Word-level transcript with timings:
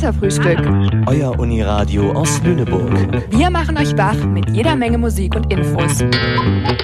Katerfrühstück. 0.00 0.58
Euer 1.04 1.38
Uniradio 1.38 2.12
aus 2.12 2.40
Lüneburg. 2.42 2.90
Wir 3.32 3.50
machen 3.50 3.76
euch 3.76 3.94
wach 3.98 4.16
mit 4.24 4.48
jeder 4.48 4.74
Menge 4.74 4.96
Musik 4.96 5.36
und 5.36 5.52
Infos. 5.52 6.02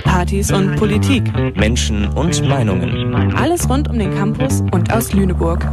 Partys 0.04 0.52
und 0.52 0.76
Politik. 0.76 1.22
Menschen 1.56 2.08
und 2.08 2.46
Meinungen. 2.46 3.34
Alles 3.34 3.70
rund 3.70 3.88
um 3.88 3.98
den 3.98 4.14
Campus 4.14 4.60
und 4.70 4.92
aus 4.92 5.14
Lüneburg. 5.14 5.66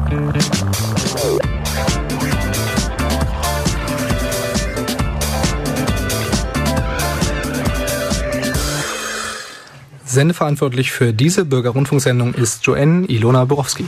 Sendeverantwortlich 10.06 10.94
für 10.94 11.12
diese 11.12 11.44
Bürgerrundfunksendung 11.44 12.36
ist 12.36 12.66
Joanne 12.66 13.06
Ilona 13.08 13.44
Borowski. 13.44 13.86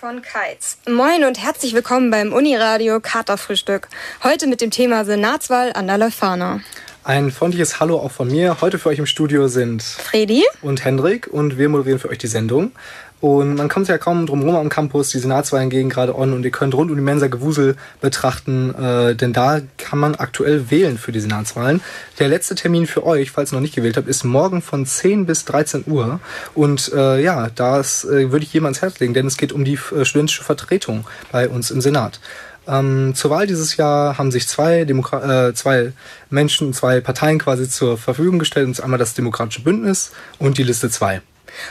Von 0.00 0.22
Kites. 0.22 0.78
Moin 0.88 1.24
und 1.24 1.38
herzlich 1.38 1.74
willkommen 1.74 2.10
beim 2.10 2.32
Uniradio 2.32 3.00
Katerfrühstück. 3.00 3.88
Heute 4.24 4.46
mit 4.46 4.62
dem 4.62 4.70
Thema 4.70 5.04
Senatswahl 5.04 5.74
an 5.74 5.88
der 5.88 5.98
Leuphana. 5.98 6.60
Ein 7.04 7.30
freundliches 7.30 7.80
Hallo 7.80 7.98
auch 7.98 8.10
von 8.10 8.28
mir. 8.28 8.62
Heute 8.62 8.78
für 8.78 8.88
euch 8.88 8.98
im 8.98 9.04
Studio 9.04 9.48
sind 9.48 9.82
Fredi 9.82 10.42
und 10.62 10.86
Hendrik 10.86 11.26
und 11.26 11.58
wir 11.58 11.68
moderieren 11.68 11.98
für 11.98 12.08
euch 12.08 12.16
die 12.16 12.28
Sendung. 12.28 12.72
Und 13.20 13.56
man 13.56 13.68
kommt 13.68 13.88
ja 13.88 13.98
kaum 13.98 14.26
drum 14.26 14.42
rum 14.42 14.56
am 14.56 14.70
Campus, 14.70 15.10
die 15.10 15.18
Senatswahlen 15.18 15.68
gehen 15.68 15.90
gerade 15.90 16.16
on 16.16 16.32
und 16.32 16.42
ihr 16.42 16.50
könnt 16.50 16.74
rund 16.74 16.90
um 16.90 16.96
die 16.96 17.02
Mensa 17.02 17.26
Gewusel 17.26 17.76
betrachten, 18.00 18.74
äh, 18.74 19.14
denn 19.14 19.34
da 19.34 19.60
kann 19.76 19.98
man 19.98 20.14
aktuell 20.14 20.70
wählen 20.70 20.96
für 20.96 21.12
die 21.12 21.20
Senatswahlen. 21.20 21.82
Der 22.18 22.28
letzte 22.28 22.54
Termin 22.54 22.86
für 22.86 23.04
euch, 23.04 23.30
falls 23.30 23.52
ihr 23.52 23.56
noch 23.56 23.62
nicht 23.62 23.74
gewählt 23.74 23.98
habt, 23.98 24.08
ist 24.08 24.24
morgen 24.24 24.62
von 24.62 24.86
10 24.86 25.26
bis 25.26 25.44
13 25.44 25.84
Uhr. 25.86 26.20
Und 26.54 26.92
äh, 26.94 27.22
ja, 27.22 27.50
das 27.54 28.04
äh, 28.04 28.32
würde 28.32 28.44
ich 28.44 28.54
jedem 28.54 28.66
ans 28.66 28.80
Herz 28.80 28.98
legen, 29.00 29.12
denn 29.12 29.26
es 29.26 29.36
geht 29.36 29.52
um 29.52 29.64
die 29.64 29.78
äh, 29.94 30.04
studentische 30.04 30.42
Vertretung 30.42 31.06
bei 31.30 31.48
uns 31.48 31.70
im 31.70 31.82
Senat. 31.82 32.20
Ähm, 32.66 33.14
zur 33.14 33.30
Wahl 33.30 33.46
dieses 33.46 33.76
Jahr 33.76 34.16
haben 34.16 34.30
sich 34.30 34.46
zwei, 34.46 34.84
Demokra 34.84 35.48
äh, 35.48 35.54
zwei 35.54 35.92
Menschen, 36.30 36.72
zwei 36.72 37.00
Parteien 37.00 37.38
quasi 37.38 37.68
zur 37.68 37.98
Verfügung 37.98 38.38
gestellt. 38.38 38.66
Und 38.66 38.82
einmal 38.82 38.98
das 38.98 39.14
Demokratische 39.14 39.62
Bündnis 39.62 40.12
und 40.38 40.56
die 40.56 40.62
Liste 40.62 40.88
2. 40.88 41.20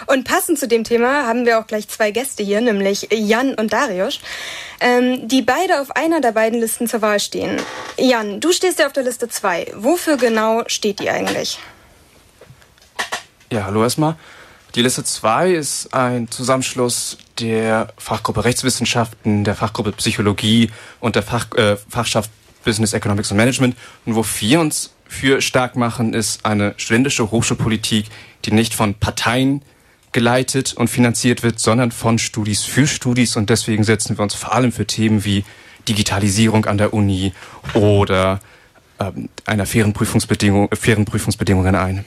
Und 0.07 0.27
passend 0.27 0.59
zu 0.59 0.67
dem 0.67 0.83
Thema 0.83 1.27
haben 1.27 1.45
wir 1.45 1.59
auch 1.59 1.67
gleich 1.67 1.87
zwei 1.87 2.11
Gäste 2.11 2.43
hier, 2.43 2.61
nämlich 2.61 3.07
Jan 3.11 3.53
und 3.55 3.73
Darius, 3.73 4.19
ähm, 4.79 5.27
die 5.27 5.41
beide 5.41 5.81
auf 5.81 5.95
einer 5.95 6.21
der 6.21 6.31
beiden 6.31 6.59
Listen 6.59 6.87
zur 6.87 7.01
Wahl 7.01 7.19
stehen. 7.19 7.57
Jan, 7.97 8.39
du 8.39 8.51
stehst 8.51 8.79
ja 8.79 8.87
auf 8.87 8.93
der 8.93 9.03
Liste 9.03 9.29
2. 9.29 9.73
Wofür 9.75 10.17
genau 10.17 10.63
steht 10.67 10.99
die 10.99 11.09
eigentlich? 11.09 11.59
Ja, 13.51 13.65
hallo 13.65 13.83
erstmal. 13.83 14.15
Die 14.75 14.83
Liste 14.83 15.03
2 15.03 15.53
ist 15.53 15.93
ein 15.95 16.29
Zusammenschluss 16.29 17.17
der 17.39 17.91
Fachgruppe 17.97 18.45
Rechtswissenschaften, 18.45 19.43
der 19.43 19.55
Fachgruppe 19.55 19.91
Psychologie 19.93 20.69
und 20.99 21.15
der 21.15 21.23
Fach, 21.23 21.51
äh, 21.55 21.75
Fachschaft 21.89 22.29
Business 22.63 22.93
Economics 22.93 23.31
und 23.31 23.37
Management. 23.37 23.75
Und 24.05 24.15
wo 24.15 24.23
wir 24.23 24.59
uns 24.59 24.91
für 25.09 25.41
stark 25.41 25.75
machen, 25.75 26.13
ist 26.13 26.45
eine 26.45 26.75
studentische 26.77 27.31
Hochschulpolitik, 27.31 28.05
die 28.45 28.51
nicht 28.51 28.73
von 28.73 28.93
Parteien 28.93 29.61
geleitet 30.11 30.73
und 30.73 30.87
finanziert 30.87 31.43
wird, 31.43 31.59
sondern 31.59 31.91
von 31.91 32.19
Studis 32.19 32.63
für 32.63 32.87
Studis. 32.87 33.35
Und 33.35 33.49
deswegen 33.49 33.83
setzen 33.83 34.17
wir 34.17 34.23
uns 34.23 34.35
vor 34.35 34.53
allem 34.53 34.71
für 34.71 34.85
Themen 34.85 35.25
wie 35.25 35.43
Digitalisierung 35.87 36.65
an 36.65 36.77
der 36.77 36.93
Uni 36.93 37.33
oder 37.73 38.39
ähm, 38.99 39.29
einer 39.45 39.65
fairen, 39.65 39.93
Prüfungsbedingung, 39.93 40.69
fairen 40.73 41.05
Prüfungsbedingungen 41.05 41.75
ein. 41.75 42.05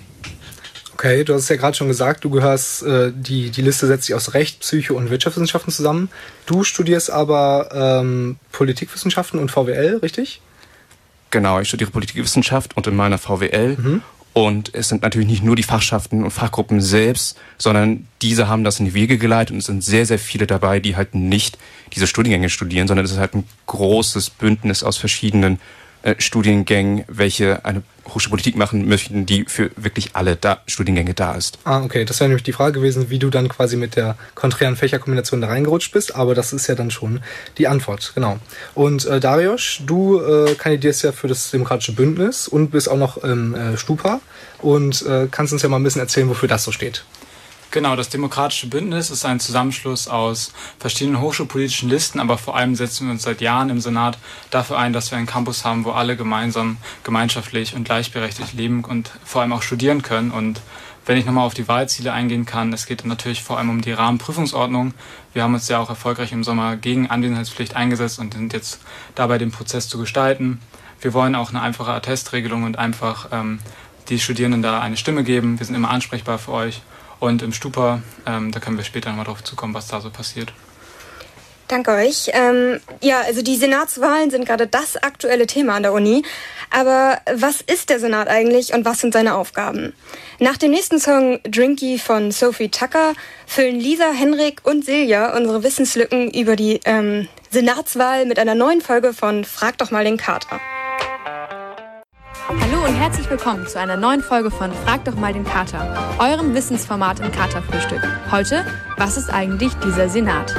Okay, 0.94 1.24
du 1.24 1.34
hast 1.34 1.42
es 1.42 1.48
ja 1.48 1.56
gerade 1.56 1.76
schon 1.76 1.88
gesagt, 1.88 2.22
du 2.22 2.30
gehörst, 2.30 2.84
äh, 2.84 3.10
die, 3.12 3.50
die 3.50 3.62
Liste 3.62 3.88
setzt 3.88 4.06
sich 4.06 4.14
aus 4.14 4.34
Recht, 4.34 4.60
Psycho 4.60 4.94
und 4.94 5.10
Wirtschaftswissenschaften 5.10 5.72
zusammen. 5.72 6.08
Du 6.46 6.62
studierst 6.62 7.10
aber 7.10 7.70
ähm, 7.72 8.36
Politikwissenschaften 8.52 9.40
und 9.40 9.50
VWL, 9.50 9.98
richtig? 10.02 10.40
Genau, 11.32 11.58
ich 11.58 11.68
studiere 11.68 11.90
Politikwissenschaft 11.90 12.76
und 12.76 12.86
in 12.86 12.94
meiner 12.94 13.18
VWL. 13.18 13.76
Mhm. 13.76 14.02
Und 14.34 14.74
es 14.74 14.88
sind 14.88 15.02
natürlich 15.02 15.28
nicht 15.28 15.42
nur 15.42 15.56
die 15.56 15.62
Fachschaften 15.62 16.24
und 16.24 16.30
Fachgruppen 16.30 16.80
selbst, 16.80 17.38
sondern 17.58 18.06
diese 18.22 18.48
haben 18.48 18.64
das 18.64 18.78
in 18.78 18.86
die 18.86 18.94
Wege 18.94 19.18
geleitet 19.18 19.52
und 19.52 19.58
es 19.58 19.66
sind 19.66 19.82
sehr, 19.82 20.06
sehr 20.06 20.18
viele 20.18 20.46
dabei, 20.46 20.78
die 20.78 20.94
halt 20.96 21.14
nicht 21.14 21.58
diese 21.94 22.06
Studiengänge 22.06 22.48
studieren, 22.48 22.86
sondern 22.86 23.04
es 23.04 23.12
ist 23.12 23.18
halt 23.18 23.34
ein 23.34 23.44
großes 23.66 24.30
Bündnis 24.30 24.84
aus 24.84 24.96
verschiedenen 24.96 25.58
äh, 26.02 26.14
Studiengängen, 26.18 27.04
welche 27.08 27.64
eine 27.64 27.82
Hochschulpolitik 28.08 28.56
machen 28.56 28.88
möchten, 28.88 29.26
die 29.26 29.44
für 29.46 29.70
wirklich 29.76 30.10
alle 30.14 30.36
da 30.36 30.60
Studiengänge 30.66 31.14
da 31.14 31.34
ist. 31.34 31.58
Ah, 31.64 31.82
okay. 31.82 32.04
Das 32.04 32.20
wäre 32.20 32.28
nämlich 32.28 32.42
die 32.42 32.52
Frage 32.52 32.72
gewesen, 32.72 33.10
wie 33.10 33.18
du 33.18 33.30
dann 33.30 33.48
quasi 33.48 33.76
mit 33.76 33.96
der 33.96 34.16
konträren 34.34 34.76
Fächerkombination 34.76 35.40
da 35.40 35.48
reingerutscht 35.48 35.92
bist, 35.92 36.14
aber 36.14 36.34
das 36.34 36.52
ist 36.52 36.66
ja 36.66 36.74
dann 36.74 36.90
schon 36.90 37.20
die 37.58 37.68
Antwort, 37.68 38.12
genau. 38.14 38.38
Und 38.74 39.06
äh, 39.06 39.20
Darius, 39.20 39.80
du 39.86 40.20
äh, 40.20 40.54
kandidierst 40.54 41.02
ja 41.04 41.12
für 41.12 41.28
das 41.28 41.50
Demokratische 41.50 41.92
Bündnis 41.92 42.48
und 42.48 42.70
bist 42.70 42.88
auch 42.88 42.96
noch 42.96 43.18
im 43.18 43.54
äh, 43.54 43.76
Stupa 43.76 44.20
und 44.58 45.02
äh, 45.06 45.28
kannst 45.30 45.52
uns 45.52 45.62
ja 45.62 45.68
mal 45.68 45.76
ein 45.76 45.84
bisschen 45.84 46.00
erzählen, 46.00 46.28
wofür 46.28 46.48
das 46.48 46.64
so 46.64 46.72
steht. 46.72 47.04
Genau, 47.72 47.96
das 47.96 48.10
Demokratische 48.10 48.66
Bündnis 48.66 49.08
ist 49.08 49.24
ein 49.24 49.40
Zusammenschluss 49.40 50.06
aus 50.06 50.52
verschiedenen 50.78 51.22
hochschulpolitischen 51.22 51.88
Listen, 51.88 52.20
aber 52.20 52.36
vor 52.36 52.54
allem 52.54 52.74
setzen 52.74 53.06
wir 53.06 53.12
uns 53.12 53.22
seit 53.22 53.40
Jahren 53.40 53.70
im 53.70 53.80
Senat 53.80 54.18
dafür 54.50 54.76
ein, 54.76 54.92
dass 54.92 55.10
wir 55.10 55.16
einen 55.16 55.26
Campus 55.26 55.64
haben, 55.64 55.86
wo 55.86 55.92
alle 55.92 56.14
gemeinsam, 56.14 56.76
gemeinschaftlich 57.02 57.74
und 57.74 57.84
gleichberechtigt 57.84 58.52
leben 58.52 58.84
und 58.84 59.10
vor 59.24 59.40
allem 59.40 59.54
auch 59.54 59.62
studieren 59.62 60.02
können. 60.02 60.32
Und 60.32 60.60
wenn 61.06 61.16
ich 61.16 61.24
nochmal 61.24 61.46
auf 61.46 61.54
die 61.54 61.66
Wahlziele 61.66 62.12
eingehen 62.12 62.44
kann, 62.44 62.74
es 62.74 62.84
geht 62.84 63.06
natürlich 63.06 63.42
vor 63.42 63.56
allem 63.56 63.70
um 63.70 63.80
die 63.80 63.92
Rahmenprüfungsordnung. 63.92 64.92
Wir 65.32 65.42
haben 65.42 65.54
uns 65.54 65.66
ja 65.68 65.78
auch 65.78 65.88
erfolgreich 65.88 66.30
im 66.32 66.44
Sommer 66.44 66.76
gegen 66.76 67.08
Anwesenheitspflicht 67.08 67.74
eingesetzt 67.74 68.18
und 68.18 68.34
sind 68.34 68.52
jetzt 68.52 68.80
dabei, 69.14 69.38
den 69.38 69.50
Prozess 69.50 69.88
zu 69.88 69.96
gestalten. 69.96 70.60
Wir 71.00 71.14
wollen 71.14 71.34
auch 71.34 71.48
eine 71.48 71.62
einfache 71.62 71.92
Attestregelung 71.92 72.64
und 72.64 72.78
einfach 72.78 73.28
ähm, 73.32 73.60
die 74.10 74.20
Studierenden 74.20 74.60
da 74.60 74.82
eine 74.82 74.98
Stimme 74.98 75.24
geben. 75.24 75.58
Wir 75.58 75.64
sind 75.64 75.74
immer 75.74 75.88
ansprechbar 75.88 76.38
für 76.38 76.52
euch 76.52 76.82
und 77.22 77.40
im 77.40 77.52
Stupa, 77.52 78.02
ähm, 78.26 78.50
da 78.50 78.58
können 78.58 78.76
wir 78.76 78.84
später 78.84 79.10
nochmal 79.10 79.24
drauf 79.24 79.44
zukommen, 79.44 79.74
was 79.74 79.86
da 79.86 80.00
so 80.00 80.10
passiert. 80.10 80.52
Danke 81.68 81.92
euch. 81.92 82.30
Ähm, 82.32 82.80
ja, 83.00 83.20
also 83.20 83.42
die 83.42 83.56
Senatswahlen 83.56 84.30
sind 84.30 84.44
gerade 84.44 84.66
das 84.66 84.96
aktuelle 84.96 85.46
Thema 85.46 85.76
an 85.76 85.84
der 85.84 85.92
Uni. 85.92 86.24
Aber 86.70 87.20
was 87.32 87.60
ist 87.60 87.90
der 87.90 88.00
Senat 88.00 88.28
eigentlich 88.28 88.74
und 88.74 88.84
was 88.84 88.98
sind 88.98 89.12
seine 89.12 89.36
Aufgaben? 89.36 89.94
Nach 90.40 90.56
dem 90.56 90.72
nächsten 90.72 90.98
Song 90.98 91.38
Drinky 91.44 91.98
von 91.98 92.32
Sophie 92.32 92.70
Tucker 92.70 93.14
füllen 93.46 93.78
Lisa, 93.78 94.10
Henrik 94.10 94.60
und 94.64 94.84
Silja 94.84 95.36
unsere 95.36 95.62
Wissenslücken 95.62 96.28
über 96.32 96.56
die 96.56 96.80
ähm, 96.84 97.28
Senatswahl 97.50 98.26
mit 98.26 98.40
einer 98.40 98.56
neuen 98.56 98.80
Folge 98.80 99.14
von 99.14 99.44
Frag 99.44 99.78
doch 99.78 99.92
mal 99.92 100.04
den 100.04 100.16
Kater. 100.16 100.60
Herzlich 103.02 103.28
willkommen 103.28 103.66
zu 103.66 103.80
einer 103.80 103.96
neuen 103.96 104.20
Folge 104.20 104.48
von 104.52 104.70
Frag 104.72 105.04
doch 105.04 105.16
mal 105.16 105.32
den 105.32 105.42
Kater, 105.42 106.16
eurem 106.20 106.54
Wissensformat 106.54 107.18
im 107.18 107.32
Katerfrühstück. 107.32 108.00
Heute, 108.30 108.64
was 108.96 109.16
ist 109.16 109.28
eigentlich 109.28 109.72
dieser 109.84 110.08
Senat? 110.08 110.54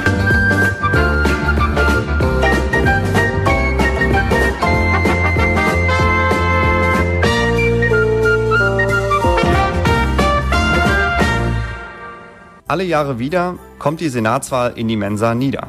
Alle 12.68 12.84
Jahre 12.84 13.18
wieder 13.18 13.58
kommt 13.78 14.00
die 14.00 14.10
Senatswahl 14.10 14.74
in 14.76 14.88
die 14.88 14.96
Mensa 14.96 15.34
nieder. 15.34 15.68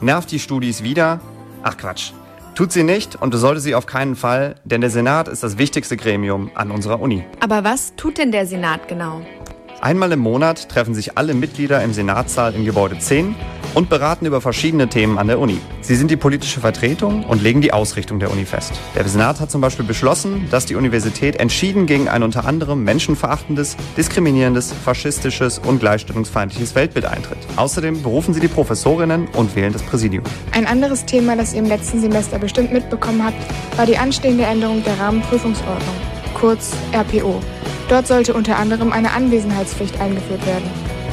Nervt 0.00 0.32
die 0.32 0.40
Studis 0.40 0.82
wieder? 0.82 1.20
Ach 1.62 1.76
Quatsch. 1.76 2.10
Tut 2.58 2.72
sie 2.72 2.82
nicht 2.82 3.14
und 3.14 3.32
sollte 3.36 3.60
sie 3.60 3.76
auf 3.76 3.86
keinen 3.86 4.16
Fall, 4.16 4.56
denn 4.64 4.80
der 4.80 4.90
Senat 4.90 5.28
ist 5.28 5.44
das 5.44 5.58
wichtigste 5.58 5.96
Gremium 5.96 6.50
an 6.56 6.72
unserer 6.72 7.00
Uni. 7.00 7.24
Aber 7.38 7.62
was 7.62 7.94
tut 7.94 8.18
denn 8.18 8.32
der 8.32 8.46
Senat 8.46 8.88
genau? 8.88 9.24
Einmal 9.80 10.10
im 10.10 10.18
Monat 10.18 10.68
treffen 10.68 10.92
sich 10.92 11.16
alle 11.16 11.34
Mitglieder 11.34 11.82
im 11.84 11.92
Senatssaal 11.92 12.54
in 12.54 12.64
Gebäude 12.64 12.98
10 12.98 13.36
und 13.74 13.88
beraten 13.88 14.26
über 14.26 14.40
verschiedene 14.40 14.88
Themen 14.88 15.18
an 15.18 15.28
der 15.28 15.38
Uni. 15.38 15.60
Sie 15.82 15.94
sind 15.94 16.10
die 16.10 16.16
politische 16.16 16.60
Vertretung 16.60 17.22
und 17.24 17.42
legen 17.42 17.60
die 17.60 17.72
Ausrichtung 17.72 18.18
der 18.18 18.32
Uni 18.32 18.44
fest. 18.44 18.72
Der 18.96 19.06
Senat 19.06 19.38
hat 19.38 19.52
zum 19.52 19.60
Beispiel 19.60 19.84
beschlossen, 19.84 20.48
dass 20.50 20.66
die 20.66 20.74
Universität 20.74 21.36
entschieden 21.36 21.86
gegen 21.86 22.08
ein 22.08 22.24
unter 22.24 22.44
anderem 22.44 22.82
menschenverachtendes, 22.82 23.76
diskriminierendes, 23.96 24.72
faschistisches 24.72 25.60
und 25.60 25.78
gleichstellungsfeindliches 25.78 26.74
Weltbild 26.74 27.06
eintritt. 27.06 27.38
Außerdem 27.54 28.02
berufen 28.02 28.34
sie 28.34 28.40
die 28.40 28.48
Professorinnen 28.48 29.28
und 29.28 29.54
wählen 29.54 29.72
das 29.72 29.82
Präsidium. 29.82 30.24
Ein 30.52 30.66
anderes 30.66 31.04
Thema, 31.04 31.36
das 31.36 31.52
ihr 31.52 31.60
im 31.60 31.66
letzten 31.66 32.00
Semester 32.00 32.40
bestimmt 32.40 32.72
mitbekommen 32.72 33.24
habt, 33.24 33.38
war 33.78 33.86
die 33.86 33.96
anstehende 33.96 34.44
Änderung 34.44 34.82
der 34.82 34.98
Rahmenprüfungsordnung, 34.98 35.94
kurz 36.34 36.72
RPO. 36.92 37.40
Dort 37.88 38.06
sollte 38.06 38.34
unter 38.34 38.58
anderem 38.58 38.92
eine 38.92 39.12
Anwesenheitspflicht 39.12 40.00
eingeführt 40.00 40.44
werden. 40.46 40.68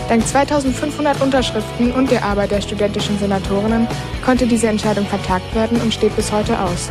Dank 0.10 0.28
2500 0.28 1.22
Unterschriften 1.22 1.92
und 1.94 2.12
der 2.12 2.24
Arbeit 2.24 2.52
der 2.52 2.62
studentischen 2.62 3.18
Senatorinnen 3.18 3.88
konnte 4.24 4.46
diese 4.46 4.68
Entscheidung 4.68 5.06
vertagt 5.06 5.56
werden 5.56 5.82
und 5.82 5.94
steht 5.94 6.16
bis 6.16 6.32
heute 6.32 6.60
aus. 6.60 6.90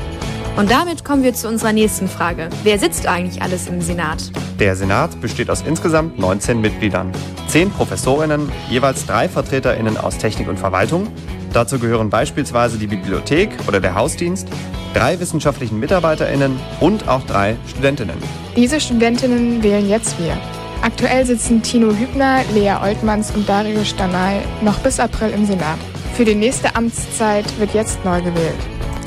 Und 0.57 0.71
damit 0.71 1.05
kommen 1.05 1.23
wir 1.23 1.35
zu 1.35 1.49
unserer 1.49 1.73
nächsten 1.73 2.09
Frage. 2.09 2.49
Wer 2.63 2.79
sitzt 2.79 3.07
eigentlich 3.07 3.43
alles 3.43 3.67
im 3.67 3.81
Senat? 3.81 4.31
Der 4.59 4.77
Senat 4.77 5.21
besteht 5.21 5.51
aus 5.51 5.63
insgesamt 5.67 6.19
19 6.19 6.61
Mitgliedern. 6.61 7.13
Zehn 7.49 7.71
Professorinnen, 7.71 8.51
jeweils 8.71 9.05
drei 9.05 9.29
VertreterInnen 9.29 9.97
aus 9.97 10.17
Technik 10.19 10.49
und 10.49 10.59
Verwaltung. 10.59 11.09
Dazu 11.55 11.79
gehören 11.79 12.11
beispielsweise 12.11 12.79
die 12.79 12.89
Bibliothek 12.89 13.51
oder 13.69 13.81
der 13.81 13.95
Hausdienst, 13.95 14.49
drei 14.93 15.21
wissenschaftlichen 15.21 15.79
MitarbeiterInnen 15.79 16.59
und 16.81 17.09
auch 17.09 17.23
drei 17.23 17.57
Studentinnen. 17.69 18.17
Diese 18.57 18.81
Studentinnen 18.81 19.63
wählen 19.63 19.89
jetzt 19.89 20.19
wir. 20.19 20.37
Aktuell 20.83 21.25
sitzen 21.25 21.63
Tino 21.63 21.93
Hübner, 21.93 22.41
Lea 22.53 22.75
Oltmanns 22.83 23.31
und 23.31 23.49
Dario 23.49 23.85
Stanay 23.85 24.41
noch 24.63 24.81
bis 24.81 24.99
April 24.99 25.31
im 25.31 25.47
Senat. 25.47 25.79
Für 26.15 26.25
die 26.25 26.35
nächste 26.35 26.75
Amtszeit 26.75 27.47
wird 27.61 27.73
jetzt 27.73 28.05
neu 28.05 28.21
gewählt. 28.21 28.59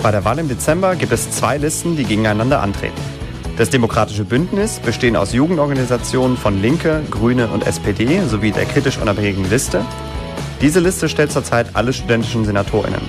Bei 0.02 0.12
der 0.12 0.24
Wahl 0.24 0.40
im 0.40 0.48
Dezember 0.48 0.96
gibt 0.96 1.12
es 1.12 1.30
zwei 1.32 1.58
Listen, 1.58 1.98
die 1.98 2.06
gegeneinander 2.06 2.62
antreten. 2.62 2.96
Das 3.58 3.70
Demokratische 3.70 4.24
Bündnis, 4.24 4.80
bestehen 4.80 5.18
aus 5.18 5.34
Jugendorganisationen 5.34 6.38
von 6.38 6.62
Linke, 6.62 7.02
Grüne 7.12 7.48
und 7.48 7.68
SPD 7.68 8.22
sowie 8.22 8.52
der 8.52 8.66
kritisch 8.66 9.00
unabhängigen 9.00 9.50
Liste. 9.50 9.84
Diese 10.62 10.80
Liste 10.80 11.08
stellt 11.08 11.32
zurzeit 11.32 11.76
alle 11.76 11.94
studentischen 11.94 12.44
SenatorInnen. 12.44 13.02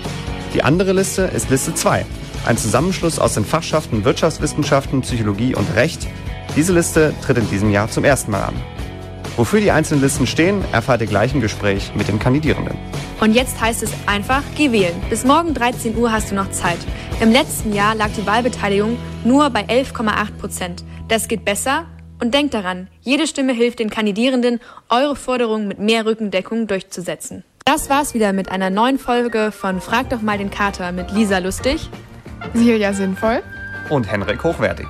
Die 0.53 0.63
andere 0.63 0.93
Liste 0.93 1.23
ist 1.23 1.49
Liste 1.49 1.75
2, 1.75 2.05
ein 2.47 2.59
Zusammenschluss 2.59 3.19
aus 3.19 3.35
den 3.35 3.45
Fachschaften 3.45 4.05
Wirtschaftswissenschaften, 4.05 5.01
Psychologie 5.01 5.55
und 5.55 5.75
Recht. 5.75 6.07
Diese 6.57 6.75
Liste 6.75 7.15
tritt 7.23 7.39
in 7.39 7.49
diesem 7.49 7.71
Jahr 7.71 7.91
zum 7.91 8.05
ersten 8.05 8.33
Mal 8.33 8.43
an. 8.43 8.55
Wofür 9.37 9.61
die 9.61 9.71
einzelnen 9.71 10.03
Listen 10.03 10.27
stehen, 10.27 10.63
erfahrt 10.73 11.01
ihr 11.01 11.07
gleich 11.07 11.33
im 11.33 11.41
Gespräch 11.41 11.93
mit 11.95 12.09
den 12.09 12.19
Kandidierenden. 12.19 12.77
Und 13.21 13.35
jetzt 13.35 13.61
heißt 13.61 13.83
es 13.83 13.93
einfach, 14.07 14.43
geh 14.57 14.71
wählen. 14.73 15.01
Bis 15.09 15.25
morgen 15.25 15.55
13 15.55 15.97
Uhr 15.97 16.13
hast 16.13 16.31
du 16.31 16.35
noch 16.35 16.51
Zeit. 16.51 16.79
Im 17.21 17.33
letzten 17.33 17.73
Jahr 17.73 17.95
lag 17.95 18.11
die 18.17 18.27
Wahlbeteiligung 18.27 18.97
nur 19.25 19.49
bei 19.51 19.65
11,8 19.65 20.33
Prozent. 20.39 20.85
Das 21.09 21.29
geht 21.29 21.45
besser. 21.45 21.87
Und 22.21 22.35
denkt 22.35 22.55
daran, 22.55 22.89
jede 23.01 23.27
Stimme 23.27 23.53
hilft 23.53 23.79
den 23.79 23.91
Kandidierenden, 23.91 24.61
eure 24.89 25.17
Forderungen 25.17 25.69
mit 25.69 25.79
mehr 25.79 26.05
Rückendeckung 26.05 26.67
durchzusetzen. 26.67 27.45
Das 27.65 27.91
war's 27.91 28.15
wieder 28.15 28.33
mit 28.33 28.51
einer 28.51 28.71
neuen 28.71 28.99
Folge 28.99 29.53
von 29.53 29.81
Frag 29.81 30.11
doch 30.11 30.23
mal 30.23 30.39
den 30.39 30.51
Kater 30.51 30.91
mit 30.91 31.13
Lisa 31.13 31.39
Lustig, 31.39 31.89
Silja 32.55 32.93
Sinnvoll 32.93 33.43
und 33.91 34.11
Henrik 34.11 34.43
Hochwertig. 34.43 34.89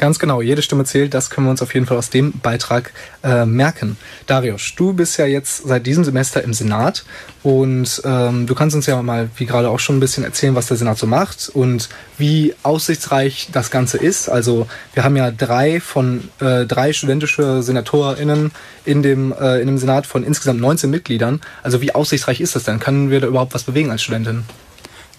Ganz 0.00 0.18
genau, 0.18 0.40
jede 0.40 0.62
Stimme 0.62 0.86
zählt, 0.86 1.12
das 1.12 1.28
können 1.28 1.46
wir 1.46 1.50
uns 1.50 1.60
auf 1.60 1.74
jeden 1.74 1.84
Fall 1.84 1.98
aus 1.98 2.08
dem 2.08 2.32
Beitrag 2.32 2.90
äh, 3.22 3.44
merken. 3.44 3.98
Darius, 4.26 4.72
du 4.74 4.94
bist 4.94 5.18
ja 5.18 5.26
jetzt 5.26 5.68
seit 5.68 5.84
diesem 5.86 6.04
Semester 6.04 6.42
im 6.42 6.54
Senat 6.54 7.04
und 7.42 8.00
ähm, 8.06 8.46
du 8.46 8.54
kannst 8.54 8.74
uns 8.74 8.86
ja 8.86 9.02
mal, 9.02 9.28
wie 9.36 9.44
gerade 9.44 9.68
auch 9.68 9.78
schon 9.78 9.98
ein 9.98 10.00
bisschen 10.00 10.24
erzählen, 10.24 10.54
was 10.54 10.68
der 10.68 10.78
Senat 10.78 10.96
so 10.96 11.06
macht 11.06 11.50
und 11.52 11.90
wie 12.16 12.54
aussichtsreich 12.62 13.50
das 13.52 13.70
Ganze 13.70 13.98
ist. 13.98 14.30
Also 14.30 14.66
wir 14.94 15.04
haben 15.04 15.18
ja 15.18 15.30
drei 15.30 15.80
von 15.80 16.30
äh, 16.40 16.64
drei 16.64 16.94
studentische 16.94 17.62
SenatorInnen 17.62 18.52
in 18.86 19.02
dem, 19.02 19.34
äh, 19.38 19.60
in 19.60 19.66
dem 19.66 19.76
Senat 19.76 20.06
von 20.06 20.24
insgesamt 20.24 20.62
19 20.62 20.88
Mitgliedern. 20.88 21.42
Also 21.62 21.82
wie 21.82 21.94
aussichtsreich 21.94 22.40
ist 22.40 22.56
das 22.56 22.64
denn? 22.64 22.80
Können 22.80 23.10
wir 23.10 23.20
da 23.20 23.26
überhaupt 23.26 23.52
was 23.52 23.64
bewegen 23.64 23.90
als 23.90 24.02
Studentin? 24.02 24.44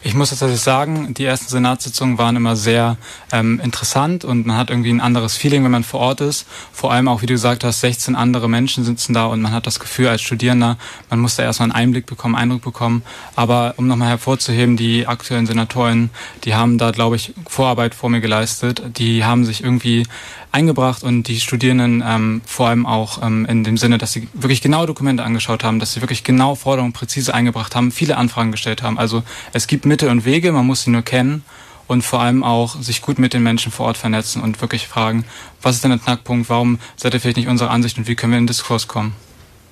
Ich 0.04 0.16
muss 0.16 0.30
tatsächlich 0.30 0.62
sagen, 0.62 1.14
die 1.14 1.26
ersten 1.26 1.48
Senatssitzungen 1.48 2.18
waren 2.18 2.36
immer 2.36 2.56
sehr 2.56 2.98
ähm, 3.32 3.60
interessant 3.64 4.26
und 4.26 4.48
man 4.48 4.58
hat 4.58 4.72
irgendwie 4.72 4.90
ein 4.90 5.00
anderes 5.00 5.38
Feeling, 5.38 5.64
wenn 5.64 5.70
man 5.70 5.84
vor 5.84 6.00
Ort 6.00 6.22
ist. 6.22 6.48
Vor 6.72 6.92
allem 6.92 7.08
auch, 7.08 7.22
wie 7.22 7.28
du 7.28 7.34
gesagt 7.34 7.64
hast, 7.64 7.82
16 7.82 8.16
andere 8.16 8.50
Menschen 8.50 8.84
sitzen 8.84 9.14
da 9.14 9.28
und 9.28 9.44
man 9.44 9.52
hat 9.52 9.68
das 9.68 9.80
Gefühl 9.80 10.08
als 10.08 10.24
Studierender, 10.24 10.78
man 11.12 11.20
muss 11.20 11.36
da 11.36 11.44
erstmal 11.44 11.68
einen 11.68 11.76
Einblick 11.76 12.08
bekommen, 12.08 12.36
Eindruck 12.36 12.64
bekommen. 12.64 13.04
Aber 13.36 13.76
um 13.78 13.86
nochmal 13.86 14.10
hervorzuheben, 14.10 14.76
die 14.76 15.06
aktuellen 15.06 15.46
Senatoren, 15.46 16.10
die 16.46 16.56
haben 16.56 16.80
da, 16.80 16.90
glaube 16.90 17.16
ich, 17.16 17.36
Vorarbeit 17.48 17.94
vor 17.94 18.10
mir 18.10 18.22
geleistet. 18.22 18.82
Die 18.98 19.24
haben 19.24 19.46
sich 19.46 19.64
irgendwie 19.64 20.08
eingebracht 20.52 21.04
und 21.04 21.24
die 21.24 21.40
Studierenden 21.40 22.04
ähm, 22.06 22.42
vor 22.46 22.68
allem 22.68 22.86
auch 22.86 23.22
ähm, 23.24 23.46
in 23.46 23.64
dem 23.64 23.78
Sinne, 23.78 23.98
dass 23.98 24.14
sie 24.14 24.28
wirklich 24.34 24.62
genau 24.62 24.86
Dokumente 24.86 25.24
angeschaut 25.24 25.64
haben, 25.64 25.80
dass 25.80 25.94
sie 25.94 26.02
wirklich 26.02 26.24
genau 26.24 26.56
Forderungen 26.56 26.94
präzise 26.94 27.34
eingebracht 27.34 27.76
haben, 27.76 27.92
viele 27.92 28.18
Anfragen 28.18 28.52
gestellt 28.52 28.84
haben. 28.84 28.98
Also 28.98 29.24
es 29.54 29.68
gibt 29.68 29.86
Mittel 29.86 30.10
und 30.10 30.26
Wege, 30.26 30.52
man 30.52 30.66
muss 30.66 30.84
sie 30.84 30.90
nur 30.90 31.04
kennen 31.04 31.44
und 31.88 32.04
vor 32.04 32.22
allem 32.22 32.44
auch 32.44 32.82
sich 32.82 33.02
gut 33.02 33.20
mit 33.20 33.34
den 33.34 33.44
Menschen 33.44 33.72
vor 33.72 33.88
Ort 33.88 33.98
vernetzen 33.98 34.42
und 34.42 34.62
wirklich 34.62 34.88
fragen, 34.88 35.26
was 35.62 35.76
ist 35.76 35.84
denn 35.84 35.92
der 35.92 36.00
Knackpunkt, 36.00 36.50
warum 36.50 36.80
seid 36.96 37.14
ihr 37.14 37.20
vielleicht 37.20 37.38
nicht 37.38 37.48
unserer 37.48 37.72
Ansicht 37.72 37.98
und 37.98 38.08
wie 38.08 38.16
können 38.16 38.34
wir 38.34 38.38
in 38.38 38.44
den 38.44 38.48
Diskurs 38.48 38.88
kommen? 38.88 39.14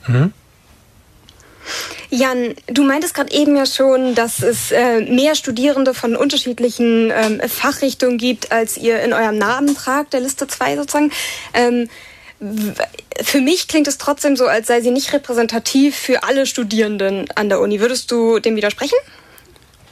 Mhm. 0.07 0.33
Jan, 2.09 2.55
du 2.67 2.83
meintest 2.83 3.13
gerade 3.13 3.31
eben 3.33 3.55
ja 3.55 3.65
schon, 3.65 4.15
dass 4.15 4.41
es 4.41 4.71
äh, 4.71 5.01
mehr 5.01 5.35
Studierende 5.35 5.93
von 5.93 6.15
unterschiedlichen 6.15 7.11
ähm, 7.11 7.41
Fachrichtungen 7.47 8.17
gibt, 8.17 8.51
als 8.51 8.77
ihr 8.77 9.01
in 9.01 9.13
eurem 9.13 9.37
Namen 9.37 9.75
tragt, 9.75 10.13
der 10.13 10.21
Liste 10.21 10.47
2 10.47 10.77
sozusagen. 10.77 11.11
Ähm, 11.53 11.87
für 13.21 13.41
mich 13.41 13.67
klingt 13.67 13.87
es 13.87 13.97
trotzdem 13.97 14.37
so, 14.37 14.47
als 14.47 14.67
sei 14.67 14.81
sie 14.81 14.91
nicht 14.91 15.11
repräsentativ 15.11 15.95
für 15.95 16.23
alle 16.23 16.45
Studierenden 16.45 17.25
an 17.35 17.49
der 17.49 17.59
Uni. 17.59 17.81
Würdest 17.81 18.11
du 18.11 18.39
dem 18.39 18.55
widersprechen? 18.55 18.95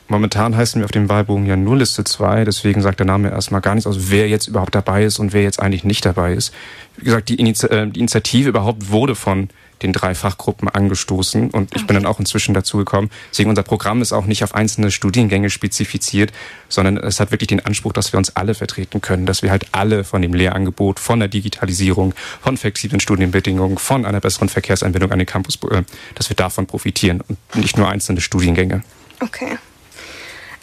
Momentan 0.10 0.56
heißen 0.56 0.80
wir 0.80 0.86
auf 0.86 0.92
dem 0.92 1.10
Wahlbogen 1.10 1.46
ja 1.46 1.58
nur 1.58 1.76
Liste 1.76 2.06
2, 2.06 2.46
deswegen 2.46 2.82
sagt 2.82 3.00
der 3.00 3.06
Name 3.06 3.30
erstmal 3.30 3.60
gar 3.60 3.76
nichts 3.76 3.88
aus, 3.88 4.10
wer 4.10 4.30
jetzt 4.30 4.48
überhaupt 4.48 4.74
dabei 4.74 5.04
ist 5.04 5.20
und 5.20 5.34
wer 5.34 5.44
jetzt 5.44 5.60
eigentlich 5.60 5.84
nicht 5.84 6.06
dabei 6.06 6.34
ist. 6.34 6.54
Wie 6.96 7.04
gesagt, 7.04 7.28
die, 7.28 7.36
Initi 7.36 7.68
äh, 7.68 7.88
die 7.88 8.00
Initiative 8.00 8.48
überhaupt 8.48 8.90
wurde 8.90 9.16
von 9.16 9.50
den 9.82 9.94
drei 9.94 10.16
Fachgruppen 10.16 10.70
angestoßen 10.70 11.52
und 11.52 11.76
ich 11.76 11.86
bin 11.86 11.96
dann 11.96 12.06
auch 12.06 12.20
inzwischen 12.20 12.54
dazu 12.54 12.78
gekommen. 12.78 13.10
Deswegen 13.32 13.50
unser 13.50 13.64
Programm 13.64 14.02
ist 14.02 14.14
auch 14.14 14.26
nicht 14.26 14.44
auf 14.44 14.56
einzelne 14.56 14.92
Studiengänge 14.92 15.50
spezifiziert, 15.50 16.32
sondern 16.70 16.98
es 16.98 17.20
hat 17.20 17.32
wirklich 17.32 17.48
den 17.48 17.66
Anspruch, 17.66 17.94
dass 17.94 18.14
wir 18.14 18.18
uns 18.18 18.36
alle 18.36 18.56
vertreten 18.56 19.02
können, 19.02 19.26
dass 19.26 19.44
wir 19.44 19.52
halt 19.52 19.68
alle 19.72 20.04
von 20.04 20.22
dem 20.22 20.34
Lehrangebot, 20.34 21.00
von 21.00 21.20
der 21.20 21.28
Digitalisierung, 21.28 22.14
von 22.42 22.58
flexiblen 22.58 23.00
Studienbedingungen, 23.00 23.78
von 23.78 24.06
einer 24.06 24.20
besseren 24.20 24.50
Verkehrsanbindung 24.50 25.12
an 25.12 25.20
den 25.20 25.28
Campus, 25.28 25.60
äh, 25.70 25.84
dass 26.16 26.30
wir 26.30 26.36
davon 26.36 26.66
profitieren 26.66 27.22
und 27.28 27.38
nicht 27.56 27.78
nur 27.78 27.90
einzelne 27.90 28.22
Studiengänge. 28.22 28.84
Okay. 29.20 29.58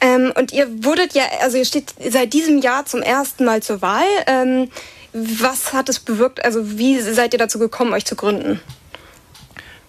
Ähm, 0.00 0.32
und 0.36 0.52
ihr 0.52 0.84
wurdet 0.84 1.14
ja, 1.14 1.24
also 1.40 1.56
ihr 1.56 1.64
steht 1.64 1.94
seit 2.10 2.32
diesem 2.32 2.58
Jahr 2.58 2.84
zum 2.84 3.00
ersten 3.02 3.44
Mal 3.44 3.62
zur 3.62 3.80
Wahl. 3.80 4.04
Ähm, 4.26 4.68
was 5.14 5.72
hat 5.72 5.88
es 5.88 6.00
bewirkt? 6.00 6.44
Also 6.44 6.78
wie 6.78 7.00
seid 7.00 7.32
ihr 7.32 7.38
dazu 7.38 7.58
gekommen, 7.58 7.92
euch 7.92 8.04
zu 8.04 8.16
gründen? 8.16 8.60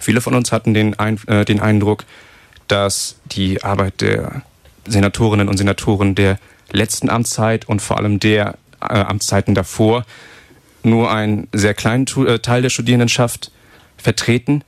Viele 0.06 0.22
von 0.22 0.36
uns 0.36 0.52
hatten 0.52 0.76
den, 0.76 1.00
Ein 1.00 1.20
äh, 1.26 1.46
den 1.46 1.60
Eindruck, 1.60 2.06
dass 2.68 3.16
die 3.26 3.64
Arbeit 3.64 4.02
der 4.02 4.44
Senatorinnen 4.86 5.50
und 5.50 5.58
Senatoren 5.58 6.14
der 6.14 6.38
letzten 6.72 7.10
Amtszeit 7.10 7.68
und 7.68 7.82
vor 7.82 7.98
allem 7.98 8.20
der 8.20 8.54
äh, 8.82 9.00
Amtszeiten 9.00 9.56
davor 9.56 10.06
nur 10.84 11.12
einen 11.12 11.48
sehr 11.54 11.74
kleinen 11.74 12.06
äh, 12.28 12.38
Teil 12.38 12.62
der 12.62 12.70
Studierendenschaft 12.70 13.52
vertreten. 13.98 14.64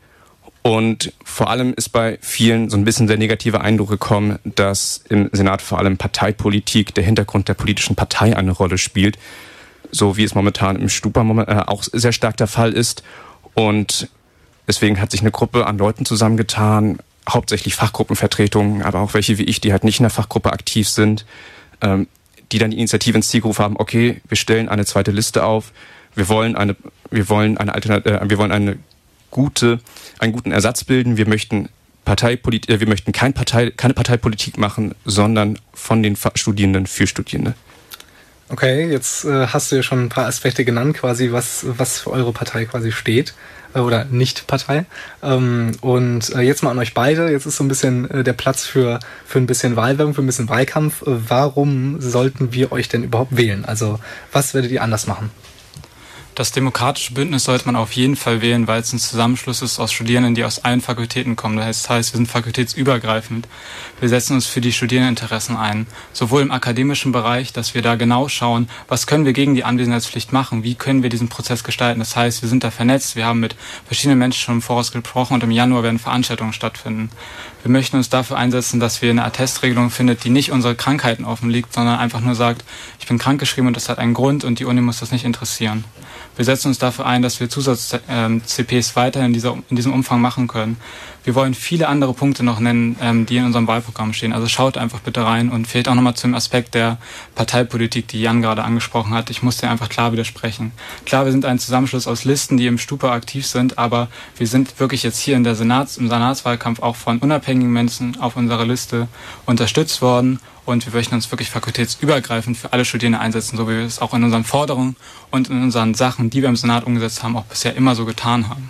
Und 0.63 1.13
vor 1.23 1.51
allem 1.51 1.75
ist 1.75 1.89
bei 1.89 2.17
vielen 2.19 2.71
so 2.71 2.75
ein 2.75 2.83
bisschen 2.83 3.05
der 3.05 3.19
negative 3.19 3.61
Eindruck 3.61 3.89
gekommen, 3.89 4.39
dass 4.43 5.03
im 5.07 5.29
Senat 5.33 5.61
vor 5.61 5.77
allem 5.77 5.97
Parteipolitik, 5.97 6.95
der 6.95 7.03
Hintergrund 7.03 7.47
der 7.47 7.53
politischen 7.53 7.95
Partei 7.95 8.35
eine 8.35 8.53
Rolle 8.53 8.79
spielt, 8.79 9.19
so 9.91 10.17
wie 10.17 10.23
es 10.23 10.33
momentan 10.33 10.77
im 10.77 10.89
Stupa 10.89 11.21
äh, 11.21 11.63
auch 11.67 11.83
sehr 11.83 12.11
stark 12.11 12.37
der 12.37 12.47
Fall 12.47 12.73
ist. 12.73 13.03
Und 13.53 14.09
Deswegen 14.67 14.99
hat 14.99 15.11
sich 15.11 15.21
eine 15.21 15.31
Gruppe 15.31 15.65
an 15.65 15.77
Leuten 15.77 16.05
zusammengetan, 16.05 16.99
hauptsächlich 17.29 17.75
Fachgruppenvertretungen, 17.75 18.81
aber 18.83 18.99
auch 18.99 19.13
welche 19.13 19.37
wie 19.37 19.43
ich, 19.43 19.61
die 19.61 19.71
halt 19.71 19.83
nicht 19.83 19.99
in 19.99 20.03
der 20.03 20.09
Fachgruppe 20.09 20.51
aktiv 20.51 20.89
sind, 20.89 21.25
ähm, 21.81 22.07
die 22.51 22.59
dann 22.59 22.71
die 22.71 22.77
Initiative 22.77 23.17
ins 23.17 23.29
Ziel 23.29 23.41
gerufen 23.41 23.63
haben, 23.63 23.75
okay, 23.77 24.21
wir 24.27 24.37
stellen 24.37 24.69
eine 24.69 24.85
zweite 24.85 25.11
Liste 25.11 25.43
auf, 25.43 25.71
wir 26.15 26.29
wollen 26.29 26.55
eine, 26.55 26.75
wir 27.11 27.29
wollen 27.29 27.57
eine 27.57 27.73
Alternat 27.73 28.05
äh, 28.05 28.19
wir 28.29 28.37
wollen 28.37 28.51
eine 28.51 28.77
gute, 29.31 29.79
einen 30.19 30.33
guten 30.33 30.51
Ersatz 30.51 30.83
bilden, 30.83 31.17
wir 31.17 31.27
möchten 31.27 31.69
Parteipolit 32.05 32.69
äh, 32.69 32.79
wir 32.79 32.87
möchten 32.87 33.11
kein 33.11 33.33
Partei, 33.33 33.71
keine 33.71 33.93
Parteipolitik 33.93 34.57
machen, 34.57 34.95
sondern 35.05 35.59
von 35.73 36.03
den 36.03 36.17
Studierenden 36.35 36.87
für 36.87 37.07
Studierende. 37.07 37.55
Okay, 38.49 38.89
jetzt 38.89 39.25
äh, 39.25 39.47
hast 39.47 39.71
du 39.71 39.75
ja 39.75 39.83
schon 39.83 40.05
ein 40.05 40.09
paar 40.09 40.25
Aspekte 40.25 40.63
genannt, 40.63 40.95
quasi, 40.95 41.33
was, 41.33 41.65
was 41.67 41.99
für 41.99 42.11
eure 42.11 42.31
Partei 42.31 42.63
quasi 42.63 42.93
steht 42.93 43.33
äh, 43.73 43.79
oder 43.79 44.05
Nicht-Partei. 44.05 44.85
Ähm, 45.21 45.73
und 45.81 46.33
äh, 46.33 46.39
jetzt 46.41 46.63
mal 46.63 46.71
an 46.71 46.79
euch 46.79 46.93
beide. 46.93 47.29
Jetzt 47.29 47.45
ist 47.45 47.57
so 47.57 47.65
ein 47.65 47.67
bisschen 47.67 48.09
äh, 48.09 48.23
der 48.23 48.31
Platz 48.31 48.65
für, 48.65 48.99
für 49.25 49.39
ein 49.39 49.47
bisschen 49.47 49.75
Wahlwerbung, 49.75 50.13
für 50.13 50.21
ein 50.21 50.27
bisschen 50.27 50.47
Wahlkampf. 50.47 51.01
Äh, 51.01 51.29
warum 51.29 51.99
sollten 51.99 52.53
wir 52.53 52.71
euch 52.71 52.87
denn 52.87 53.03
überhaupt 53.03 53.35
wählen? 53.35 53.65
Also, 53.65 53.99
was 54.31 54.53
werdet 54.53 54.71
ihr 54.71 54.81
anders 54.81 55.07
machen? 55.07 55.29
Das 56.37 56.51
demokratische 56.51 57.15
Bündnis 57.15 57.45
sollte 57.45 57.65
man 57.65 57.75
auf 57.75 57.93
jeden 57.93 58.15
Fall 58.15 58.43
wählen, 58.43 58.67
weil 58.67 58.79
es 58.79 58.93
ein 58.93 58.99
Zusammenschluss 58.99 59.63
ist 59.63 59.79
aus 59.79 59.91
Studierenden, 59.91 60.35
die 60.35 60.43
aus 60.43 60.63
allen 60.63 60.81
Fakultäten 60.81 61.35
kommen. 61.35 61.57
Das 61.57 61.89
heißt, 61.89 62.13
wir 62.13 62.17
sind 62.17 62.27
fakultätsübergreifend. 62.27 63.47
Wir 63.99 64.07
setzen 64.07 64.35
uns 64.35 64.45
für 64.45 64.61
die 64.61 64.71
Studierendeninteressen 64.71 65.57
ein. 65.57 65.87
Sowohl 66.13 66.43
im 66.43 66.51
akademischen 66.51 67.11
Bereich, 67.11 67.53
dass 67.53 67.73
wir 67.73 67.81
da 67.81 67.95
genau 67.95 68.27
schauen, 68.27 68.69
was 68.87 69.07
können 69.07 69.25
wir 69.25 69.33
gegen 69.33 69.55
die 69.55 69.63
Anwesenheitspflicht 69.63 70.31
machen, 70.31 70.61
wie 70.61 70.75
können 70.75 71.01
wir 71.01 71.09
diesen 71.09 71.27
Prozess 71.27 71.63
gestalten. 71.63 72.01
Das 72.01 72.15
heißt, 72.15 72.43
wir 72.43 72.49
sind 72.49 72.63
da 72.63 72.69
vernetzt, 72.69 73.15
wir 73.15 73.25
haben 73.25 73.39
mit 73.39 73.55
verschiedenen 73.87 74.19
Menschen 74.19 74.39
schon 74.39 74.55
im 74.57 74.61
Voraus 74.61 74.91
gesprochen 74.91 75.33
und 75.33 75.43
im 75.43 75.49
Januar 75.49 75.81
werden 75.81 75.97
Veranstaltungen 75.97 76.53
stattfinden. 76.53 77.09
Wir 77.63 77.71
möchten 77.71 77.97
uns 77.97 78.09
dafür 78.09 78.37
einsetzen, 78.37 78.79
dass 78.79 79.01
wir 79.01 79.09
eine 79.09 79.25
Attestregelung 79.25 79.89
findet, 79.89 80.23
die 80.23 80.29
nicht 80.29 80.51
unsere 80.51 80.75
Krankheiten 80.75 81.25
offen 81.25 81.49
liegt, 81.49 81.73
sondern 81.73 81.97
einfach 81.97 82.21
nur 82.21 82.35
sagt, 82.35 82.63
ich 82.99 83.07
bin 83.07 83.17
krankgeschrieben 83.17 83.69
und 83.69 83.75
das 83.75 83.89
hat 83.89 83.97
einen 83.97 84.13
Grund 84.13 84.43
und 84.43 84.59
die 84.59 84.65
Uni 84.65 84.81
muss 84.81 84.99
das 84.99 85.11
nicht 85.11 85.25
interessieren. 85.25 85.83
Wir 86.37 86.45
setzen 86.45 86.69
uns 86.69 86.77
dafür 86.77 87.07
ein, 87.07 87.23
dass 87.23 87.39
wir 87.39 87.49
Zusatz-CPs 87.49 88.95
weiter 88.95 89.25
in, 89.25 89.33
dieser, 89.33 89.57
in 89.69 89.75
diesem 89.75 89.91
Umfang 89.91 90.21
machen 90.21 90.47
können. 90.47 90.77
Wir 91.23 91.35
wollen 91.35 91.55
viele 91.55 91.89
andere 91.89 92.13
Punkte 92.13 92.43
noch 92.43 92.59
nennen, 92.59 92.95
ähm, 93.01 93.25
die 93.25 93.35
in 93.35 93.43
unserem 93.43 93.67
Wahlprogramm 93.67 94.13
stehen. 94.13 94.31
Also 94.31 94.47
schaut 94.47 94.77
einfach 94.77 95.01
bitte 95.01 95.25
rein 95.25 95.49
und 95.49 95.67
vielleicht 95.67 95.89
auch 95.89 95.95
nochmal 95.95 96.13
zum 96.13 96.33
Aspekt 96.35 96.73
der 96.73 96.99
Parteipolitik, 97.35 98.07
die 98.07 98.21
Jan 98.21 98.41
gerade 98.41 98.63
angesprochen 98.63 99.13
hat. 99.13 99.29
Ich 99.29 99.43
muss 99.43 99.57
dir 99.57 99.69
einfach 99.69 99.89
klar 99.89 100.13
widersprechen. 100.13 100.71
Klar, 101.05 101.25
wir 101.25 101.33
sind 101.33 101.43
ein 101.43 101.59
Zusammenschluss 101.59 102.07
aus 102.07 102.23
Listen, 102.23 102.55
die 102.55 102.67
im 102.67 102.77
Stupa 102.77 103.11
aktiv 103.11 103.45
sind, 103.45 103.77
aber 103.77 104.07
wir 104.37 104.47
sind 104.47 104.79
wirklich 104.79 105.03
jetzt 105.03 105.19
hier 105.19 105.35
in 105.35 105.43
der 105.43 105.55
Senats, 105.55 105.97
im 105.97 106.07
Senatswahlkampf 106.07 106.81
auch 106.81 106.95
von 106.95 107.17
unabhängigen 107.17 107.73
Menschen 107.73 108.21
auf 108.21 108.37
unserer 108.37 108.65
Liste 108.65 109.09
unterstützt 109.45 110.01
worden 110.01 110.39
und 110.67 110.85
wir 110.85 110.93
möchten 110.93 111.15
uns 111.15 111.31
wirklich 111.31 111.49
fakultätsübergreifend 111.49 112.57
für 112.57 112.73
alle 112.73 112.83
Studierende 112.83 113.19
einsetzen, 113.19 113.55
so 113.55 113.69
wie 113.69 113.77
wir 113.77 113.85
es 113.85 113.99
auch 113.99 114.13
in 114.13 114.23
unseren 114.23 114.43
Forderungen 114.43 114.97
und 115.31 115.49
in 115.49 115.63
unseren 115.63 115.93
Sachen, 115.93 116.29
die 116.29 116.41
wir 116.41 116.49
im 116.49 116.57
Senat 116.57 116.85
umgesetzt 116.85 117.23
haben, 117.23 117.37
auch 117.37 117.45
bisher 117.45 117.73
immer 117.75 117.95
so 117.95 118.05
getan 118.05 118.49
haben. 118.49 118.69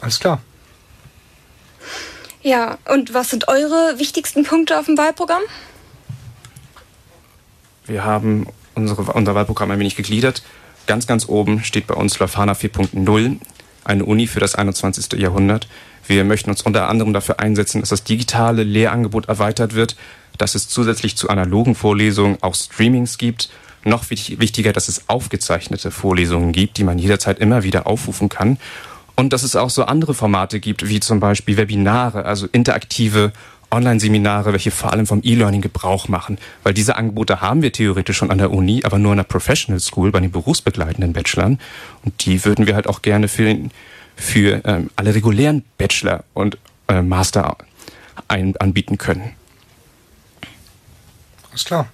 Alles 0.00 0.18
klar. 0.18 0.40
Ja, 2.42 2.78
und 2.88 3.14
was 3.14 3.30
sind 3.30 3.46
eure 3.46 3.98
wichtigsten 3.98 4.42
Punkte 4.42 4.78
auf 4.78 4.86
dem 4.86 4.98
Wahlprogramm? 4.98 5.42
Wir 7.86 8.04
haben 8.04 8.48
unsere, 8.74 9.02
unser 9.12 9.34
Wahlprogramm 9.36 9.70
ein 9.70 9.78
wenig 9.78 9.94
gegliedert. 9.94 10.42
Ganz, 10.86 11.06
ganz 11.06 11.28
oben 11.28 11.62
steht 11.62 11.86
bei 11.86 11.94
uns 11.94 12.18
Lafana 12.18 12.52
4.0, 12.52 13.38
eine 13.84 14.04
Uni 14.04 14.26
für 14.26 14.40
das 14.40 14.56
21. 14.56 15.20
Jahrhundert. 15.20 15.68
Wir 16.08 16.24
möchten 16.24 16.48
uns 16.50 16.62
unter 16.62 16.88
anderem 16.88 17.12
dafür 17.12 17.38
einsetzen, 17.38 17.80
dass 17.80 17.90
das 17.90 18.02
digitale 18.02 18.62
Lehrangebot 18.62 19.28
erweitert 19.28 19.74
wird, 19.74 19.94
dass 20.38 20.54
es 20.54 20.68
zusätzlich 20.68 21.16
zu 21.16 21.28
analogen 21.28 21.74
Vorlesungen 21.74 22.38
auch 22.40 22.54
Streamings 22.54 23.18
gibt. 23.18 23.50
Noch 23.84 24.10
wichtiger, 24.10 24.72
dass 24.72 24.88
es 24.88 25.08
aufgezeichnete 25.08 25.90
Vorlesungen 25.90 26.52
gibt, 26.52 26.78
die 26.78 26.84
man 26.84 26.98
jederzeit 26.98 27.38
immer 27.38 27.62
wieder 27.62 27.86
aufrufen 27.86 28.28
kann. 28.28 28.58
Und 29.16 29.32
dass 29.32 29.42
es 29.42 29.54
auch 29.54 29.70
so 29.70 29.84
andere 29.84 30.14
Formate 30.14 30.60
gibt, 30.60 30.88
wie 30.88 31.00
zum 31.00 31.20
Beispiel 31.20 31.56
Webinare, 31.56 32.24
also 32.24 32.46
interaktive 32.50 33.32
Online-Seminare, 33.70 34.52
welche 34.52 34.70
vor 34.70 34.92
allem 34.92 35.06
vom 35.06 35.20
E-Learning 35.22 35.60
Gebrauch 35.60 36.08
machen. 36.08 36.38
Weil 36.62 36.72
diese 36.72 36.96
Angebote 36.96 37.42
haben 37.42 37.60
wir 37.60 37.72
theoretisch 37.72 38.16
schon 38.16 38.30
an 38.30 38.38
der 38.38 38.50
Uni, 38.50 38.82
aber 38.84 38.98
nur 38.98 39.12
in 39.12 39.18
der 39.18 39.24
Professional 39.24 39.80
School, 39.80 40.10
bei 40.10 40.20
den 40.20 40.30
berufsbegleitenden 40.30 41.12
Bachelorn. 41.12 41.58
Und 42.04 42.24
die 42.24 42.44
würden 42.44 42.66
wir 42.66 42.74
halt 42.74 42.86
auch 42.86 43.02
gerne 43.02 43.28
für 43.28 43.44
den 43.44 43.70
für 44.18 44.60
ähm, 44.64 44.90
alle 44.96 45.14
regulären 45.14 45.64
Bachelor 45.78 46.24
und 46.34 46.58
äh, 46.88 47.00
Master 47.00 47.56
ein, 48.26 48.56
anbieten 48.56 48.98
können. 48.98 49.32
Alles 51.50 51.64
klar. 51.64 51.88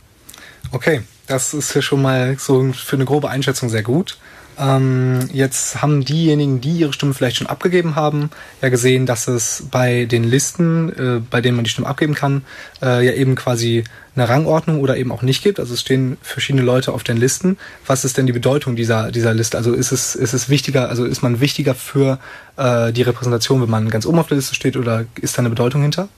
Okay, 0.73 1.02
das 1.26 1.54
ist 1.54 1.75
ja 1.75 1.83
schon 1.83 2.02
mal 2.02 2.37
so 2.38 2.73
für 2.73 2.97
eine 2.97 3.04
grobe 3.04 3.28
Einschätzung 3.28 3.69
sehr 3.69 3.83
gut. 3.83 4.19
Ähm, 4.58 5.28
jetzt 5.32 5.82
haben 5.82 6.04
diejenigen, 6.04 6.61
die 6.61 6.78
ihre 6.78 6.92
Stimme 6.92 7.14
vielleicht 7.14 7.37
schon 7.37 7.46
abgegeben 7.46 7.96
haben, 7.96 8.30
ja 8.62 8.68
gesehen, 8.68 9.06
dass 9.06 9.26
es 9.26 9.64
bei 9.70 10.04
den 10.04 10.25
Listen, 10.25 10.92
äh, 10.92 11.20
bei 11.28 11.40
denen 11.40 11.56
man 11.56 11.64
die 11.64 11.70
Stimme 11.70 11.88
abgeben 11.88 12.14
kann, 12.14 12.44
äh, 12.82 13.04
ja 13.04 13.12
eben 13.12 13.34
quasi 13.34 13.84
eine 14.16 14.28
Rangordnung 14.28 14.80
oder 14.80 14.96
eben 14.96 15.11
auch 15.11 15.23
nicht 15.23 15.42
gibt. 15.42 15.58
Also 15.58 15.75
es 15.75 15.80
stehen 15.80 16.18
verschiedene 16.23 16.64
Leute 16.64 16.92
auf 16.92 17.02
den 17.02 17.16
Listen. 17.16 17.58
Was 17.87 18.04
ist 18.04 18.16
denn 18.16 18.26
die 18.26 18.32
Bedeutung 18.32 18.76
dieser, 18.76 19.11
dieser 19.11 19.34
Liste? 19.34 19.56
Also 19.56 19.73
ist 19.73 19.92
es, 19.92 20.14
ist 20.14 20.34
es 20.34 20.49
wichtiger, 20.49 20.88
also 20.88 21.04
ist 21.04 21.23
man 21.23 21.40
wichtiger 21.40 21.75
für 21.75 22.18
äh, 22.56 22.92
die 22.92 23.02
Repräsentation, 23.02 23.61
wenn 23.61 23.70
man 23.70 23.90
ganz 23.90 24.06
oben 24.06 24.18
auf 24.18 24.28
der 24.28 24.37
Liste 24.37 24.54
steht 24.54 24.76
oder 24.76 25.04
ist 25.20 25.37
da 25.37 25.40
eine 25.40 25.50
Bedeutung 25.50 25.82
hinter? 25.82 26.08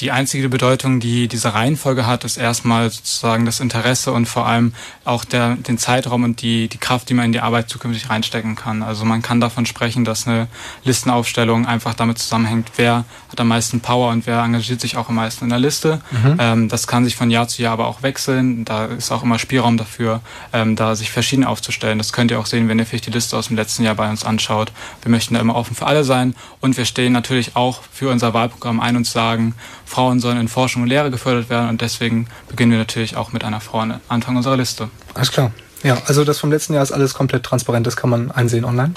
Die 0.00 0.10
einzige 0.10 0.50
Bedeutung, 0.50 1.00
die 1.00 1.26
diese 1.26 1.54
Reihenfolge 1.54 2.06
hat, 2.06 2.24
ist 2.24 2.36
erstmal 2.36 2.90
sozusagen 2.90 3.46
das 3.46 3.60
Interesse 3.60 4.12
und 4.12 4.26
vor 4.26 4.46
allem 4.46 4.74
auch 5.06 5.24
der, 5.24 5.56
den 5.56 5.78
Zeitraum 5.78 6.24
und 6.24 6.42
die, 6.42 6.68
die 6.68 6.76
Kraft, 6.76 7.08
die 7.08 7.14
man 7.14 7.26
in 7.26 7.32
die 7.32 7.40
Arbeit 7.40 7.70
zukünftig 7.70 8.10
reinstecken 8.10 8.56
kann. 8.56 8.82
Also 8.82 9.06
man 9.06 9.22
kann 9.22 9.40
davon 9.40 9.64
sprechen, 9.64 10.04
dass 10.04 10.26
eine 10.26 10.48
Listenaufstellung 10.84 11.66
einfach 11.66 11.94
damit 11.94 12.18
zusammenhängt, 12.18 12.72
wer 12.76 13.04
hat 13.30 13.40
am 13.40 13.48
meisten 13.48 13.80
Power 13.80 14.10
und 14.10 14.26
wer 14.26 14.42
engagiert 14.42 14.82
sich 14.82 14.98
auch 14.98 15.08
am 15.08 15.14
meisten 15.14 15.44
in 15.44 15.50
der 15.50 15.58
Liste. 15.58 16.00
Mhm. 16.10 16.36
Ähm, 16.38 16.68
das 16.68 16.86
kann 16.86 17.04
sich 17.04 17.16
von 17.16 17.30
Jahr 17.30 17.48
zu 17.48 17.62
Jahr 17.62 17.72
aber 17.72 17.86
auch 17.86 18.02
wechseln. 18.02 18.66
Da 18.66 18.86
ist 18.86 19.10
auch 19.10 19.22
immer 19.22 19.38
Spielraum 19.38 19.78
dafür, 19.78 20.20
ähm, 20.52 20.76
da 20.76 20.94
sich 20.94 21.10
verschieden 21.10 21.44
aufzustellen. 21.44 21.96
Das 21.96 22.12
könnt 22.12 22.30
ihr 22.30 22.38
auch 22.38 22.46
sehen, 22.46 22.68
wenn 22.68 22.78
ihr 22.78 22.84
vielleicht 22.84 23.06
die 23.06 23.12
Liste 23.12 23.36
aus 23.36 23.48
dem 23.48 23.56
letzten 23.56 23.82
Jahr 23.82 23.94
bei 23.94 24.10
uns 24.10 24.24
anschaut. 24.24 24.72
Wir 25.02 25.10
möchten 25.10 25.34
da 25.34 25.40
immer 25.40 25.54
offen 25.54 25.74
für 25.74 25.86
alle 25.86 26.04
sein 26.04 26.34
und 26.60 26.76
wir 26.76 26.84
stehen 26.84 27.12
natürlich 27.14 27.56
auch 27.56 27.80
für 27.92 28.10
unser 28.10 28.34
Wahlprogramm 28.34 28.80
ein 28.80 28.96
und 28.96 29.06
sagen, 29.06 29.54
Frauen 29.86 30.20
sollen 30.20 30.38
in 30.38 30.48
Forschung 30.48 30.82
und 30.82 30.88
Lehre 30.88 31.10
gefördert 31.10 31.48
werden 31.48 31.68
und 31.70 31.80
deswegen 31.80 32.26
beginnen 32.48 32.72
wir 32.72 32.78
natürlich 32.78 33.16
auch 33.16 33.32
mit 33.32 33.44
einer 33.44 33.60
Frau 33.60 33.78
an 33.78 34.00
Anfang 34.08 34.36
unserer 34.36 34.56
Liste. 34.56 34.90
Alles 35.14 35.32
klar. 35.32 35.52
Ja, 35.82 36.02
also 36.06 36.24
das 36.24 36.38
vom 36.40 36.50
letzten 36.50 36.74
Jahr 36.74 36.82
ist 36.82 36.92
alles 36.92 37.14
komplett 37.14 37.44
transparent, 37.44 37.86
das 37.86 37.96
kann 37.96 38.10
man 38.10 38.30
einsehen 38.30 38.64
online. 38.64 38.94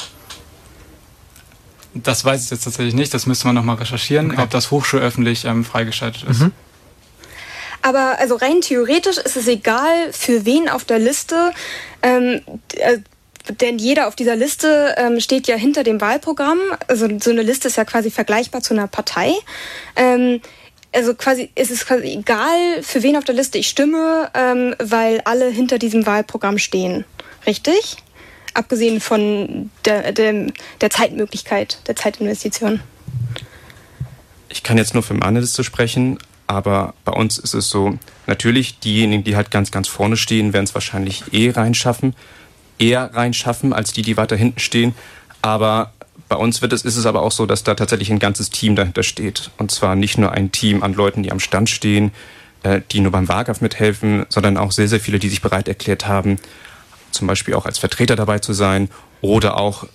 Das 1.94 2.26
weiß 2.26 2.44
ich 2.44 2.50
jetzt 2.50 2.64
tatsächlich 2.64 2.96
nicht, 2.96 3.14
das 3.14 3.26
müsste 3.26 3.48
man 3.48 3.56
nochmal 3.56 3.76
recherchieren, 3.76 4.32
okay. 4.32 4.42
ob 4.42 4.50
das 4.50 4.72
hochschulöffentlich 4.72 5.46
ähm, 5.46 5.64
freigeschaltet 5.64 6.24
ist. 6.24 6.40
Mhm. 6.40 6.52
Aber 7.82 8.20
also 8.20 8.36
rein 8.36 8.62
theoretisch 8.62 9.18
ist 9.18 9.38
es 9.38 9.48
egal, 9.48 10.12
für 10.12 10.46
wen 10.46 10.68
auf 10.68 10.84
der 10.84 11.00
Liste, 11.00 11.52
ähm, 12.02 12.42
äh, 12.76 12.98
denn 13.62 13.80
jeder 13.80 14.08
auf 14.08 14.16
dieser 14.16 14.36
Liste 14.36 14.94
ähm, 14.98 15.20
steht 15.20 15.48
ja 15.48 15.56
hinter 15.56 15.84
dem 15.84 16.02
Wahlprogramm. 16.02 16.60
Also 16.88 17.08
so 17.20 17.32
eine 17.32 17.42
Liste 17.42 17.68
ist 17.68 17.78
ja 17.78 17.86
quasi 17.86 18.12
vergleichbar 18.12 18.62
zu 18.62 18.74
einer 18.74 18.88
Partei. 18.88 19.34
Ähm, 19.96 20.42
also 20.94 21.14
quasi 21.14 21.50
es 21.56 21.72
ist 21.72 21.86
quasi 21.86 22.18
egal, 22.18 22.82
für 22.82 23.04
wen 23.04 23.16
auf 23.16 23.24
der 23.24 23.36
Liste 23.36 23.58
ich 23.58 23.70
stimme, 23.70 24.30
ähm, 24.34 24.76
weil 24.80 25.22
alle 25.26 25.50
hinter 25.50 25.78
diesem 25.78 26.06
Wahlprogramm 26.06 26.58
stehen. 26.58 27.06
Richtig? 27.46 27.98
Abgesehen 28.54 29.00
von 29.00 29.70
der, 29.86 30.12
der, 30.12 30.48
der 30.82 30.90
Zeitmöglichkeit, 30.90 31.80
der 31.88 31.96
Zeitinvestition. 31.96 32.82
Ich 34.50 34.64
kann 34.64 34.78
jetzt 34.78 34.94
nur 34.94 35.04
für 35.04 35.14
meine 35.14 35.40
Liste 35.40 35.64
sprechen, 35.64 36.18
aber 36.48 36.96
bei 37.06 37.12
uns 37.12 37.38
ist 37.38 37.54
es 37.54 37.70
so, 37.70 37.98
natürlich 38.26 38.80
diejenigen, 38.80 39.24
die 39.24 39.36
halt 39.36 39.52
ganz, 39.52 39.70
ganz 39.70 39.88
vorne 39.88 40.18
stehen, 40.18 40.52
werden 40.52 40.66
es 40.66 40.74
wahrscheinlich 40.74 41.24
eh 41.32 41.52
reinschaffen, 41.52 42.16
eher 42.80 43.14
reinschaffen 43.14 43.72
als 43.72 43.94
die, 43.94 44.02
die 44.02 44.18
weiter 44.18 44.36
hinten 44.36 44.60
stehen. 44.60 44.96
Aber 45.44 45.94
bei 46.30 46.36
uns 46.36 46.62
wird 46.62 46.72
es, 46.74 46.84
ist 46.84 46.96
es 46.96 47.06
aber 47.06 47.24
auch 47.24 47.32
so, 47.32 47.46
dass 47.46 47.64
da 47.64 47.74
tatsächlich 47.74 48.12
ein 48.12 48.20
ganzes 48.20 48.52
Team 48.52 48.76
dahinter 48.76 49.04
steht. 49.04 49.50
Und 49.58 49.72
zwar 49.72 49.96
nicht 49.96 50.18
nur 50.18 50.32
ein 50.32 50.52
Team 50.52 50.84
an 50.84 50.94
Leuten, 50.94 51.24
die 51.24 51.32
am 51.32 51.40
Stand 51.40 51.70
stehen, 51.70 52.12
äh, 52.64 52.82
die 52.92 53.02
nur 53.02 53.12
beim 53.12 53.28
Wahlkampf 53.28 53.62
mithelfen, 53.62 54.26
sondern 54.30 54.58
auch 54.58 54.72
sehr, 54.72 54.88
sehr 54.88 55.00
viele, 55.00 55.20
die 55.20 55.28
sich 55.28 55.42
bereit 55.42 55.68
erklärt 55.68 56.08
haben, 56.08 56.38
zum 57.12 57.28
Beispiel 57.28 57.56
auch 57.56 57.66
als 57.66 57.80
Vertreter 57.80 58.16
dabei 58.16 58.40
zu 58.40 58.54
sein 58.54 58.90
oder 59.22 59.58
auch 59.58 59.88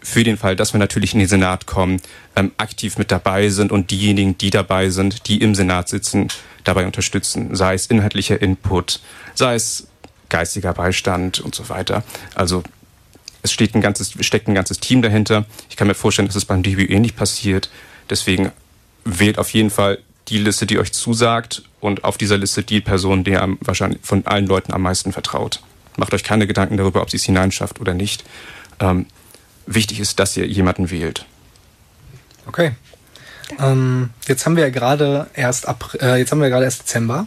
für 0.00 0.24
den 0.24 0.38
Fall, 0.38 0.56
dass 0.56 0.72
wir 0.72 0.78
natürlich 0.78 1.12
in 1.12 1.18
den 1.18 1.28
Senat 1.28 1.66
kommen, 1.66 2.00
ähm, 2.34 2.52
aktiv 2.56 2.96
mit 2.96 3.10
dabei 3.10 3.50
sind 3.50 3.70
und 3.70 3.90
diejenigen, 3.90 4.38
die 4.38 4.50
dabei 4.50 4.88
sind, 4.88 5.28
die 5.28 5.38
im 5.42 5.54
Senat 5.54 5.88
sitzen, 5.88 6.28
dabei 6.64 6.86
unterstützen, 6.86 7.54
sei 7.54 7.74
es 7.74 7.86
inhaltlicher 7.86 8.40
Input, 8.40 9.00
sei 9.34 9.54
es 9.54 9.88
geistiger 10.28 10.72
Beistand 10.72 11.40
und 11.40 11.54
so 11.54 11.68
weiter. 11.68 12.04
Also 12.34 12.62
es 13.42 13.52
steht 13.52 13.74
ein 13.74 13.80
ganzes, 13.80 14.14
steckt 14.20 14.48
ein 14.48 14.54
ganzes 14.54 14.80
Team 14.80 15.02
dahinter. 15.02 15.44
Ich 15.70 15.76
kann 15.76 15.86
mir 15.86 15.94
vorstellen, 15.94 16.28
dass 16.28 16.36
es 16.36 16.44
beim 16.44 16.62
Debüt 16.62 16.90
ähnlich 16.90 17.16
passiert. 17.16 17.70
Deswegen 18.10 18.52
wählt 19.04 19.38
auf 19.38 19.50
jeden 19.50 19.70
Fall 19.70 19.98
die 20.28 20.38
Liste, 20.38 20.66
die 20.66 20.78
euch 20.78 20.92
zusagt 20.92 21.62
und 21.80 22.04
auf 22.04 22.18
dieser 22.18 22.36
Liste 22.36 22.62
die 22.62 22.80
Person, 22.80 23.24
die 23.24 23.32
ihr 23.32 23.56
wahrscheinlich 23.60 24.00
von 24.02 24.26
allen 24.26 24.46
Leuten 24.46 24.72
am 24.72 24.82
meisten 24.82 25.12
vertraut. 25.12 25.60
Macht 25.96 26.14
euch 26.14 26.24
keine 26.24 26.46
Gedanken 26.46 26.76
darüber, 26.76 27.02
ob 27.02 27.10
sie 27.10 27.16
es 27.16 27.24
hineinschafft 27.24 27.80
oder 27.80 27.94
nicht. 27.94 28.24
Ähm, 28.80 29.06
wichtig 29.66 30.00
ist, 30.00 30.18
dass 30.18 30.36
ihr 30.36 30.46
jemanden 30.46 30.90
wählt. 30.90 31.24
Okay. 32.46 32.72
Ähm, 33.58 34.10
jetzt 34.26 34.44
haben 34.44 34.56
wir 34.56 34.64
ja 34.64 34.70
gerade 34.70 35.28
erst 35.34 35.66
ab, 35.66 35.96
äh, 36.00 36.16
jetzt 36.18 36.32
haben 36.32 36.40
wir 36.40 36.50
gerade 36.50 36.64
erst 36.64 36.82
Dezember 36.82 37.26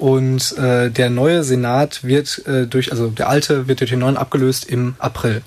und 0.00 0.56
äh, 0.56 0.90
der 0.90 1.10
neue 1.10 1.44
Senat 1.44 2.02
wird 2.02 2.46
äh, 2.46 2.66
durch, 2.66 2.90
also 2.90 3.08
der 3.08 3.28
alte 3.28 3.68
wird 3.68 3.80
durch 3.80 3.90
den 3.90 3.98
neuen 3.98 4.16
abgelöst 4.16 4.64
im 4.64 4.94
April. 4.98 5.42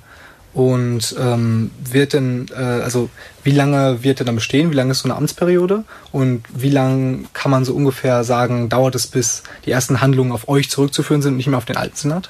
Und 0.53 1.15
ähm, 1.19 1.72
wird 1.83 2.13
denn, 2.13 2.45
äh, 2.55 2.62
also 2.62 3.10
wie 3.43 3.50
lange 3.50 4.03
wird 4.03 4.22
er 4.22 4.27
dann 4.27 4.36
bestehen? 4.36 4.69
Wie 4.69 4.75
lange 4.75 4.91
ist 4.91 5.00
so 5.00 5.10
eine 5.10 5.15
Amtsperiode? 5.15 5.86
Und 6.12 6.43
wie 6.53 6.69
lange 6.69 7.24
kann 7.33 7.50
man 7.50 7.65
so 7.65 7.74
ungefähr 7.74 8.24
sagen, 8.24 8.69
dauert 8.69 8.93
es, 8.93 9.07
bis 9.07 9.41
die 9.65 9.72
ersten 9.72 10.01
Handlungen 10.01 10.31
auf 10.31 10.48
euch 10.48 10.69
zurückzuführen 10.69 11.24
sind 11.24 11.31
und 11.31 11.38
nicht 11.38 11.48
mehr 11.48 11.57
auf 11.57 11.65
den 11.65 11.77
alten 11.77 11.95
Senat? 11.95 12.29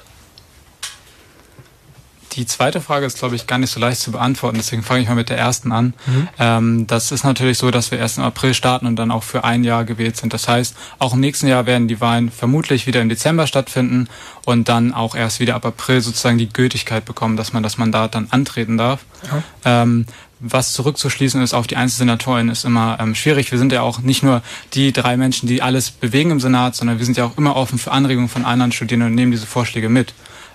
Die 2.34 2.46
zweite 2.46 2.80
Frage 2.80 3.06
ist, 3.06 3.18
glaube 3.18 3.36
ich, 3.36 3.46
gar 3.46 3.58
nicht 3.58 3.70
so 3.70 3.78
leicht 3.78 4.00
zu 4.00 4.12
beantworten. 4.12 4.56
Deswegen 4.56 4.82
fange 4.82 5.02
ich 5.02 5.08
mal 5.08 5.14
mit 5.14 5.30
der 5.30 5.38
ersten 5.38 5.72
an. 5.72 5.94
Mhm. 6.06 6.28
Ähm, 6.38 6.86
das 6.86 7.12
ist 7.12 7.24
natürlich 7.24 7.58
so, 7.58 7.70
dass 7.70 7.90
wir 7.90 7.98
erst 7.98 8.18
im 8.18 8.24
April 8.24 8.54
starten 8.54 8.86
und 8.86 8.96
dann 8.96 9.10
auch 9.10 9.22
für 9.22 9.44
ein 9.44 9.62
Jahr 9.62 9.84
gewählt 9.84 10.16
sind. 10.16 10.32
Das 10.32 10.48
heißt, 10.48 10.76
auch 10.98 11.14
im 11.14 11.20
nächsten 11.20 11.46
Jahr 11.46 11.66
werden 11.66 11.86
die 11.86 12.00
Wahlen 12.00 12.30
vermutlich 12.30 12.86
wieder 12.86 13.00
im 13.00 13.08
Dezember 13.08 13.46
stattfinden 13.46 14.08
und 14.44 14.68
dann 14.68 14.92
auch 14.92 15.14
erst 15.14 15.40
wieder 15.40 15.54
ab 15.54 15.64
April 15.64 16.00
sozusagen 16.00 16.38
die 16.38 16.48
Gültigkeit 16.48 17.04
bekommen, 17.04 17.36
dass 17.36 17.52
man 17.52 17.62
das 17.62 17.78
Mandat 17.78 18.14
dann 18.14 18.26
antreten 18.30 18.76
darf. 18.76 19.04
Ja. 19.64 19.82
Ähm, 19.82 20.06
was 20.40 20.72
zurückzuschließen 20.74 21.40
ist 21.42 21.54
auf 21.54 21.66
die 21.66 21.76
Einzelsenatoren 21.76 22.50
ist 22.50 22.64
immer 22.64 22.98
ähm, 23.00 23.14
schwierig. 23.14 23.50
Wir 23.50 23.58
sind 23.58 23.72
ja 23.72 23.80
auch 23.80 24.00
nicht 24.00 24.22
nur 24.22 24.42
die 24.74 24.92
drei 24.92 25.16
Menschen, 25.16 25.48
die 25.48 25.62
alles 25.62 25.90
bewegen 25.90 26.32
im 26.32 26.40
Senat, 26.40 26.74
sondern 26.74 26.98
wir 26.98 27.06
sind 27.06 27.16
ja 27.16 27.24
auch 27.24 27.38
immer 27.38 27.56
offen 27.56 27.78
für 27.78 27.92
Anregungen 27.92 28.28
von 28.28 28.44
anderen 28.44 28.72
Studierenden 28.72 29.10
und 29.10 29.14
nehmen 29.14 29.32
diese 29.32 29.46
Vorschläge 29.46 29.88
mit. 29.88 30.12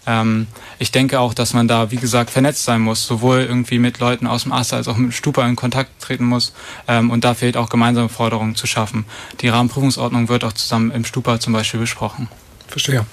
Ähm, 0.08 0.48
ich 0.80 0.92
denke 0.92 1.20
auch, 1.20 1.34
dass 1.34 1.54
man 1.54 1.68
da, 1.68 1.92
wie 1.92 1.98
gesagt, 1.98 2.30
vernetzt 2.30 2.64
sein 2.64 2.82
muss, 2.82 3.06
sowohl 3.06 3.42
irgendwie 3.42 3.80
mit 3.80 4.00
Leuten 4.00 4.28
aus 4.28 4.44
dem 4.44 4.52
AStA 4.52 4.78
als 4.78 4.88
auch 4.88 4.98
mit 4.98 5.14
Stupa 5.14 5.48
in 5.48 5.56
Kontakt 5.56 6.02
treten 6.02 6.26
muss 6.26 6.54
ähm, 6.88 7.12
und 7.12 7.24
da 7.24 7.34
fehlt 7.34 7.58
auch 7.58 7.70
gemeinsame 7.70 8.10
Forderungen 8.10 8.56
zu 8.56 8.68
schaffen. 8.68 9.06
Die 9.42 9.50
Rahmenprüfungsordnung 9.50 10.30
wird 10.30 10.44
auch 10.44 10.54
zusammen 10.54 10.92
im 10.92 11.06
Stupa 11.06 11.40
zum 11.40 11.54
Beispiel 11.54 11.80
besprochen. 11.80 12.30
Verstehe. 12.68 13.06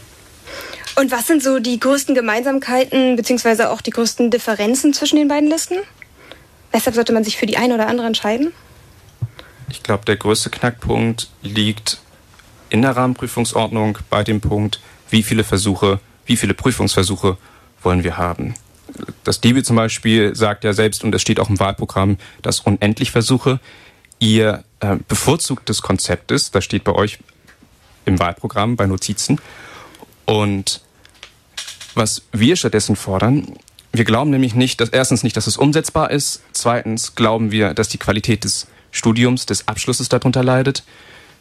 Und 0.99 1.11
was 1.11 1.27
sind 1.27 1.43
so 1.43 1.59
die 1.59 1.79
größten 1.79 2.15
Gemeinsamkeiten 2.15 3.17
beziehungsweise 3.17 3.71
auch 3.71 3.83
die 3.83 3.91
größten 3.91 4.31
Differenzen 4.31 4.95
zwischen 4.95 5.17
den 5.17 5.29
beiden 5.29 5.51
Listen? 5.51 5.77
Weshalb 6.73 6.95
sollte 6.95 7.13
man 7.13 7.23
sich 7.23 7.37
für 7.37 7.47
die 7.47 7.59
eine 7.59 7.75
oder 7.75 7.87
andere 7.87 8.07
entscheiden? 8.07 8.53
Ich 9.69 9.83
glaube, 9.83 10.05
der 10.05 10.17
größte 10.17 10.51
Knackpunkt 10.51 11.29
liegt 11.43 11.99
in 12.71 12.83
der 12.83 12.97
Rahmenprüfungsordnung 12.97 13.99
bei 14.09 14.25
dem 14.25 14.41
Punkt, 14.41 14.81
wie 15.11 15.23
viele 15.23 15.45
Versuche 15.45 16.01
wie 16.27 16.37
viele 16.37 16.55
Prüfungsversuche 16.55 17.37
wollen 17.83 18.05
wir 18.05 18.17
haben. 18.17 18.55
Das 19.25 19.41
DIBI 19.41 19.63
zum 19.63 19.77
Beispiel 19.77 20.35
sagt 20.35 20.65
ja 20.65 20.73
selbst, 20.73 21.05
und 21.05 21.15
es 21.15 21.23
steht 21.23 21.41
auch 21.41 21.49
im 21.49 21.59
Wahlprogramm, 21.59 22.19
dass 22.43 22.61
unendlich 22.61 23.11
Versuche 23.11 23.61
ihr 24.19 24.65
äh, 24.81 24.97
bevorzugtes 25.09 25.83
Konzept 25.83 26.31
ist. 26.31 26.55
Das 26.55 26.65
steht 26.65 26.85
bei 26.85 26.93
euch 26.93 27.19
im 28.05 28.19
Wahlprogramm, 28.19 28.77
bei 28.77 28.87
Notizen. 28.87 29.41
Und 30.25 30.81
was 31.95 32.23
wir 32.33 32.57
stattdessen 32.57 32.97
fordern, 32.97 33.57
wir 33.93 34.05
glauben 34.05 34.31
nämlich 34.31 34.55
nicht, 34.55 34.81
dass 34.81 34.91
erstens 34.91 35.23
nicht, 35.23 35.37
dass 35.37 35.47
es 35.47 35.57
umsetzbar 35.57 36.11
ist. 36.11 36.43
Zweitens 36.53 37.15
glauben 37.15 37.51
wir, 37.51 37.75
dass 37.75 37.89
die 37.89 37.99
Qualität 37.99 38.45
des 38.45 38.67
Studiums, 38.91 39.47
des 39.47 39.69
Abschlusses 39.69 40.09
darunter 40.09 40.45
leidet. 40.45 40.85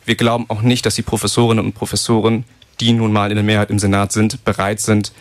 Wir 0.06 0.15
glauben 0.15 0.46
auch 0.50 0.62
nicht, 0.62 0.86
dass 0.86 0.96
die 0.96 1.01
Professorinnen 1.01 1.65
und 1.65 1.74
Professoren 1.74 2.46
die 2.79 2.94
nun 2.94 3.12
mal 3.12 3.32
in 3.32 3.36
der 3.36 3.44
Mehrheit 3.44 3.70
im 3.70 3.79
Senat 3.79 4.12
sind, 4.12 4.44
bereit 4.44 4.79
sind, 4.79 5.12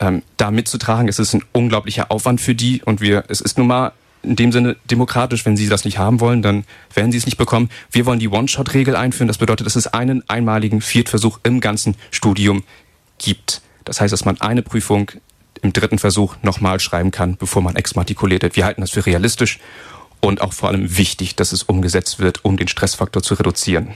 ähm, 0.00 0.22
da 0.36 0.50
mitzutragen. 0.50 1.08
Es 1.08 1.18
ist 1.18 1.34
ein 1.34 1.44
unglaublicher 1.52 2.10
Aufwand 2.10 2.40
für 2.40 2.54
die 2.54 2.82
und 2.82 3.00
wir, 3.00 3.24
es 3.28 3.40
ist 3.40 3.58
nun 3.58 3.66
mal 3.66 3.92
in 4.22 4.36
dem 4.36 4.52
Sinne 4.52 4.76
demokratisch, 4.90 5.44
wenn 5.44 5.56
sie 5.56 5.68
das 5.68 5.84
nicht 5.84 5.98
haben 5.98 6.20
wollen, 6.20 6.42
dann 6.42 6.64
werden 6.94 7.10
sie 7.10 7.18
es 7.18 7.26
nicht 7.26 7.38
bekommen. 7.38 7.70
Wir 7.90 8.06
wollen 8.06 8.20
die 8.20 8.28
One-Shot-Regel 8.28 8.94
einführen. 8.94 9.26
Das 9.26 9.38
bedeutet, 9.38 9.66
dass 9.66 9.74
es 9.74 9.88
einen 9.88 10.28
einmaligen 10.28 10.80
Viertversuch 10.80 11.40
im 11.42 11.60
ganzen 11.60 11.96
Studium 12.12 12.62
gibt. 13.18 13.62
Das 13.84 14.00
heißt, 14.00 14.12
dass 14.12 14.24
man 14.24 14.40
eine 14.40 14.62
Prüfung 14.62 15.10
im 15.60 15.72
dritten 15.72 15.98
Versuch 15.98 16.36
nochmal 16.42 16.78
schreiben 16.78 17.10
kann, 17.10 17.36
bevor 17.36 17.62
man 17.62 17.74
exmatrikuliert 17.74 18.42
wird. 18.42 18.56
Wir 18.56 18.64
halten 18.64 18.80
das 18.80 18.90
für 18.90 19.04
realistisch 19.04 19.58
und 20.20 20.40
auch 20.40 20.52
vor 20.52 20.68
allem 20.68 20.96
wichtig, 20.96 21.34
dass 21.34 21.52
es 21.52 21.64
umgesetzt 21.64 22.20
wird, 22.20 22.44
um 22.44 22.56
den 22.56 22.68
Stressfaktor 22.68 23.22
zu 23.22 23.34
reduzieren 23.34 23.88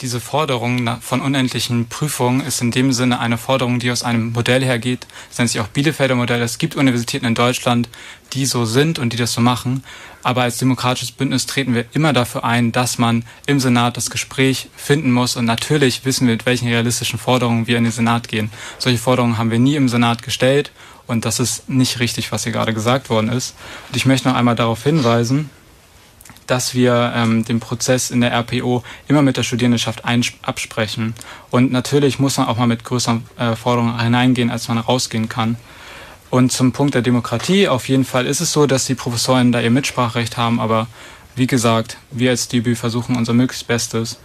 diese 0.00 0.20
Forderung 0.20 1.00
von 1.00 1.20
unendlichen 1.20 1.88
Prüfungen 1.88 2.40
ist 2.42 2.60
in 2.60 2.70
dem 2.70 2.92
Sinne 2.92 3.18
eine 3.18 3.38
Forderung, 3.38 3.78
die 3.78 3.90
aus 3.90 4.02
einem 4.02 4.32
Modell 4.32 4.62
hergeht. 4.62 5.06
Es 5.30 5.38
nennt 5.38 5.50
sich 5.50 5.60
auch 5.60 5.68
Bielefelder 5.68 6.14
Modell. 6.14 6.42
Es 6.42 6.58
gibt 6.58 6.76
Universitäten 6.76 7.24
in 7.24 7.34
Deutschland, 7.34 7.88
die 8.34 8.44
so 8.44 8.66
sind 8.66 8.98
und 8.98 9.12
die 9.12 9.16
das 9.16 9.32
so 9.32 9.40
machen. 9.40 9.84
Aber 10.22 10.42
als 10.42 10.58
demokratisches 10.58 11.12
Bündnis 11.12 11.46
treten 11.46 11.74
wir 11.74 11.86
immer 11.92 12.12
dafür 12.12 12.44
ein, 12.44 12.72
dass 12.72 12.98
man 12.98 13.24
im 13.46 13.58
Senat 13.58 13.96
das 13.96 14.10
Gespräch 14.10 14.68
finden 14.76 15.12
muss. 15.12 15.36
Und 15.36 15.46
natürlich 15.46 16.04
wissen 16.04 16.26
wir, 16.26 16.34
mit 16.34 16.44
welchen 16.44 16.68
realistischen 16.68 17.18
Forderungen 17.18 17.66
wir 17.66 17.78
in 17.78 17.84
den 17.84 17.92
Senat 17.92 18.28
gehen. 18.28 18.50
Solche 18.78 18.98
Forderungen 18.98 19.38
haben 19.38 19.50
wir 19.50 19.58
nie 19.58 19.76
im 19.76 19.88
Senat 19.88 20.22
gestellt. 20.22 20.72
Und 21.06 21.24
das 21.24 21.38
ist 21.40 21.68
nicht 21.68 22.00
richtig, 22.00 22.32
was 22.32 22.42
hier 22.42 22.52
gerade 22.52 22.74
gesagt 22.74 23.08
worden 23.08 23.30
ist. 23.30 23.54
Und 23.88 23.96
ich 23.96 24.06
möchte 24.06 24.28
noch 24.28 24.34
einmal 24.34 24.56
darauf 24.56 24.82
hinweisen, 24.82 25.48
dass 26.46 26.74
wir 26.74 27.12
ähm, 27.14 27.44
den 27.44 27.60
Prozess 27.60 28.10
in 28.10 28.20
der 28.20 28.32
RPO 28.32 28.82
immer 29.08 29.22
mit 29.22 29.36
der 29.36 29.42
Studierendenschaft 29.42 30.02
absprechen. 30.42 31.14
Und 31.50 31.72
natürlich 31.72 32.18
muss 32.18 32.36
man 32.36 32.48
auch 32.48 32.56
mal 32.56 32.66
mit 32.66 32.84
größeren 32.84 33.24
äh, 33.38 33.56
Forderungen 33.56 34.00
hineingehen, 34.00 34.50
als 34.50 34.68
man 34.68 34.78
rausgehen 34.78 35.28
kann. 35.28 35.56
Und 36.30 36.52
zum 36.52 36.72
Punkt 36.72 36.94
der 36.94 37.02
Demokratie, 37.02 37.68
auf 37.68 37.88
jeden 37.88 38.04
Fall 38.04 38.26
ist 38.26 38.40
es 38.40 38.52
so, 38.52 38.66
dass 38.66 38.86
die 38.86 38.94
Professoren 38.94 39.52
da 39.52 39.60
ihr 39.60 39.70
Mitspracherecht 39.70 40.36
haben, 40.36 40.60
aber 40.60 40.88
wie 41.36 41.46
gesagt, 41.46 41.98
wir 42.10 42.30
als 42.30 42.48
DBÜ 42.48 42.74
versuchen 42.74 43.16
unser 43.16 43.34
möglichst 43.34 43.66
Bestes 43.66 44.18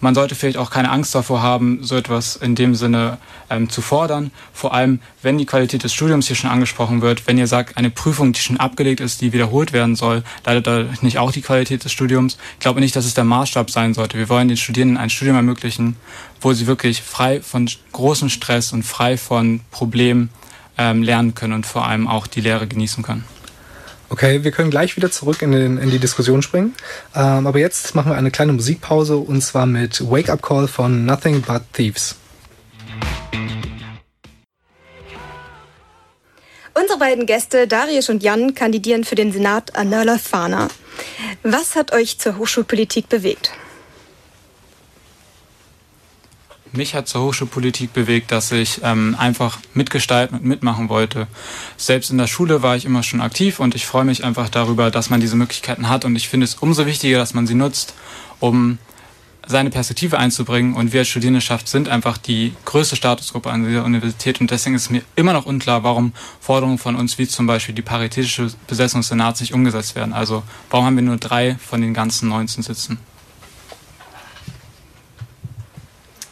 man 0.00 0.14
sollte 0.14 0.34
vielleicht 0.34 0.58
auch 0.58 0.70
keine 0.70 0.90
Angst 0.90 1.14
davor 1.14 1.42
haben, 1.42 1.82
so 1.82 1.96
etwas 1.96 2.36
in 2.36 2.54
dem 2.54 2.74
Sinne 2.74 3.18
ähm, 3.50 3.68
zu 3.68 3.80
fordern. 3.80 4.30
Vor 4.52 4.74
allem, 4.74 5.00
wenn 5.22 5.38
die 5.38 5.46
Qualität 5.46 5.84
des 5.84 5.92
Studiums 5.92 6.26
hier 6.26 6.36
schon 6.36 6.50
angesprochen 6.50 7.02
wird, 7.02 7.26
wenn 7.26 7.38
ihr 7.38 7.46
sagt, 7.46 7.76
eine 7.76 7.90
Prüfung, 7.90 8.32
die 8.32 8.40
schon 8.40 8.58
abgelegt 8.58 9.00
ist, 9.00 9.20
die 9.20 9.32
wiederholt 9.32 9.72
werden 9.72 9.96
soll, 9.96 10.22
leidet 10.44 10.66
dadurch 10.66 11.02
nicht 11.02 11.18
auch 11.18 11.32
die 11.32 11.42
Qualität 11.42 11.84
des 11.84 11.92
Studiums. 11.92 12.36
Ich 12.54 12.60
glaube 12.60 12.80
nicht, 12.80 12.94
dass 12.96 13.06
es 13.06 13.14
der 13.14 13.24
Maßstab 13.24 13.70
sein 13.70 13.94
sollte. 13.94 14.18
Wir 14.18 14.28
wollen 14.28 14.48
den 14.48 14.56
Studierenden 14.56 14.98
ein 14.98 15.10
Studium 15.10 15.36
ermöglichen, 15.36 15.96
wo 16.40 16.52
sie 16.52 16.66
wirklich 16.66 17.02
frei 17.02 17.40
von 17.40 17.68
großem 17.92 18.28
Stress 18.28 18.72
und 18.72 18.82
frei 18.82 19.16
von 19.16 19.60
Problemen 19.70 20.30
ähm, 20.78 21.02
lernen 21.02 21.34
können 21.34 21.54
und 21.54 21.66
vor 21.66 21.86
allem 21.86 22.06
auch 22.06 22.26
die 22.26 22.40
Lehre 22.40 22.66
genießen 22.66 23.02
können. 23.02 23.24
Okay, 24.08 24.44
wir 24.44 24.52
können 24.52 24.70
gleich 24.70 24.96
wieder 24.96 25.10
zurück 25.10 25.42
in, 25.42 25.52
den, 25.52 25.78
in 25.78 25.90
die 25.90 25.98
Diskussion 25.98 26.40
springen. 26.40 26.74
Ähm, 27.14 27.46
aber 27.46 27.58
jetzt 27.58 27.94
machen 27.94 28.12
wir 28.12 28.16
eine 28.16 28.30
kleine 28.30 28.52
Musikpause 28.52 29.16
und 29.16 29.42
zwar 29.42 29.66
mit 29.66 30.00
Wake 30.10 30.28
Up 30.28 30.42
Call 30.42 30.68
von 30.68 31.04
Nothing 31.04 31.42
But 31.42 31.62
Thieves. 31.72 32.16
Unsere 36.74 36.98
beiden 36.98 37.26
Gäste, 37.26 37.66
Darius 37.66 38.08
und 38.08 38.22
Jan, 38.22 38.54
kandidieren 38.54 39.04
für 39.04 39.14
den 39.14 39.32
Senat 39.32 39.74
an 39.76 39.90
der 39.90 40.04
Leuphana. 40.04 40.68
Was 41.42 41.74
hat 41.74 41.92
euch 41.92 42.18
zur 42.18 42.36
Hochschulpolitik 42.36 43.08
bewegt? 43.08 43.50
Mich 46.76 46.94
hat 46.94 47.08
zur 47.08 47.22
Hochschulpolitik 47.22 47.92
bewegt, 47.92 48.30
dass 48.32 48.52
ich 48.52 48.80
ähm, 48.82 49.16
einfach 49.18 49.58
mitgestalten 49.74 50.38
und 50.38 50.44
mitmachen 50.44 50.88
wollte. 50.88 51.26
Selbst 51.76 52.10
in 52.10 52.18
der 52.18 52.26
Schule 52.26 52.62
war 52.62 52.76
ich 52.76 52.84
immer 52.84 53.02
schon 53.02 53.20
aktiv 53.20 53.60
und 53.60 53.74
ich 53.74 53.86
freue 53.86 54.04
mich 54.04 54.24
einfach 54.24 54.48
darüber, 54.48 54.90
dass 54.90 55.10
man 55.10 55.20
diese 55.20 55.36
Möglichkeiten 55.36 55.88
hat 55.88 56.04
und 56.04 56.16
ich 56.16 56.28
finde 56.28 56.44
es 56.44 56.54
umso 56.54 56.86
wichtiger, 56.86 57.18
dass 57.18 57.34
man 57.34 57.46
sie 57.46 57.54
nutzt, 57.54 57.94
um 58.40 58.78
seine 59.46 59.70
Perspektive 59.70 60.18
einzubringen 60.18 60.74
und 60.74 60.92
wir 60.92 61.00
als 61.00 61.08
Studierendenschaft 61.08 61.68
sind 61.68 61.88
einfach 61.88 62.18
die 62.18 62.52
größte 62.64 62.96
Statusgruppe 62.96 63.50
an 63.50 63.64
dieser 63.64 63.84
Universität 63.84 64.40
und 64.40 64.50
deswegen 64.50 64.74
ist 64.74 64.90
mir 64.90 65.02
immer 65.14 65.32
noch 65.32 65.46
unklar, 65.46 65.84
warum 65.84 66.12
Forderungen 66.40 66.78
von 66.78 66.96
uns 66.96 67.16
wie 67.18 67.28
zum 67.28 67.46
Beispiel 67.46 67.74
die 67.74 67.82
paritätische 67.82 68.48
Besetzung 68.66 69.00
des 69.00 69.08
Senats 69.08 69.40
nicht 69.40 69.54
umgesetzt 69.54 69.94
werden. 69.94 70.12
Also 70.12 70.42
warum 70.70 70.86
haben 70.86 70.96
wir 70.96 71.02
nur 71.02 71.16
drei 71.16 71.56
von 71.64 71.80
den 71.80 71.94
ganzen 71.94 72.28
19 72.28 72.64
Sitzen? 72.64 72.98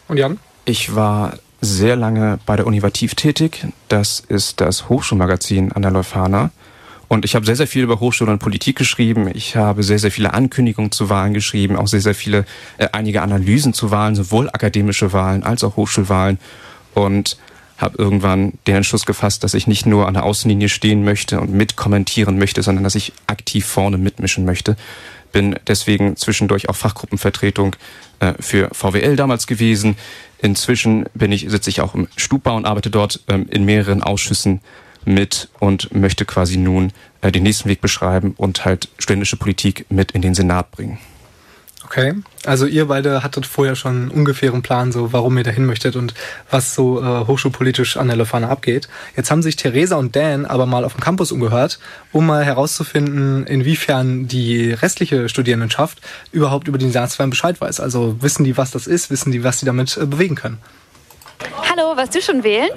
Und 0.09 0.17
Jan? 0.17 0.39
Ich 0.65 0.95
war 0.95 1.35
sehr 1.61 1.97
lange 1.97 2.39
bei 2.47 2.57
der 2.57 2.67
Univativ 2.67 3.15
tätig. 3.15 3.67
Das 3.89 4.21
ist 4.21 4.61
das 4.61 4.89
Hochschulmagazin 4.89 5.73
an 5.73 5.83
der 5.83 5.91
Leuphana. 5.91 6.51
Und 7.09 7.25
ich 7.25 7.35
habe 7.35 7.47
sehr, 7.47 7.57
sehr 7.57 7.67
viel 7.67 7.83
über 7.83 8.01
Hochschule 8.01 8.33
und 8.33 8.39
Politik 8.39 8.77
geschrieben. 8.77 9.31
Ich 9.33 9.57
habe 9.57 9.83
sehr, 9.83 9.99
sehr 9.99 10.11
viele 10.11 10.35
Ankündigungen 10.35 10.91
zu 10.91 11.11
Wahlen 11.11 11.35
geschrieben, 11.35 11.77
auch 11.77 11.87
sehr, 11.87 12.01
sehr 12.01 12.15
viele, 12.15 12.45
äh, 12.79 12.89
einige 12.93 13.23
Analysen 13.23 13.73
zu 13.73 13.91
Wahlen, 13.91 14.15
sowohl 14.15 14.49
akademische 14.49 15.13
Wahlen 15.13 15.43
als 15.43 15.65
auch 15.65 15.77
Hochschulwahlen. 15.77 16.39
Und 16.95 17.37
habe 17.77 17.99
irgendwann 17.99 18.53
den 18.67 18.77
Entschluss 18.77 19.05
gefasst, 19.05 19.43
dass 19.43 19.55
ich 19.55 19.67
nicht 19.67 19.85
nur 19.85 20.07
an 20.07 20.15
der 20.15 20.25
Außenlinie 20.25 20.69
stehen 20.69 21.05
möchte 21.05 21.41
und 21.41 21.53
mitkommentieren 21.53 22.39
möchte, 22.39 22.63
sondern 22.63 22.85
dass 22.85 22.95
ich 22.95 23.13
aktiv 23.27 23.67
vorne 23.67 23.99
mitmischen 23.99 24.45
möchte. 24.45 24.77
Bin 25.35 25.57
deswegen 25.67 26.15
zwischendurch 26.15 26.69
auch 26.69 26.77
Fachgruppenvertretung 26.77 27.75
äh, 28.21 28.35
für 28.39 28.71
VWL 28.73 29.17
damals 29.17 29.49
gewesen. 29.49 29.97
Inzwischen 30.39 31.07
bin 31.13 31.33
ich, 31.33 31.47
sitze 31.51 31.71
ich 31.71 31.81
auch 31.81 31.97
im 31.97 32.07
Stubbau 32.17 32.55
und 32.55 32.67
arbeite 32.67 32.89
dort 32.89 33.19
ähm, 33.27 33.47
in 33.51 33.65
mehreren 33.65 34.01
Ausschüssen 34.05 34.61
mit 35.05 35.49
und 35.59 35.93
möchte 35.93 36.25
quasi 36.25 36.57
nun 36.57 36.93
äh, 37.21 37.33
den 37.33 37.43
nächsten 37.43 37.69
Weg 37.69 37.81
beschreiben 37.81 38.35
und 38.37 38.65
halt 38.65 38.89
studentische 38.99 39.37
Politik 39.37 39.87
mit 39.91 40.13
in 40.13 40.23
den 40.23 40.35
Senat 40.35 40.71
bringen. 40.71 40.99
Okay, 41.97 42.15
also 42.45 42.67
ihr 42.67 42.89
beide 42.89 43.23
hattet 43.23 43.47
vorher 43.47 43.77
schon 43.77 43.93
einen 43.95 44.11
ungefähren 44.11 44.63
Plan, 44.63 44.91
so 44.91 45.13
warum 45.13 45.39
ihr 45.39 45.45
dahin 45.45 45.65
möchtet 45.65 45.95
und 45.95 46.13
was 46.51 46.75
so 46.75 47.01
äh, 47.01 47.27
hochschulpolitisch 47.29 47.97
an 47.97 48.09
der 48.09 48.17
Lefana 48.17 48.49
abgeht. 48.49 48.89
Jetzt 49.17 49.31
haben 49.31 49.43
sich 49.43 49.55
Theresa 49.55 49.95
und 49.95 50.17
Dan 50.17 50.45
aber 50.45 50.67
mal 50.67 50.85
auf 50.85 50.95
dem 50.95 51.01
Campus 51.01 51.31
umgehört, 51.31 51.79
um 52.11 52.27
mal 52.27 52.45
herauszufinden, 52.45 53.47
inwiefern 53.47 54.27
die 54.27 54.73
restliche 54.73 55.29
Studierendenschaft 55.29 56.01
überhaupt 56.33 56.67
über 56.67 56.79
den 56.79 56.91
Senatswahlen 56.91 57.31
Bescheid 57.31 57.61
weiß. 57.61 57.79
Also 57.79 58.21
wissen 58.21 58.43
die, 58.43 58.57
was 58.57 58.73
das 58.73 58.89
ist, 58.89 59.13
wissen 59.13 59.31
die, 59.31 59.45
was 59.45 59.61
sie 59.61 59.67
damit 59.67 59.97
äh, 59.97 60.05
bewegen 60.05 60.35
können. 60.35 60.59
Hallo, 61.71 61.97
warst 61.97 62.13
du 62.17 62.21
schon 62.21 62.43
wählen? 62.43 62.71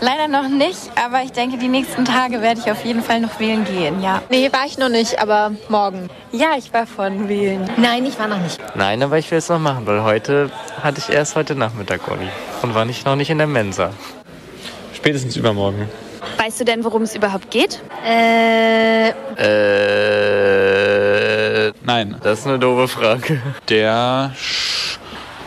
Leider 0.00 0.28
noch 0.28 0.48
nicht, 0.48 0.90
aber 1.02 1.22
ich 1.22 1.32
denke, 1.32 1.56
die 1.58 1.68
nächsten 1.68 2.04
Tage 2.04 2.42
werde 2.42 2.60
ich 2.60 2.70
auf 2.70 2.84
jeden 2.84 3.02
Fall 3.02 3.20
noch 3.20 3.40
wählen 3.40 3.64
gehen, 3.64 4.02
ja. 4.02 4.22
Nee, 4.28 4.50
war 4.52 4.66
ich 4.66 4.76
noch 4.78 4.88
nicht, 4.88 5.20
aber 5.20 5.52
morgen. 5.68 6.10
Ja, 6.32 6.56
ich 6.58 6.72
war 6.72 6.86
von 6.86 7.28
wählen. 7.28 7.70
Nein, 7.76 8.04
ich 8.06 8.18
war 8.18 8.26
noch 8.28 8.38
nicht. 8.38 8.58
Nein, 8.74 9.02
aber 9.02 9.18
ich 9.18 9.30
will 9.30 9.38
es 9.38 9.48
noch 9.48 9.58
machen, 9.58 9.86
weil 9.86 10.02
heute 10.02 10.50
hatte 10.82 11.00
ich 11.00 11.08
erst 11.14 11.36
heute 11.36 11.54
Nachmittag 11.54 12.08
Uni 12.08 12.28
und 12.62 12.74
war 12.74 12.84
nicht 12.84 13.06
noch 13.06 13.16
nicht 13.16 13.30
in 13.30 13.38
der 13.38 13.46
Mensa. 13.46 13.90
Spätestens 14.92 15.36
übermorgen. 15.36 15.88
Weißt 16.38 16.60
du 16.60 16.64
denn, 16.64 16.82
worum 16.84 17.02
es 17.02 17.14
überhaupt 17.14 17.50
geht? 17.50 17.80
Äh. 18.06 19.10
Äh. 19.36 19.94
Nein. 21.84 22.16
Das 22.22 22.40
ist 22.40 22.46
eine 22.46 22.58
doofe 22.58 22.88
Frage. 22.88 23.40
Der 23.68 24.32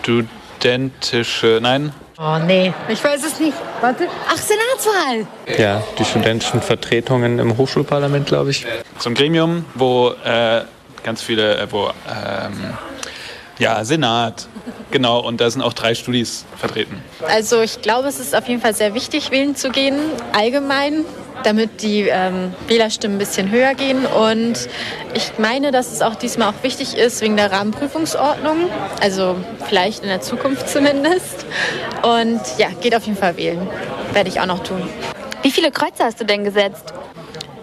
studentische. 0.04 1.60
Nein. 1.62 1.91
Oh 2.19 2.39
nee, 2.43 2.73
ich 2.89 3.03
weiß 3.03 3.23
es 3.23 3.39
nicht. 3.39 3.56
Warte. 3.80 4.08
Ach, 4.27 4.38
Senatswahl. 4.38 5.27
Ja, 5.56 5.84
die 5.99 6.03
studentischen 6.03 6.63
Vertretungen 6.63 7.38
im 7.38 7.58
Hochschulparlament, 7.58 8.25
glaube 8.25 8.49
ich. 8.49 8.65
So 8.97 9.12
ein 9.12 9.13
Gremium, 9.13 9.65
wo 9.75 10.13
äh, 10.25 10.62
ganz 11.03 11.21
viele, 11.21 11.60
äh, 11.60 11.71
wo 11.71 11.86
ähm, 11.86 12.73
ja, 13.60 13.84
Senat, 13.84 14.48
genau, 14.91 15.20
und 15.20 15.41
da 15.41 15.50
sind 15.50 15.62
auch 15.62 15.74
drei 15.74 15.96
Studis 15.96 16.46
vertreten. 16.58 17.02
Also 17.28 17.62
ich 17.62 17.82
glaube, 17.82 18.08
es 18.08 18.20
ist 18.20 18.36
auf 18.36 18.48
jeden 18.48 18.62
Fall 18.62 18.76
sehr 18.76 18.93
wichtig, 18.93 19.32
wählen 19.32 19.56
zu 19.56 19.70
gehen, 19.70 20.00
allgemein, 20.34 21.06
damit 21.43 21.82
die 21.82 22.02
ähm, 22.02 22.54
Wählerstimmen 22.67 23.17
ein 23.17 23.20
bisschen 23.20 23.52
höher 23.52 23.74
gehen. 23.74 24.06
Und 24.06 24.67
ich 25.13 25.34
meine, 25.38 25.72
dass 25.72 25.91
es 25.91 26.02
auch 26.02 26.15
diesmal 26.15 26.50
auch 26.50 26.63
wichtig 26.63 26.98
ist 26.98 27.22
wegen 27.22 27.38
der 27.38 27.52
Rahmenprüfungsordnung, 27.52 28.70
also 29.02 29.36
vielleicht 29.67 30.04
in 30.04 30.10
der 30.10 30.22
Zukunft 30.22 30.70
zumindest. 30.70 31.46
Und 32.04 32.41
ja, 32.58 32.67
geht 32.82 32.96
auf 32.96 33.06
jeden 33.06 33.17
Fall 33.17 33.38
wählen, 33.38 33.67
werde 34.13 34.30
ich 34.30 34.39
auch 34.39 34.46
noch 34.46 34.63
tun. 34.63 34.82
Wie 35.41 35.52
viele 35.52 35.72
Kreuze 35.72 36.04
hast 36.04 36.20
du 36.20 36.26
denn 36.26 36.43
gesetzt? 36.43 36.93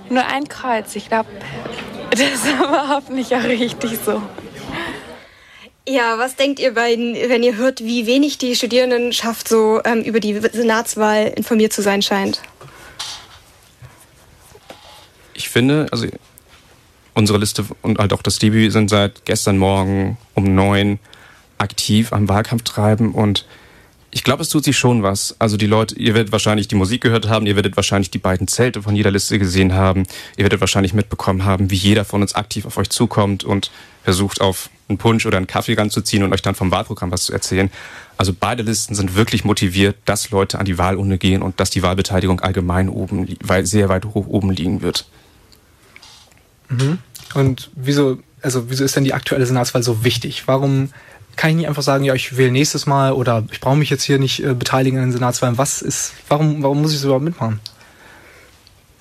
Nur 0.09 0.25
ein 0.27 0.49
Kreuz. 0.49 0.95
Ich 0.97 1.09
glaube, 1.09 1.29
das 2.11 2.21
ist 2.21 2.47
überhaupt 2.47 3.11
nicht 3.11 3.35
auch 3.35 3.45
richtig 3.45 3.99
so. 4.05 4.23
Ja, 5.87 6.19
was 6.19 6.37
denkt 6.37 6.61
ihr 6.61 6.73
beiden, 6.73 7.15
wenn 7.15 7.43
ihr 7.43 7.57
hört, 7.57 7.85
wie 7.85 8.07
wenig 8.07 8.39
die 8.39 8.57
Studierendenschaft 8.57 9.47
so 9.47 9.83
ähm, 9.85 10.03
über 10.03 10.19
die 10.19 10.41
Senatswahl 10.41 11.27
informiert 11.37 11.75
zu 11.75 11.83
sein 11.83 12.01
scheint? 12.01 12.41
Ich 15.35 15.51
finde, 15.51 15.87
also 15.91 16.07
unsere 17.13 17.39
Liste 17.39 17.67
und 17.83 17.99
halt 17.99 18.15
auch 18.15 18.23
das 18.23 18.39
Debüt 18.39 18.73
sind 18.73 18.89
seit 18.89 19.27
gestern 19.27 19.59
Morgen 19.59 20.17
um 20.33 20.55
neun 20.55 20.99
aktiv 21.59 22.13
am 22.15 22.29
Wahlkampf 22.31 22.63
treiben 22.63 23.13
und 23.13 23.47
ich 24.11 24.23
glaube, 24.23 24.43
es 24.43 24.49
tut 24.49 24.63
sich 24.63 24.79
schon 24.79 25.03
was. 25.03 25.35
Also 25.41 25.57
die 25.57 25.67
Leute, 25.67 25.99
ihr 25.99 26.15
werdet 26.15 26.31
wahrscheinlich 26.31 26.69
die 26.69 26.77
Musik 26.77 27.03
gehört 27.03 27.29
haben, 27.29 27.47
ihr 27.47 27.57
werdet 27.57 27.77
wahrscheinlich 27.77 28.11
die 28.11 28.19
beiden 28.19 28.47
Zelte 28.47 28.81
von 28.81 28.95
jeder 28.95 29.11
Liste 29.11 29.39
gesehen 29.39 29.75
haben, 29.75 30.07
ihr 30.37 30.45
werdet 30.45 30.61
wahrscheinlich 30.61 30.95
mitbekommen 30.95 31.45
haben, 31.45 31.71
wie 31.71 31.77
jeder 31.77 32.05
von 32.05 32.23
uns 32.23 32.35
aktiv 32.35 32.65
auf 32.65 32.79
euch 32.79 32.89
zukommt 32.91 33.45
und 33.45 33.71
versucht 34.05 34.41
auf 34.41 34.71
einen 34.95 34.99
Punsch 34.99 35.27
oder 35.27 35.37
einen 35.37 35.47
Kaffee 35.47 35.75
ranzuziehen 35.75 36.23
und 36.23 36.33
euch 36.33 36.43
dann 36.43 36.55
vom 36.55 36.71
Wahlprogramm 36.71 37.11
was 37.11 37.25
zu 37.25 37.33
erzählen. 37.33 37.71
Also 38.17 38.33
beide 38.39 38.63
Listen 38.63 38.95
sind 38.95 39.17
wirklich 39.17 39.45
motiviert, 39.45 39.97
dass 40.05 40.31
Leute 40.31 40.59
an 40.59 40.65
die 40.65 40.79
Wahlurne 40.79 41.19
gehen 41.19 41.43
und 41.43 41.59
dass 41.61 41.71
die 41.71 41.83
Wahlbeteiligung 41.83 42.41
allgemein 42.41 42.89
oben, 42.89 43.37
sehr 43.63 43.89
weit 43.89 44.05
hoch 44.07 44.27
oben 44.27 44.51
liegen 44.51 44.83
wird. 44.83 45.07
Mhm. 46.69 46.99
Und 47.35 47.71
wieso, 47.75 48.19
also 48.43 48.71
wieso 48.71 48.85
ist 48.85 48.95
denn 48.97 49.05
die 49.05 49.15
aktuelle 49.15 49.47
Senatswahl 49.47 49.83
so 49.83 50.05
wichtig? 50.05 50.45
Warum 50.47 50.91
kann 51.37 51.51
ich 51.51 51.57
nicht 51.57 51.69
einfach 51.69 51.83
sagen, 51.83 52.05
ja, 52.05 52.15
ich 52.15 52.37
wähle 52.37 52.53
nächstes 52.53 52.87
Mal 52.87 53.13
oder 53.13 53.45
ich 53.51 53.61
brauche 53.61 53.77
mich 53.77 53.91
jetzt 53.91 54.05
hier 54.05 54.19
nicht 54.19 54.43
äh, 54.43 54.55
beteiligen 54.55 54.99
an 54.99 55.07
den 55.07 55.13
Senatswahlen? 55.13 55.59
Was 55.59 55.83
ist, 55.83 56.13
warum, 56.29 56.63
warum 56.63 56.81
muss 56.83 56.93
ich 56.93 57.01
so 57.01 57.09
überhaupt 57.09 57.25
mitmachen? 57.25 57.61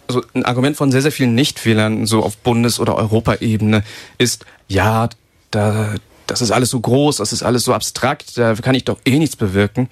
Also 0.07 0.23
ein 0.33 0.43
Argument 0.45 0.75
von 0.75 0.91
sehr, 0.91 1.01
sehr 1.01 1.11
vielen 1.11 1.35
Nichtwählern, 1.35 2.05
so 2.05 2.23
auf 2.23 2.37
Bundes- 2.37 2.79
oder 2.79 2.95
Europaebene, 2.95 3.83
ist, 4.17 4.45
ja, 4.67 5.09
da, 5.53 5.95
das 6.27 6.41
ist 6.41 6.51
alles 6.51 6.69
so 6.69 6.79
groß, 6.79 7.17
das 7.17 7.33
ist 7.33 7.43
alles 7.43 7.63
so 7.63 7.73
abstrakt, 7.73 8.37
da 8.37 8.55
kann 8.55 8.75
ich 8.75 8.85
doch 8.85 8.99
eh 9.05 9.17
nichts 9.19 9.35
bewirken. 9.35 9.89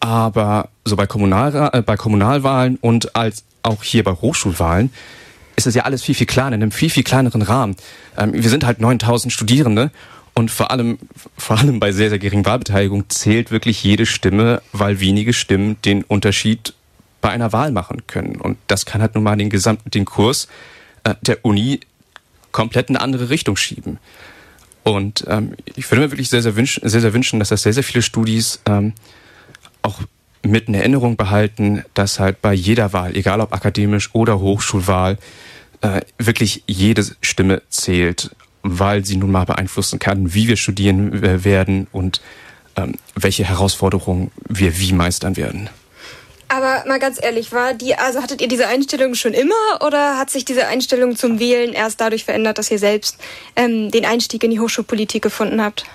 Aber 0.00 0.68
so 0.84 0.96
bei, 0.96 1.06
Kommunal, 1.06 1.70
äh, 1.72 1.82
bei 1.82 1.96
Kommunalwahlen 1.96 2.76
und 2.80 3.16
als 3.16 3.44
auch 3.62 3.82
hier 3.82 4.04
bei 4.04 4.12
Hochschulwahlen 4.12 4.92
ist 5.56 5.66
es 5.66 5.74
ja 5.74 5.82
alles 5.84 6.02
viel, 6.02 6.14
viel 6.14 6.26
kleiner, 6.26 6.54
in 6.54 6.62
einem 6.62 6.70
viel, 6.70 6.90
viel 6.90 7.02
kleineren 7.02 7.42
Rahmen. 7.42 7.76
Ähm, 8.16 8.32
wir 8.34 8.48
sind 8.48 8.64
halt 8.64 8.80
9000 8.80 9.32
Studierende 9.32 9.90
und 10.34 10.50
vor 10.50 10.70
allem, 10.70 10.98
vor 11.38 11.58
allem 11.58 11.80
bei 11.80 11.92
sehr, 11.92 12.10
sehr 12.10 12.18
geringen 12.18 12.44
Wahlbeteiligung 12.44 13.08
zählt 13.08 13.50
wirklich 13.50 13.82
jede 13.82 14.04
Stimme, 14.04 14.60
weil 14.72 15.00
wenige 15.00 15.32
Stimmen 15.32 15.76
den 15.82 16.04
Unterschied 16.04 16.74
bei 17.22 17.30
einer 17.30 17.52
Wahl 17.52 17.72
machen 17.72 18.06
können. 18.06 18.36
Und 18.36 18.58
das 18.66 18.84
kann 18.84 19.00
halt 19.00 19.14
nun 19.14 19.24
mal 19.24 19.36
den 19.36 19.50
gesamten 19.50 19.90
den 19.90 20.04
Kurs 20.04 20.46
äh, 21.04 21.14
der 21.22 21.44
Uni 21.44 21.80
komplett 22.52 22.90
in 22.90 22.96
eine 22.96 23.02
andere 23.04 23.30
Richtung 23.30 23.56
schieben. 23.56 23.98
Und 24.86 25.24
ähm, 25.26 25.54
ich 25.74 25.90
würde 25.90 26.02
mir 26.02 26.12
wirklich 26.12 26.30
sehr, 26.30 26.42
sehr, 26.42 26.54
wünschen, 26.54 26.88
sehr, 26.88 27.00
sehr 27.00 27.12
wünschen, 27.12 27.40
dass 27.40 27.48
das 27.48 27.62
sehr, 27.62 27.72
sehr 27.72 27.82
viele 27.82 28.02
Studis 28.02 28.60
ähm, 28.66 28.92
auch 29.82 30.00
mit 30.44 30.68
in 30.68 30.74
Erinnerung 30.74 31.16
behalten, 31.16 31.84
dass 31.94 32.20
halt 32.20 32.40
bei 32.40 32.54
jeder 32.54 32.92
Wahl, 32.92 33.16
egal 33.16 33.40
ob 33.40 33.52
akademisch 33.52 34.10
oder 34.12 34.38
Hochschulwahl, 34.38 35.18
äh, 35.80 36.02
wirklich 36.18 36.62
jede 36.68 37.04
Stimme 37.20 37.62
zählt, 37.68 38.30
weil 38.62 39.04
sie 39.04 39.16
nun 39.16 39.32
mal 39.32 39.44
beeinflussen 39.44 39.98
kann, 39.98 40.34
wie 40.34 40.46
wir 40.46 40.56
studieren 40.56 41.20
äh, 41.20 41.42
werden 41.42 41.88
und 41.90 42.20
ähm, 42.76 42.94
welche 43.16 43.42
Herausforderungen 43.42 44.30
wir 44.48 44.78
wie 44.78 44.92
meistern 44.92 45.36
werden. 45.36 45.68
Aber 46.48 46.84
mal 46.86 47.00
ganz 47.00 47.22
ehrlich, 47.22 47.52
war 47.52 47.74
die, 47.74 47.96
also 47.96 48.22
hattet 48.22 48.40
ihr 48.40 48.48
diese 48.48 48.68
Einstellung 48.68 49.14
schon 49.14 49.34
immer 49.34 49.54
oder 49.84 50.16
hat 50.16 50.30
sich 50.30 50.44
diese 50.44 50.68
Einstellung 50.68 51.16
zum 51.16 51.40
Wählen 51.40 51.72
erst 51.72 52.00
dadurch 52.00 52.24
verändert, 52.24 52.58
dass 52.58 52.70
ihr 52.70 52.78
selbst 52.78 53.18
ähm, 53.56 53.90
den 53.90 54.04
Einstieg 54.04 54.44
in 54.44 54.52
die 54.52 54.60
Hochschulpolitik 54.60 55.22
gefunden 55.22 55.60
habt? 55.62 55.86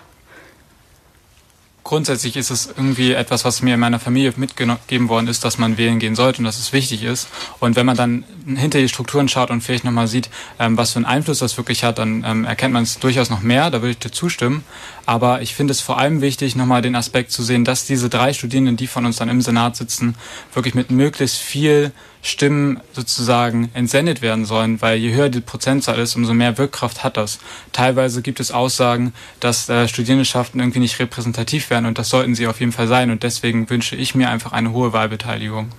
Grundsätzlich 1.92 2.38
ist 2.38 2.52
es 2.52 2.68
irgendwie 2.68 3.12
etwas, 3.12 3.44
was 3.44 3.62
mir 3.62 3.74
in 3.74 3.80
meiner 3.82 4.00
Familie 4.00 4.32
mitgegeben 4.38 5.10
worden 5.10 5.28
ist, 5.28 5.44
dass 5.44 5.58
man 5.58 5.78
wählen 5.78 6.00
gehen 6.00 6.16
sollte 6.16 6.38
und 6.38 6.46
dass 6.46 6.58
es 6.58 6.72
wichtig 6.72 7.04
ist. 7.04 7.28
Und 7.60 7.76
wenn 7.76 7.86
man 7.86 7.98
dann 7.98 8.24
hinter 8.46 8.80
die 8.80 8.88
Strukturen 8.88 9.28
schaut 9.28 9.50
und 9.50 9.60
vielleicht 9.60 9.84
nochmal 9.84 10.08
sieht, 10.08 10.30
ähm, 10.58 10.78
was 10.78 10.92
für 10.92 11.00
einen 11.00 11.06
Einfluss 11.06 11.40
das 11.40 11.58
wirklich 11.58 11.84
hat, 11.84 12.00
dann 12.00 12.24
ähm, 12.26 12.46
erkennt 12.46 12.74
man 12.74 12.84
es 12.84 12.98
durchaus 13.00 13.30
noch 13.30 13.42
mehr. 13.42 13.70
Da 13.72 13.82
würde 13.82 13.92
ich 13.92 13.98
dir 13.98 14.10
zustimmen. 14.10 14.64
Aber 15.06 15.42
ich 15.42 15.54
finde 15.54 15.74
es 15.74 15.82
vor 15.82 15.98
allem 15.98 16.22
wichtig, 16.22 16.56
nochmal 16.56 16.82
den 16.82 16.96
Aspekt 16.96 17.30
zu 17.34 17.44
sehen, 17.44 17.66
dass 17.66 17.86
diese 17.86 18.08
drei 18.08 18.32
Studierenden, 18.32 18.78
die 18.78 18.88
von 18.88 19.06
uns 19.06 19.18
dann 19.18 19.28
im 19.28 19.42
Senat 19.42 19.76
sitzen, 19.76 20.16
wirklich 20.54 20.76
mit 20.76 20.92
möglichst 20.92 21.40
viel 21.40 21.92
Stimmen 22.22 22.80
sozusagen 22.94 23.70
entsendet 23.74 24.22
werden 24.22 24.46
sollen, 24.46 24.82
weil 24.82 24.98
je 24.98 25.14
höher 25.14 25.30
die 25.30 25.42
Prozentzahl 25.42 26.00
ist, 26.00 26.16
umso 26.16 26.34
mehr 26.34 26.58
Wirkkraft 26.58 27.04
hat 27.04 27.18
das. 27.18 27.40
Teilweise 27.72 28.22
gibt 28.22 28.40
es 28.40 28.52
Aussagen, 28.52 29.14
dass 29.40 29.70
äh, 29.70 29.88
Studierendenschaften 29.88 30.60
irgendwie 30.60 30.80
nicht 30.80 31.00
repräsentativ 31.00 31.70
werden 31.70 31.86
und 31.86 31.98
das 31.98 32.10
sollten 32.10 32.36
sie 32.36 32.48
auf 32.48 32.60
jeden 32.60 32.72
Fall 32.72 32.88
sein 32.88 33.12
und 33.12 33.24
deswegen 33.24 33.70
wünsche 33.70 33.96
ich 33.96 34.16
mir 34.16 34.30
einfach 34.30 34.52
eine 34.52 34.72
hohe 34.72 34.94
Wahlbeteiligung. 34.94 35.70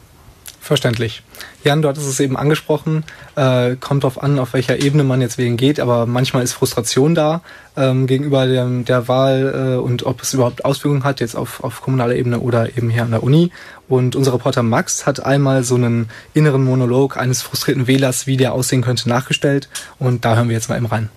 Verständlich. 0.62 1.24
Jan, 1.64 1.82
du 1.82 1.88
hattest 1.88 2.08
es 2.08 2.20
eben 2.20 2.36
angesprochen, 2.36 3.02
äh, 3.34 3.74
kommt 3.74 4.04
darauf 4.04 4.22
an, 4.22 4.38
auf 4.38 4.52
welcher 4.52 4.80
Ebene 4.80 5.02
man 5.02 5.20
jetzt 5.20 5.36
wählen 5.36 5.56
geht, 5.56 5.80
aber 5.80 6.06
manchmal 6.06 6.44
ist 6.44 6.52
Frustration 6.52 7.16
da 7.16 7.42
ähm, 7.76 8.06
gegenüber 8.06 8.46
der, 8.46 8.68
der 8.68 9.08
Wahl 9.08 9.74
äh, 9.74 9.80
und 9.80 10.06
ob 10.06 10.22
es 10.22 10.34
überhaupt 10.34 10.64
Auswirkungen 10.64 11.02
hat, 11.02 11.18
jetzt 11.18 11.34
auf, 11.34 11.64
auf 11.64 11.80
kommunaler 11.80 12.14
Ebene 12.14 12.38
oder 12.38 12.76
eben 12.76 12.90
hier 12.90 13.02
an 13.02 13.10
der 13.10 13.24
Uni. 13.24 13.50
Und 13.88 14.14
unser 14.14 14.34
Reporter 14.34 14.62
Max 14.62 15.04
hat 15.04 15.26
einmal 15.26 15.64
so 15.64 15.74
einen 15.74 16.08
inneren 16.32 16.62
Monolog 16.62 17.16
eines 17.16 17.42
frustrierten 17.42 17.88
Wählers, 17.88 18.28
wie 18.28 18.36
der 18.36 18.52
aussehen 18.52 18.82
könnte, 18.82 19.08
nachgestellt 19.08 19.68
und 19.98 20.24
da 20.24 20.36
hören 20.36 20.48
wir 20.48 20.54
jetzt 20.54 20.68
mal 20.68 20.76
eben 20.76 20.86
rein. 20.86 21.08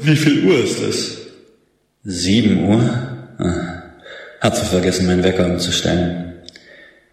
Wie 0.00 0.16
viel 0.16 0.46
Uhr 0.48 0.58
ist 0.58 0.80
es? 0.80 1.23
Sieben 2.04 2.68
Uhr? 2.68 2.80
Ah, 3.38 3.82
hab 4.42 4.54
so 4.54 4.64
vergessen, 4.64 5.06
meinen 5.06 5.24
Wecker 5.24 5.46
umzustellen. 5.46 6.34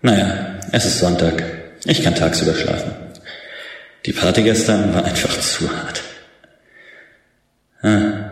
Naja, 0.02 0.60
es 0.74 0.86
ist 0.86 1.00
Sonntag. 1.00 1.44
Ich 1.86 2.04
kann 2.04 2.14
tagsüber 2.14 2.54
schlafen. 2.54 2.92
Die 4.06 4.12
Party 4.12 4.44
gestern 4.44 4.94
war 4.94 5.06
einfach 5.06 5.40
zu 5.40 5.70
hart. 5.70 6.02
Ah, 7.82 8.32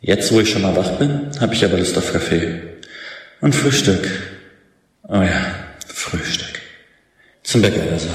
jetzt, 0.00 0.32
wo 0.32 0.40
ich 0.40 0.50
schon 0.50 0.62
mal 0.62 0.74
wach 0.76 0.98
bin, 0.98 1.30
habe 1.40 1.54
ich 1.54 1.64
aber 1.64 1.78
Lust 1.78 1.96
auf 1.96 2.12
Kaffee. 2.12 2.60
Und 3.40 3.54
Frühstück. 3.54 4.08
Oh 5.04 5.22
ja, 5.22 5.54
Frühstück. 5.86 6.60
Zum 7.44 7.62
Bäcker 7.62 7.82
also. 7.92 8.08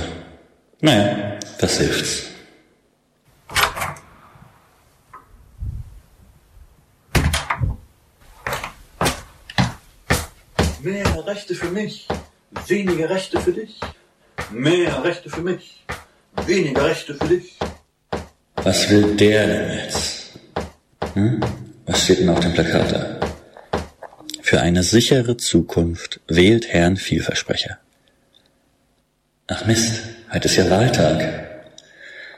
Naja, 0.82 1.39
was 1.60 1.78
hilft's? 1.78 2.24
Mehr 10.82 11.28
Rechte 11.28 11.56
für 11.56 11.70
mich, 11.72 12.08
weniger 12.68 13.10
Rechte 13.10 13.42
für 13.42 13.52
dich. 13.52 13.82
Mehr 14.52 15.04
Rechte 15.04 15.30
für 15.30 15.42
mich, 15.42 15.84
weniger 16.46 16.86
Rechte 16.86 17.15
für 17.15 17.28
dich. 17.28 17.58
Was 18.56 18.89
will 18.89 19.18
der 19.18 19.48
denn 19.48 19.78
jetzt? 19.78 20.39
Hm? 21.15 21.42
Was 21.86 22.04
steht 22.06 22.20
denn 22.20 22.30
auf 22.30 22.39
dem 22.39 22.54
Plakat 22.54 22.94
da? 22.94 23.20
Für 24.42 24.62
eine 24.62 24.84
sichere 24.84 25.36
Zukunft 25.36 26.22
wählt 26.30 26.70
Herrn 26.70 26.96
Vielversprecher. 26.96 27.78
Ach 29.48 29.65
Mist, 29.65 30.02
heute 30.32 30.48
ist 30.48 30.56
ja 30.56 30.70
Wahltag. 30.70 31.65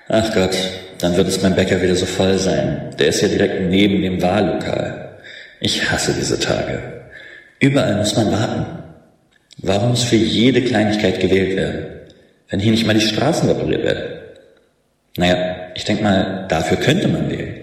Ach 0.08 0.34
Gott, 0.34 0.58
dann 0.98 1.16
wird 1.16 1.28
es 1.28 1.38
beim 1.38 1.56
Bäcker 1.56 1.80
wieder 1.80 1.96
so 1.96 2.08
voll 2.08 2.40
sein. 2.40 2.96
Der 2.98 3.10
ist 3.10 3.22
ja 3.22 3.28
direkt 3.28 3.62
neben 3.70 4.02
dem 4.02 4.20
Wahllokal. 4.20 5.20
Ich 5.60 5.92
hasse 5.92 6.14
diese 6.14 6.40
Tage. 6.40 7.01
Überall 7.62 7.96
muss 7.96 8.16
man 8.16 8.32
warten. 8.32 8.66
Warum 9.60 9.90
muss 9.92 10.04
für 10.04 10.16
jede 10.16 10.64
Kleinigkeit 10.64 11.20
gewählt 11.20 11.56
werden, 11.56 11.86
wenn 12.50 12.60
hier 12.60 12.72
nicht 12.72 12.88
mal 12.88 12.96
die 12.96 13.02
Straßen 13.02 13.48
repariert 13.48 13.84
werden? 13.84 14.20
Naja, 15.16 15.72
ich 15.76 15.86
denke 15.86 16.04
mal, 16.04 16.48
dafür 16.50 16.78
könnte 16.78 17.08
man 17.08 17.30
wählen. 17.30 17.62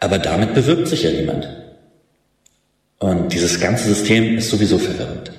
Aber 0.00 0.18
damit 0.18 0.54
bewirbt 0.54 0.88
sich 0.88 1.04
ja 1.04 1.10
niemand. 1.10 1.48
Und 2.98 3.32
dieses 3.32 3.60
ganze 3.60 3.88
System 3.88 4.38
ist 4.38 4.50
sowieso 4.50 4.78
verwirrend. 4.78 5.30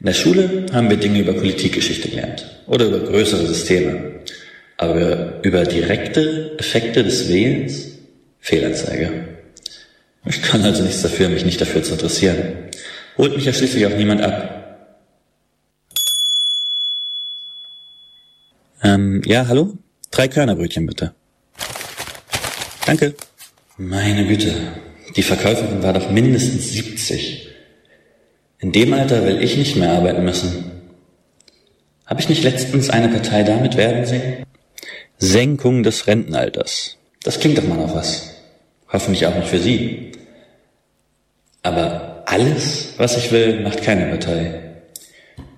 In 0.00 0.06
der 0.06 0.14
Schule 0.14 0.64
haben 0.72 0.88
wir 0.88 0.96
Dinge 0.96 1.20
über 1.20 1.34
Politikgeschichte 1.34 2.08
gelernt 2.08 2.46
oder 2.66 2.86
über 2.86 3.00
größere 3.00 3.46
Systeme. 3.46 4.20
Aber 4.78 5.42
über 5.42 5.64
direkte 5.64 6.56
Effekte 6.58 7.04
des 7.04 7.28
Wählens 7.28 7.98
Fehlanzeige. 8.38 9.10
Ich 10.24 10.40
kann 10.40 10.62
also 10.62 10.82
nichts 10.82 11.02
dafür, 11.02 11.28
mich 11.28 11.44
nicht 11.44 11.60
dafür 11.60 11.82
zu 11.82 11.92
interessieren. 11.92 12.54
Holt 13.18 13.34
mich 13.34 13.44
ja 13.44 13.52
schließlich 13.52 13.86
auch 13.86 13.96
niemand 13.96 14.22
ab. 14.22 14.60
Ähm, 18.82 19.22
ja, 19.26 19.46
hallo? 19.46 19.74
Drei 20.10 20.28
Körnerbrötchen 20.28 20.86
bitte. 20.86 21.14
Danke. 22.86 23.14
Meine 23.76 24.26
Güte, 24.26 24.54
die 25.16 25.22
Verkäuferin 25.22 25.82
war 25.82 25.92
doch 25.92 26.10
mindestens 26.10 26.72
70. 26.72 27.48
In 28.58 28.72
dem 28.72 28.92
Alter 28.92 29.24
will 29.24 29.42
ich 29.42 29.56
nicht 29.56 29.76
mehr 29.76 29.92
arbeiten 29.92 30.24
müssen. 30.24 30.70
Habe 32.06 32.20
ich 32.20 32.28
nicht 32.28 32.42
letztens 32.42 32.90
eine 32.90 33.08
Partei 33.08 33.42
damit 33.42 33.76
werden 33.76 34.04
sehen? 34.04 34.44
Senkung 35.18 35.82
des 35.82 36.06
Rentenalters. 36.06 36.96
Das 37.22 37.38
klingt 37.38 37.58
doch 37.58 37.64
mal 37.64 37.76
noch 37.76 37.94
was. 37.94 38.34
Hoffentlich 38.92 39.26
auch 39.26 39.34
nicht 39.34 39.48
für 39.48 39.60
Sie. 39.60 40.12
Aber 41.62 42.09
alles, 42.30 42.94
was 42.96 43.16
ich 43.16 43.32
will, 43.32 43.60
macht 43.60 43.82
keine 43.82 44.06
Partei. 44.06 44.60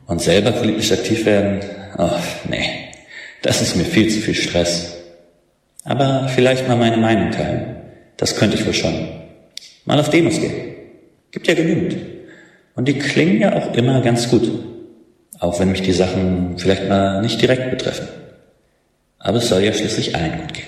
Und 0.07 0.21
selber 0.21 0.53
politisch 0.53 0.93
aktiv 0.93 1.25
werden? 1.27 1.61
Oh, 1.99 2.11
nee. 2.49 2.89
Das 3.43 3.61
ist 3.61 3.77
mir 3.77 3.85
viel 3.85 4.09
zu 4.09 4.21
viel 4.21 4.35
Stress. 4.35 4.97
Aber 5.85 6.29
vielleicht 6.29 6.69
mal 6.69 6.77
meine 6.77 6.97
Meinung 6.97 7.31
teilen. 7.31 7.77
Das 8.17 8.37
könnte 8.37 8.57
ich 8.57 8.65
wohl 8.65 8.73
schon. 8.73 9.09
Mal 9.85 9.99
auf 9.99 10.11
Demos 10.11 10.41
gehen. 10.41 10.75
Gibt 11.31 11.49
ja 11.49 11.55
genügend. 11.55 11.97
Und 12.75 12.89
die 12.89 12.99
klingen 12.99 13.41
ja 13.41 13.55
auch 13.55 13.75
immer 13.75 14.01
ganz 14.01 14.31
gut. 14.31 14.49
Auch 15.41 15.59
wenn 15.59 15.73
mich 15.73 15.83
die 15.83 15.93
Sachen 15.93 16.57
vielleicht 16.57 16.89
mal 16.89 17.21
nicht 17.21 17.41
direkt 17.43 17.71
betreffen. 17.71 18.09
Aber 19.19 19.39
es 19.39 19.49
soll 19.49 19.63
ja 19.63 19.73
schließlich 19.73 20.15
allen 20.15 20.41
gut 20.41 20.55
gehen. 20.55 20.67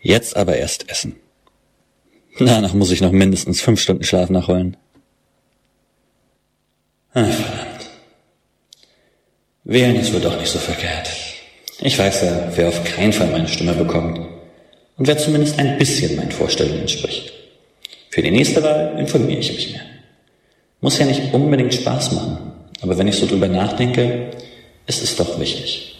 Jetzt 0.00 0.36
aber 0.36 0.56
erst 0.56 0.90
essen. 0.90 1.16
Danach 2.38 2.74
muss 2.74 2.90
ich 2.90 3.00
noch 3.00 3.12
mindestens 3.12 3.60
fünf 3.60 3.80
Stunden 3.80 4.02
Schlaf 4.02 4.28
nachholen. 4.30 4.76
Ach, 7.14 7.26
verdammt. 7.26 7.90
Wählen 9.64 9.96
ist 9.96 10.12
wohl 10.12 10.20
doch 10.20 10.38
nicht 10.38 10.50
so 10.50 10.58
verkehrt. 10.58 11.10
Ich 11.80 11.98
weiß 11.98 12.22
ja, 12.22 12.52
wer 12.54 12.68
auf 12.68 12.84
keinen 12.84 13.12
Fall 13.12 13.28
meine 13.28 13.48
Stimme 13.48 13.74
bekommt. 13.74 14.18
Und 14.96 15.06
wer 15.06 15.18
zumindest 15.18 15.58
ein 15.58 15.78
bisschen 15.78 16.16
meinen 16.16 16.32
Vorstellungen 16.32 16.80
entspricht. 16.80 17.32
Für 18.10 18.22
die 18.22 18.30
nächste 18.30 18.62
Wahl 18.62 18.96
informiere 18.98 19.40
ich 19.40 19.52
mich 19.52 19.72
mehr. 19.72 19.82
Muss 20.80 20.98
ja 20.98 21.06
nicht 21.06 21.32
unbedingt 21.32 21.74
Spaß 21.74 22.12
machen. 22.12 22.52
Aber 22.82 22.98
wenn 22.98 23.08
ich 23.08 23.16
so 23.16 23.26
drüber 23.26 23.48
nachdenke, 23.48 24.30
ist 24.86 25.02
es 25.02 25.16
doch 25.16 25.38
wichtig. 25.38 25.96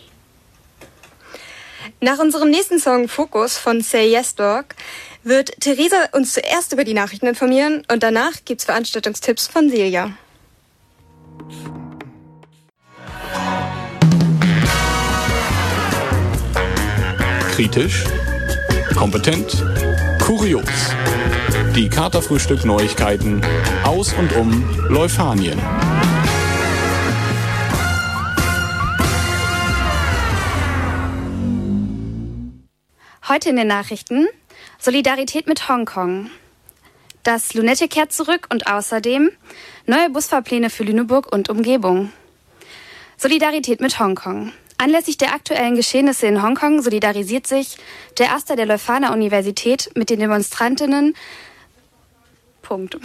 Nach 2.01 2.19
unserem 2.19 2.51
nächsten 2.51 2.81
Song 2.81 3.07
Fokus 3.07 3.57
von 3.59 3.81
Say 3.81 4.11
Yes 4.11 4.35
Dog 4.35 4.75
wird 5.23 5.61
Theresa 5.61 6.09
uns 6.13 6.33
zuerst 6.33 6.73
über 6.73 6.85
die 6.85 6.95
Nachrichten 6.95 7.29
informieren 7.29 7.85
und 7.91 8.03
danach 8.03 8.33
gibt's 8.45 8.65
Veranstaltungstipps 8.65 9.47
von 9.47 9.71
Silja. 9.71 10.11
Kritisch, 17.53 18.05
kompetent, 18.97 19.65
kurios. 20.21 20.65
Die 21.77 21.89
Katerfrühstück 21.89 22.65
Neuigkeiten 22.65 23.41
aus 23.85 24.13
und 24.15 24.33
um 24.37 24.65
Leufanien. 24.89 25.61
Heute 33.29 33.51
in 33.51 33.57
den 33.57 33.69
Nachrichten 33.69 34.27
Solidarität 34.79 35.47
mit 35.47 35.69
Hongkong. 35.69 36.31
Das 37.23 37.55
Lunette 37.55 37.87
kehrt 37.87 38.13
zurück 38.13 38.49
und 38.51 38.67
außerdem 38.67 39.31
neue 39.87 40.11
Busfahrpläne 40.11 40.71
für 40.71 40.83
Lüneburg 40.83 41.33
und 41.33 41.49
Umgebung. 41.49 42.13
Solidarität 43.17 43.81
mit 43.81 44.01
Hongkong. 44.01 44.53
Anlässlich 44.77 45.19
der 45.19 45.33
aktuellen 45.33 45.77
Geschehnisse 45.77 46.27
in 46.27 46.43
Hongkong 46.43 46.83
solidarisiert 46.83 47.47
sich 47.47 47.77
der 48.19 48.35
Aster 48.35 48.57
der 48.57 48.67
Leuphana 48.67 49.13
Universität 49.13 49.91
mit 49.95 50.11
den 50.11 50.19
Demonstrantinnen. 50.19 51.15
Punkt. 52.63 52.97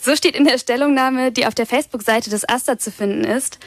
so 0.00 0.16
steht 0.16 0.34
in 0.34 0.44
der 0.44 0.58
Stellungnahme, 0.58 1.30
die 1.30 1.46
auf 1.46 1.54
der 1.54 1.66
Facebook-Seite 1.66 2.30
des 2.30 2.48
Aster 2.48 2.78
zu 2.78 2.90
finden 2.90 3.22
ist. 3.22 3.60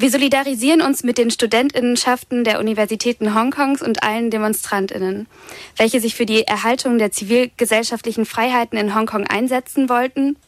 Wir 0.00 0.10
solidarisieren 0.10 0.80
uns 0.80 1.04
mit 1.04 1.18
den 1.18 1.30
Studentinnenschaften 1.30 2.42
der 2.42 2.58
Universitäten 2.58 3.34
Hongkongs 3.34 3.82
und 3.82 4.02
allen 4.02 4.30
Demonstrantinnen, 4.30 5.26
welche 5.76 6.00
sich 6.00 6.14
für 6.14 6.24
die 6.24 6.46
Erhaltung 6.46 6.96
der 6.96 7.12
zivilgesellschaftlichen 7.12 8.24
Freiheiten 8.24 8.78
in 8.78 8.94
Hongkong 8.94 9.26
einsetzen 9.26 9.90
wollten 9.90 10.38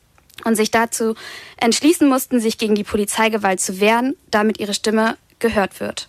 und 0.47 0.55
sich 0.55 0.71
dazu 0.71 1.17
entschließen 1.59 2.09
mussten, 2.09 2.41
sich 2.41 2.57
gegen 2.57 2.75
die 2.75 2.83
Polizeigewalt 2.83 3.61
zu 3.61 3.79
wehren, 3.79 4.17
damit 4.31 4.59
ihre 4.59 4.73
Stimme 4.73 5.19
gehört 5.39 5.81
wird. 5.81 6.09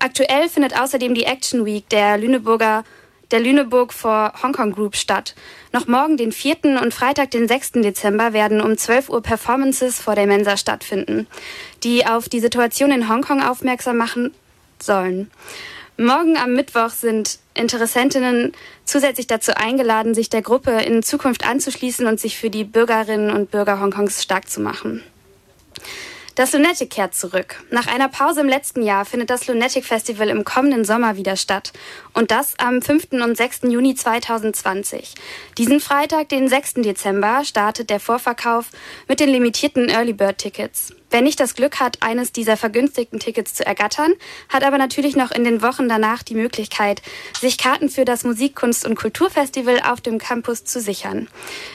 Aktuell 0.00 0.48
findet 0.48 0.76
außerdem 0.76 1.14
die 1.14 1.22
Action 1.22 1.64
Week 1.64 1.88
der 1.88 2.18
Lüneburger 2.18 2.82
der 3.32 3.40
Lüneburg 3.40 3.92
for 3.92 4.32
Hongkong 4.42 4.72
Group 4.72 4.96
statt. 4.96 5.34
Noch 5.72 5.86
morgen, 5.86 6.16
den 6.16 6.32
4. 6.32 6.80
und 6.82 6.94
Freitag, 6.94 7.30
den 7.30 7.48
6. 7.48 7.72
Dezember, 7.72 8.32
werden 8.32 8.60
um 8.60 8.76
12 8.76 9.08
Uhr 9.08 9.22
Performances 9.22 10.00
vor 10.00 10.14
der 10.14 10.26
Mensa 10.26 10.56
stattfinden, 10.56 11.26
die 11.82 12.06
auf 12.06 12.28
die 12.28 12.40
Situation 12.40 12.92
in 12.92 13.08
Hongkong 13.08 13.42
aufmerksam 13.42 13.96
machen 13.96 14.32
sollen. 14.78 15.30
Morgen 15.98 16.36
am 16.36 16.54
Mittwoch 16.54 16.90
sind 16.90 17.38
Interessentinnen 17.54 18.52
zusätzlich 18.84 19.26
dazu 19.26 19.52
eingeladen, 19.54 20.14
sich 20.14 20.30
der 20.30 20.42
Gruppe 20.42 20.70
in 20.70 21.02
Zukunft 21.02 21.46
anzuschließen 21.46 22.06
und 22.06 22.18
sich 22.18 22.38
für 22.38 22.50
die 22.50 22.64
Bürgerinnen 22.64 23.30
und 23.30 23.50
Bürger 23.50 23.80
Hongkongs 23.80 24.22
stark 24.22 24.48
zu 24.48 24.60
machen. 24.60 25.02
Das 26.34 26.54
Lunatic 26.54 26.88
kehrt 26.88 27.14
zurück. 27.14 27.62
Nach 27.70 27.86
einer 27.86 28.08
Pause 28.08 28.40
im 28.40 28.48
letzten 28.48 28.82
Jahr 28.82 29.04
findet 29.04 29.28
das 29.28 29.46
Lunatic 29.48 29.84
Festival 29.84 30.30
im 30.30 30.44
kommenden 30.44 30.84
Sommer 30.84 31.16
wieder 31.18 31.36
statt. 31.36 31.72
Und 32.14 32.30
das 32.30 32.58
am 32.58 32.80
5. 32.80 33.08
und 33.12 33.36
6. 33.36 33.64
Juni 33.64 33.94
2020. 33.94 35.14
Diesen 35.58 35.78
Freitag, 35.78 36.30
den 36.30 36.48
6. 36.48 36.74
Dezember, 36.76 37.44
startet 37.44 37.90
der 37.90 38.00
Vorverkauf 38.00 38.70
mit 39.08 39.20
den 39.20 39.28
limitierten 39.28 39.90
Early 39.90 40.14
Bird 40.14 40.38
Tickets. 40.38 40.94
Wer 41.12 41.20
nicht 41.20 41.40
das 41.40 41.54
Glück 41.54 41.78
hat, 41.78 41.98
eines 42.00 42.32
dieser 42.32 42.56
vergünstigten 42.56 43.18
Tickets 43.18 43.52
zu 43.52 43.66
ergattern, 43.66 44.14
hat 44.48 44.64
aber 44.64 44.78
natürlich 44.78 45.14
noch 45.14 45.30
in 45.30 45.44
den 45.44 45.60
Wochen 45.60 45.86
danach 45.86 46.22
die 46.22 46.34
Möglichkeit, 46.34 47.02
sich 47.38 47.58
Karten 47.58 47.90
für 47.90 48.06
das 48.06 48.24
Musik-, 48.24 48.56
Kunst- 48.56 48.86
und 48.86 48.94
Kulturfestival 48.94 49.82
auf 49.84 50.00
dem 50.00 50.16
Campus 50.16 50.64
zu 50.64 50.80
sichern. 50.80 51.28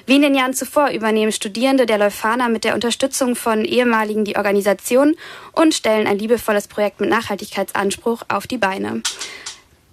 Wie 0.07 0.15
in 0.15 0.23
den 0.23 0.33
Jahren 0.33 0.55
zuvor 0.55 0.89
übernehmen 0.89 1.31
Studierende 1.31 1.85
der 1.85 1.99
Leuphana 1.99 2.49
mit 2.49 2.63
der 2.63 2.73
Unterstützung 2.73 3.35
von 3.35 3.63
ehemaligen 3.63 4.25
die 4.25 4.37
Organisation 4.37 5.15
und 5.51 5.75
stellen 5.75 6.07
ein 6.07 6.17
liebevolles 6.17 6.67
Projekt 6.67 6.99
mit 6.99 7.11
Nachhaltigkeitsanspruch 7.11 8.23
auf 8.29 8.47
die 8.47 8.57
Beine. 8.57 9.03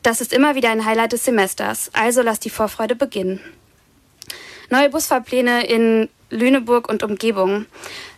Das 0.03 0.23
ist 0.23 0.33
immer 0.33 0.55
wieder 0.55 0.71
ein 0.71 0.87
Highlight 0.87 1.13
des 1.13 1.27
Semesters, 1.27 1.91
also 1.93 2.23
lasst 2.23 2.47
die 2.47 2.51
Vorfreude 2.51 2.97
beginnen. 2.97 3.41
Neue 4.71 4.89
Busfahrpläne 4.89 5.67
in 5.67 6.09
Lüneburg 6.31 6.89
und 6.89 7.03
Umgebung. 7.03 7.67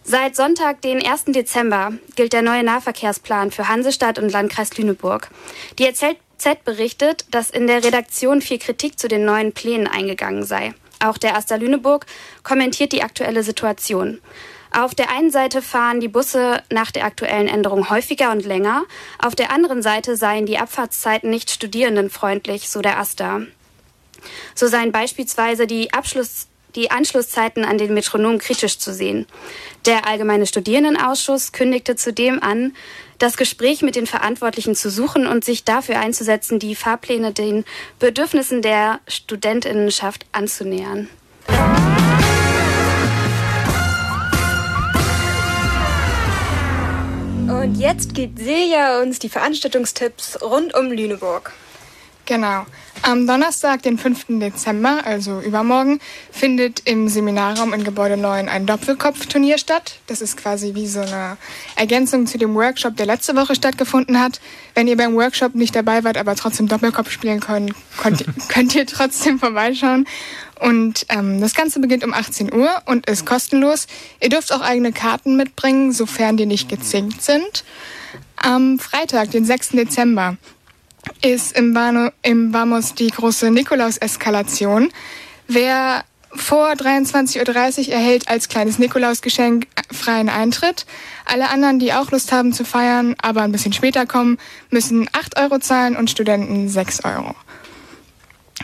Seit 0.09 0.37
Sonntag, 0.37 0.83
den 0.83 1.05
1. 1.05 1.25
Dezember, 1.27 1.95
gilt 2.15 2.33
der 2.33 2.43
neue 2.43 2.63
Nahverkehrsplan 2.63 3.51
für 3.51 3.69
Hansestadt 3.69 4.21
und 4.21 4.31
Landkreis 4.31 4.79
Lüneburg. 4.79 5.31
Die 5.81 5.85
EZ 5.85 6.15
berichtet, 6.65 7.25
dass 7.33 7.51
in 7.51 7.67
der 7.67 7.83
Redaktion 7.83 8.41
viel 8.41 8.61
Kritik 8.61 9.01
zu 9.01 9.09
den 9.09 9.25
neuen 9.25 9.51
Plänen 9.51 9.89
eingegangen 9.89 10.45
sei. 10.45 10.75
Auch 11.05 11.19
der 11.19 11.37
Aster 11.37 11.59
Lüneburg 11.59 12.07
kommentiert 12.45 12.93
die 12.93 13.03
aktuelle 13.03 13.43
Situation. 13.43 14.21
Auf 14.71 14.95
der 14.95 15.11
einen 15.11 15.33
Seite 15.33 15.61
fahren 15.61 15.99
die 15.99 16.07
Busse 16.07 16.63
nach 16.71 16.93
der 16.93 17.05
aktuellen 17.05 17.49
Änderung 17.49 17.91
häufiger 17.91 18.31
und 18.31 18.45
länger, 18.45 18.85
auf 19.19 19.35
der 19.35 19.51
anderen 19.51 19.83
Seite 19.83 20.17
seien 20.17 20.47
die 20.47 20.59
Abfahrtszeiten 20.59 21.31
nicht 21.31 21.51
studierendenfreundlich, 21.51 22.69
so 22.69 22.81
der 22.81 23.01
Aster. 23.01 23.43
So 24.55 24.69
seien 24.69 24.93
beispielsweise 24.93 25.67
die 25.67 25.93
Abschluss 25.93 26.47
die 26.77 26.91
Anschlusszeiten 26.91 27.65
an 27.65 27.79
den 27.79 27.95
Metronom 27.95 28.39
kritisch 28.39 28.79
zu 28.79 28.93
sehen. 28.93 29.27
Der 29.87 30.07
Allgemeine 30.07 30.47
Studierendenausschuss 30.47 31.53
kündigte 31.53 31.97
zudem 31.97 32.43
an, 32.43 32.77
das 33.19 33.37
Gespräch 33.37 33.83
mit 33.83 33.97
den 33.97 34.07
Verantwortlichen 34.07 34.75
zu 34.75 34.91
suchen 34.91 35.27
und 35.27 35.45
sich 35.45 35.65
dafür 35.65 35.99
einzusetzen, 35.99 36.59
die 36.59 36.75
Fahrpläne 36.75 37.33
den 37.33 37.65
Bedürfnissen 37.99 38.61
der 38.61 39.01
Studentinnenschaft 39.09 40.27
anzunähern. 40.33 41.09
Und 47.49 47.77
jetzt 47.77 48.15
gibt 48.15 48.39
Silja 48.39 49.01
uns 49.01 49.19
die 49.19 49.29
Veranstaltungstipps 49.29 50.43
rund 50.43 50.75
um 50.75 50.93
Lüneburg. 50.93 51.53
Genau. 52.27 52.67
Am 53.03 53.25
Donnerstag, 53.25 53.83
den 53.83 53.99
5. 53.99 54.27
Dezember, 54.41 55.03
also 55.05 55.41
übermorgen, 55.41 56.01
findet 56.33 56.81
im 56.89 57.09
Seminarraum 57.09 57.73
in 57.73 57.85
Gebäude 57.85 58.17
9 58.17 58.49
ein 58.49 58.67
Doppelkopfturnier 58.67 59.59
statt. 59.59 60.01
Das 60.09 60.21
ist 60.21 60.37
quasi 60.37 60.75
wie 60.75 60.89
so 60.89 61.01
eine 61.01 61.37
Ergänzung 61.77 62.27
zu 62.27 62.37
dem 62.37 62.57
Workshop, 62.57 62.97
der 62.97 63.07
letzte 63.07 63.37
Woche 63.37 63.55
stattgefunden 63.55 64.21
hat. 64.21 64.41
Wenn 64.75 64.89
ihr 64.89 64.97
beim 64.97 65.15
Workshop 65.15 65.55
nicht 65.55 65.77
dabei 65.77 66.03
wart, 66.03 66.17
aber 66.17 66.35
trotzdem 66.35 66.67
Doppelkopf 66.67 67.11
spielen 67.11 67.39
könnt, 67.39 67.73
könnt, 67.97 68.25
könnt 68.49 68.75
ihr 68.75 68.87
trotzdem 68.87 69.39
vorbeischauen. 69.39 70.09
Und 70.59 71.07
ähm, 71.11 71.41
das 71.41 71.55
Ganze 71.55 71.79
beginnt 71.79 72.03
um 72.03 72.13
18 72.13 72.53
Uhr 72.53 72.71
und 72.87 73.09
ist 73.09 73.25
kostenlos. 73.25 73.87
Ihr 74.21 74.31
dürft 74.31 74.53
auch 74.53 74.63
eigene 74.63 74.93
Karten 74.93 75.37
mitbringen, 75.37 75.93
sofern 75.93 76.37
die 76.37 76.47
nicht 76.47 76.69
gezinkt 76.69 77.23
sind. 77.23 77.63
Am 78.37 78.79
Freitag, 78.79 79.31
den 79.31 79.45
6. 79.45 79.71
Dezember, 79.71 80.37
ist 81.23 81.57
im, 81.57 81.75
Bano, 81.75 82.11
im 82.23 82.53
Vamos 82.53 82.95
die 82.95 83.09
große 83.09 83.51
Nikolaus-Eskalation. 83.51 84.93
Wer 85.49 86.05
vor 86.37 86.71
23.30 86.73 87.89
Uhr 87.89 87.95
erhält 87.95 88.29
als 88.29 88.49
kleines 88.49 88.79
Nikolausgeschenk 88.79 89.67
freien 89.91 90.29
Eintritt. 90.29 90.87
Alle 91.25 91.49
anderen, 91.49 91.79
die 91.79 91.93
auch 91.93 92.11
Lust 92.11 92.33
haben 92.33 92.53
zu 92.53 92.65
feiern, 92.65 93.15
aber 93.21 93.43
ein 93.43 93.53
bisschen 93.53 93.73
später 93.73 94.07
kommen, 94.07 94.39
müssen 94.71 95.09
8 95.13 95.39
Euro 95.39 95.59
zahlen 95.59 95.97
und 95.97 96.11
Studenten 96.11 96.69
6 96.69 97.05
Euro. 97.05 97.35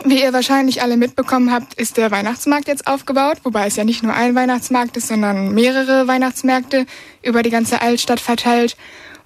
Wie 0.05 0.23
ihr 0.23 0.33
wahrscheinlich 0.33 0.83
alle 0.83 0.97
mitbekommen 0.97 1.53
habt, 1.53 1.75
ist 1.75 1.97
der 1.97 2.11
Weihnachtsmarkt 2.11 2.67
jetzt 2.67 2.87
aufgebaut, 2.87 3.39
wobei 3.45 3.67
es 3.67 3.77
ja 3.77 3.85
nicht 3.85 4.03
nur 4.03 4.15
ein 4.15 4.35
Weihnachtsmarkt 4.35 4.97
ist, 4.97 5.09
sondern 5.09 5.53
mehrere 5.53 6.09
Weihnachtsmärkte 6.09 6.87
über 7.23 7.43
die 7.43 7.51
ganze 7.51 7.81
Altstadt 7.83 8.21
verteilt. 8.21 8.77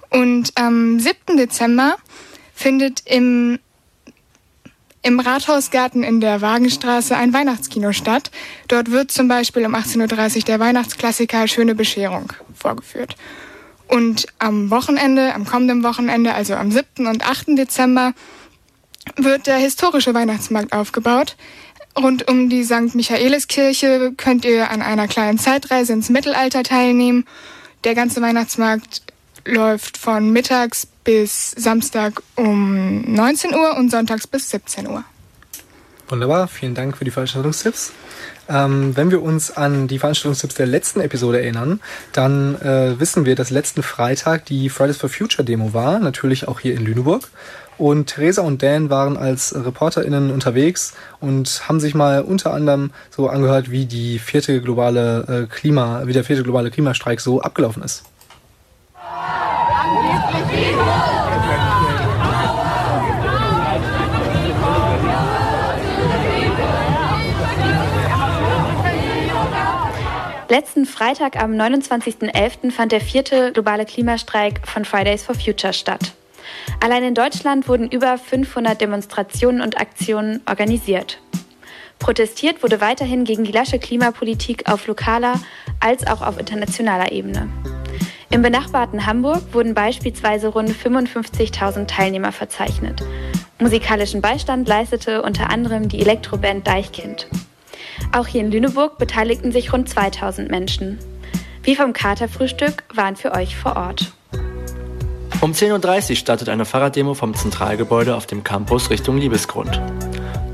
Und 0.09 0.51
am 0.55 0.99
7. 0.99 1.37
Dezember 1.37 1.95
findet 2.57 3.03
im, 3.05 3.59
im 5.03 5.19
Rathausgarten 5.19 6.03
in 6.03 6.19
der 6.19 6.41
Wagenstraße 6.41 7.15
ein 7.15 7.31
Weihnachtskino 7.31 7.93
statt. 7.93 8.31
Dort 8.67 8.89
wird 8.89 9.11
zum 9.11 9.27
Beispiel 9.27 9.63
um 9.65 9.75
18.30 9.75 10.37
Uhr 10.37 10.43
der 10.43 10.59
Weihnachtsklassiker 10.59 11.47
Schöne 11.47 11.75
Bescherung 11.75 12.33
vorgeführt. 12.55 13.15
Und 13.87 14.25
am 14.39 14.71
Wochenende, 14.71 15.35
am 15.35 15.45
kommenden 15.45 15.83
Wochenende, 15.83 16.33
also 16.33 16.55
am 16.55 16.71
7. 16.71 17.05
und 17.05 17.25
8. 17.25 17.49
Dezember, 17.49 18.13
wird 19.15 19.45
der 19.45 19.57
historische 19.57 20.15
Weihnachtsmarkt 20.15 20.73
aufgebaut. 20.73 21.37
Rund 21.97 22.27
um 22.27 22.49
die 22.49 22.63
St. 22.63 22.95
Michaeliskirche 22.95 24.13
könnt 24.17 24.45
ihr 24.45 24.71
an 24.71 24.81
einer 24.81 25.07
kleinen 25.07 25.37
Zeitreise 25.37 25.93
ins 25.93 26.09
Mittelalter 26.09 26.63
teilnehmen. 26.63 27.25
Der 27.83 27.93
ganze 27.93 28.21
Weihnachtsmarkt 28.21 29.03
läuft 29.47 29.97
von 29.97 30.31
mittags 30.31 30.87
bis 31.03 31.51
Samstag 31.51 32.21
um 32.35 33.01
19 33.13 33.53
Uhr 33.53 33.77
und 33.77 33.89
sonntags 33.89 34.27
bis 34.27 34.49
17 34.49 34.87
Uhr. 34.87 35.03
Wunderbar, 36.09 36.47
vielen 36.47 36.73
Dank 36.73 36.97
für 36.97 37.03
die 37.03 37.11
Veranstaltungstipps. 37.11 37.91
Ähm, 38.49 38.95
wenn 38.95 39.11
wir 39.11 39.21
uns 39.21 39.51
an 39.51 39.87
die 39.87 39.99
Veranstaltungstipps 39.99 40.55
der 40.55 40.65
letzten 40.65 41.01
Episode 41.01 41.41
erinnern, 41.41 41.81
dann 42.13 42.55
äh, 42.61 42.97
wissen 42.97 43.25
wir, 43.25 43.35
dass 43.35 43.49
letzten 43.49 43.83
Freitag 43.83 44.45
die 44.45 44.69
Fridays 44.69 44.97
for 44.97 45.09
Future 45.09 45.43
Demo 45.43 45.73
war, 45.73 45.99
natürlich 45.99 46.47
auch 46.47 46.61
hier 46.61 46.73
in 46.75 46.85
Lüneburg. 46.85 47.29
Und 47.77 48.07
Theresa 48.07 48.41
und 48.41 48.63
Dan 48.63 48.89
waren 48.89 49.17
als 49.17 49.53
ReporterInnen 49.53 50.31
unterwegs 50.31 50.93
und 51.19 51.67
haben 51.67 51.79
sich 51.79 51.93
mal 51.93 52.21
unter 52.21 52.53
anderem 52.53 52.91
so 53.11 53.29
angehört, 53.29 53.69
wie 53.69 53.85
die 53.85 54.17
vierte 54.17 54.61
globale 54.61 55.47
äh, 55.47 55.53
Klima, 55.53 56.07
wie 56.07 56.13
der 56.13 56.23
vierte 56.23 56.41
globale 56.41 56.71
Klimastreik 56.71 57.21
so 57.21 57.41
abgelaufen 57.41 57.83
ist. 57.83 58.03
Letzten 70.49 70.85
Freitag 70.85 71.41
am 71.41 71.51
29.11. 71.51 72.71
fand 72.71 72.91
der 72.91 73.01
vierte 73.01 73.51
globale 73.51 73.85
Klimastreik 73.85 74.65
von 74.65 74.85
Fridays 74.85 75.23
for 75.23 75.35
Future 75.35 75.73
statt. 75.73 76.13
Allein 76.79 77.03
in 77.03 77.15
Deutschland 77.15 77.67
wurden 77.67 77.89
über 77.89 78.17
500 78.17 78.79
Demonstrationen 78.79 79.61
und 79.61 79.79
Aktionen 79.79 80.41
organisiert. 80.47 81.19
Protestiert 81.99 82.63
wurde 82.63 82.79
weiterhin 82.79 83.25
gegen 83.25 83.43
die 83.43 83.51
lasche 83.51 83.79
Klimapolitik 83.79 84.71
auf 84.71 84.87
lokaler 84.87 85.33
als 85.79 86.07
auch 86.07 86.21
auf 86.21 86.39
internationaler 86.39 87.11
Ebene. 87.11 87.49
Im 88.29 88.41
benachbarten 88.41 89.05
Hamburg 89.05 89.41
wurden 89.53 89.73
beispielsweise 89.73 90.49
rund 90.49 90.69
55.000 90.69 91.87
Teilnehmer 91.87 92.31
verzeichnet. 92.33 93.01
Musikalischen 93.59 94.21
Beistand 94.21 94.67
leistete 94.67 95.21
unter 95.21 95.49
anderem 95.49 95.87
die 95.87 96.01
Elektroband 96.01 96.67
Deichkind. 96.67 97.27
Auch 98.11 98.27
hier 98.27 98.41
in 98.41 98.51
Lüneburg 98.51 98.97
beteiligten 98.97 99.51
sich 99.51 99.71
rund 99.71 99.87
2000 99.89 100.51
Menschen. 100.51 100.99
Wie 101.63 101.75
vom 101.75 101.93
Katerfrühstück 101.93 102.83
waren 102.93 103.15
für 103.15 103.33
euch 103.33 103.55
vor 103.55 103.77
Ort. 103.77 104.11
Um 105.39 105.51
10.30 105.51 106.09
Uhr 106.09 106.15
startet 106.15 106.49
eine 106.49 106.65
Fahrraddemo 106.65 107.13
vom 107.13 107.33
Zentralgebäude 107.33 108.15
auf 108.15 108.25
dem 108.25 108.43
Campus 108.43 108.89
Richtung 108.89 109.17
Liebesgrund. 109.17 109.81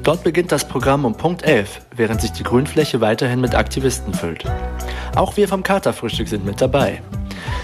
Dort 0.04 0.24
beginnt 0.24 0.52
das 0.52 0.68
Programm 0.68 1.06
um 1.06 1.16
Punkt 1.16 1.44
11, 1.44 1.82
während 1.96 2.22
sich 2.22 2.32
die 2.32 2.44
Grünfläche 2.44 3.00
weiterhin 3.02 3.42
mit 3.42 3.56
Aktivisten 3.56 4.14
füllt. 4.14 4.44
Auch 5.16 5.38
wir 5.38 5.48
vom 5.48 5.64
Katerfrühstück 5.64 6.28
sind 6.28 6.46
mit 6.46 6.60
dabei. 6.60 7.02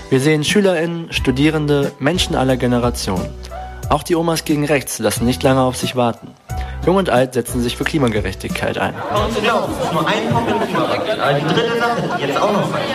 Wir 0.09 0.19
sehen 0.19 0.43
SchülerInnen, 0.43 1.11
Studierende, 1.11 1.91
Menschen 1.99 2.35
aller 2.35 2.57
Generationen. 2.57 3.29
Auch 3.89 4.03
die 4.03 4.15
Omas 4.15 4.45
gegen 4.45 4.65
rechts 4.65 4.99
lassen 4.99 5.25
nicht 5.25 5.43
lange 5.43 5.61
auf 5.61 5.75
sich 5.75 5.95
warten. 5.95 6.29
Jung 6.85 6.95
und 6.95 7.09
Alt 7.09 7.33
setzen 7.33 7.61
sich 7.61 7.75
für 7.75 7.83
Klimagerechtigkeit 7.83 8.77
ein. 8.77 8.93
Kaum 9.13 9.33
zu 9.33 9.41
glauben, 9.41 9.73
es 9.77 9.85
ist 9.85 9.93
nur 9.93 10.07
ein 10.07 10.29
Punkt 10.31 10.49
im 10.49 10.59
Klimawandel. 10.59 11.19
Aber 11.19 11.33
die 11.33 11.45
dritte 11.45 11.77
Sache, 11.77 12.03
die 12.17 12.21
jetzt 12.25 12.41
auch 12.41 12.53
noch 12.53 12.69
falsch 12.69 12.85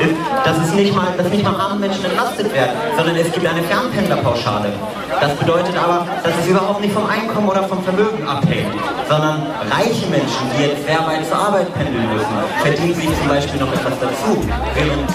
ist, 0.00 0.14
dass 0.44 0.58
es 0.58 0.74
nicht 0.74 0.94
mal, 0.94 1.06
dass 1.16 1.28
nicht 1.28 1.44
mal 1.44 1.54
arme 1.54 1.80
Menschen 1.80 2.04
entlastet 2.04 2.52
werden, 2.52 2.76
sondern 2.96 3.16
es 3.16 3.32
gibt 3.32 3.46
eine 3.46 3.62
Fernpendlerpauschale. 3.62 4.72
Das 5.20 5.34
bedeutet 5.36 5.76
aber, 5.76 6.06
dass 6.22 6.32
es 6.40 6.46
überhaupt 6.48 6.80
nicht 6.80 6.92
vom 6.92 7.06
Einkommen 7.06 7.48
oder 7.48 7.62
vom 7.64 7.82
Vermögen 7.82 8.26
abhängt, 8.26 8.72
sondern 9.08 9.46
reiche 9.70 10.06
Menschen, 10.06 10.50
die 10.56 10.64
jetzt 10.64 10.86
sehr 10.86 10.98
weit 11.06 11.26
zur 11.26 11.38
Arbeit 11.38 11.72
pendeln 11.74 12.06
müssen, 12.12 12.28
verdienen 12.62 12.94
sich 12.94 13.18
zum 13.18 13.28
Beispiel 13.28 13.60
noch 13.60 13.72
etwas 13.72 13.94
dazu. 14.00 14.48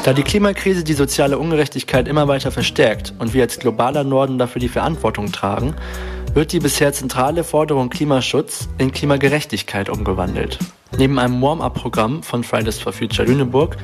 Da 0.03 0.13
die 0.13 0.23
Klimakrise 0.23 0.83
die 0.83 0.93
soziale 0.93 1.37
Ungerechtigkeit 1.37 2.07
immer 2.07 2.27
weiter 2.27 2.51
verstärkt 2.51 3.13
und 3.19 3.33
wir 3.33 3.43
als 3.43 3.59
globaler 3.59 4.03
Norden 4.03 4.37
dafür 4.37 4.59
die 4.59 4.69
Verantwortung 4.69 5.31
tragen, 5.31 5.75
wird 6.33 6.51
die 6.51 6.59
bisher 6.59 6.91
zentrale 6.93 7.43
Forderung 7.43 7.89
Klimaschutz 7.89 8.67
in 8.77 8.91
Klimagerechtigkeit 8.91 9.89
umgewandelt. 9.89 10.57
Neben 10.97 11.19
einem 11.19 11.41
Warm-up-Programm 11.41 12.23
von 12.23 12.43
Fridays 12.43 12.79
for 12.79 12.93
Future 12.93 13.27
Lüneburg 13.27 13.77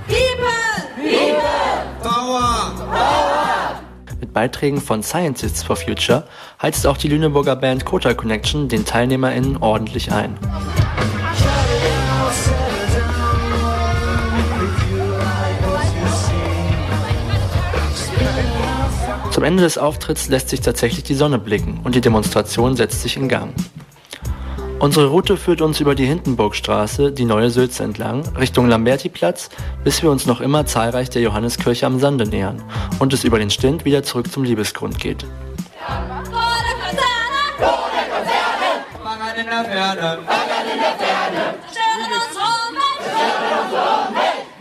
mit 4.20 4.34
Beiträgen 4.34 4.82
von 4.82 5.02
Scientists 5.04 5.64
for 5.64 5.76
Future 5.76 6.28
heizt 6.62 6.86
auch 6.86 6.98
die 6.98 7.08
Lüneburger 7.08 7.56
Band 7.56 7.86
Kota 7.86 8.14
Connection 8.14 8.68
den 8.68 8.86
TeilnehmerInnen 8.86 9.58
ordentlich 9.58 10.12
ein. 10.12 10.38
Zum 19.40 19.46
Ende 19.46 19.64
des 19.64 19.78
Auftritts 19.78 20.28
lässt 20.28 20.50
sich 20.50 20.60
tatsächlich 20.60 21.06
die 21.06 21.16
Sonne 21.16 21.40
blicken 21.40 21.80
und 21.86 21.96
die 21.96 22.02
Demonstration 22.02 22.76
setzt 22.76 23.04
sich 23.04 23.16
in 23.16 23.30
Gang. 23.30 23.54
Unsere 24.80 25.08
Route 25.08 25.38
führt 25.38 25.62
uns 25.62 25.80
über 25.80 25.96
die 25.96 26.06
Hindenburgstraße, 26.06 27.14
die 27.14 27.24
neue 27.24 27.50
Sülze 27.50 27.86
entlang, 27.86 28.28
Richtung 28.36 28.68
Lambertiplatz, 28.68 29.50
bis 29.86 30.04
wir 30.04 30.12
uns 30.12 30.26
noch 30.26 30.42
immer 30.42 30.66
zahlreich 30.66 31.10
der 31.10 31.22
Johanneskirche 31.22 31.86
am 31.86 32.02
Sande 32.02 32.28
nähern 32.28 32.62
und 33.00 33.14
es 33.14 33.24
über 33.24 33.40
den 33.40 33.50
Stint 33.50 33.86
wieder 33.86 34.04
zurück 34.04 34.30
zum 34.30 34.44
Liebesgrund 34.44 35.00
geht. 35.00 35.24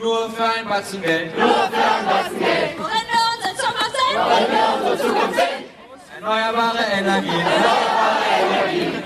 Nur 0.01 0.31
für 0.31 0.45
ein 0.45 0.69
Batzen 0.69 1.03
Geld. 1.03 1.37
Nur 1.37 1.49
für 1.49 1.75
ein 1.75 2.07
Batzen 2.07 2.39
Geld. 2.39 2.98
Worin 4.25 4.47
wir 4.51 4.67
unsere 4.77 4.97
Zukunft 4.99 5.35
sehen. 5.35 5.65
Erneuerbare 6.17 6.79
Energie. 6.99 7.29
Erneuerbare 7.29 8.25
Energie. 8.41 8.99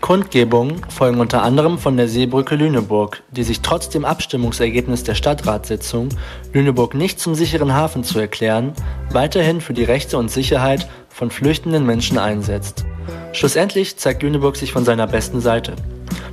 Kundgebungen 0.00 0.82
folgen 0.90 1.20
unter 1.20 1.42
anderem 1.42 1.78
von 1.78 1.96
der 1.96 2.08
Seebrücke 2.08 2.56
Lüneburg, 2.56 3.22
die 3.30 3.44
sich 3.44 3.60
trotz 3.60 3.88
dem 3.88 4.04
Abstimmungsergebnis 4.04 5.04
der 5.04 5.14
Stadtratssitzung, 5.14 6.08
Lüneburg 6.52 6.94
nicht 6.94 7.20
zum 7.20 7.36
sicheren 7.36 7.72
Hafen 7.72 8.02
zu 8.02 8.18
erklären, 8.18 8.72
weiterhin 9.10 9.60
für 9.60 9.74
die 9.74 9.84
Rechte 9.84 10.18
und 10.18 10.30
Sicherheit 10.30 10.88
von 11.08 11.30
flüchtenden 11.30 11.86
Menschen 11.86 12.18
einsetzt. 12.18 12.84
Schlussendlich 13.32 13.96
zeigt 13.96 14.22
Lüneburg 14.22 14.56
sich 14.56 14.72
von 14.72 14.84
seiner 14.84 15.06
besten 15.06 15.40
Seite. 15.40 15.76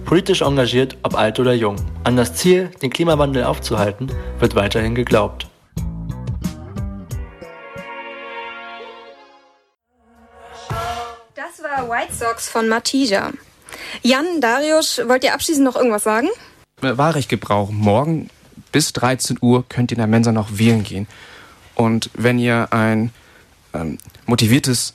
Politisch 0.06 0.42
engagiert, 0.42 0.98
ob 1.04 1.16
alt 1.16 1.40
oder 1.40 1.54
jung. 1.54 1.76
An 2.04 2.16
das 2.16 2.34
Ziel, 2.36 2.70
den 2.82 2.90
Klimawandel 2.90 3.44
aufzuhalten, 3.44 4.12
wird 4.40 4.56
weiterhin 4.56 4.96
geglaubt. 4.96 5.48
Das 11.36 11.64
war 11.64 11.90
White 11.90 12.14
Sox 12.14 12.50
von 12.50 12.68
Matija. 12.68 13.32
Jan, 14.02 14.42
Darius, 14.42 15.02
wollt 15.06 15.24
ihr 15.24 15.34
abschließend 15.34 15.66
noch 15.66 15.76
irgendwas 15.76 16.04
sagen? 16.04 16.30
Wahlrecht 16.82 17.30
Morgen 17.72 18.30
bis 18.72 18.94
13 18.94 19.38
Uhr 19.42 19.66
könnt 19.68 19.92
ihr 19.92 19.98
in 19.98 20.00
der 20.00 20.08
Mensa 20.08 20.32
noch 20.32 20.58
wählen 20.58 20.84
gehen. 20.84 21.08
Und 21.76 22.10
wenn 22.14 22.40
ihr 22.40 22.68
ein 22.72 23.12
ähm, 23.74 23.98
motiviertes, 24.26 24.94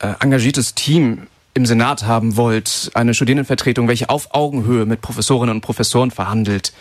äh, 0.00 0.14
engagiertes 0.20 0.74
Team 0.74 1.26
im 1.54 1.66
Senat 1.66 2.02
haben 2.02 2.36
wollt, 2.36 2.90
eine 2.94 3.14
Studierendenvertretung, 3.14 3.86
welche 3.86 4.10
auf 4.10 4.34
Augenhöhe 4.34 4.86
mit 4.86 5.00
Professorinnen 5.00 5.56
und 5.56 5.60
Professoren 5.60 6.10
verhandelt, 6.10 6.72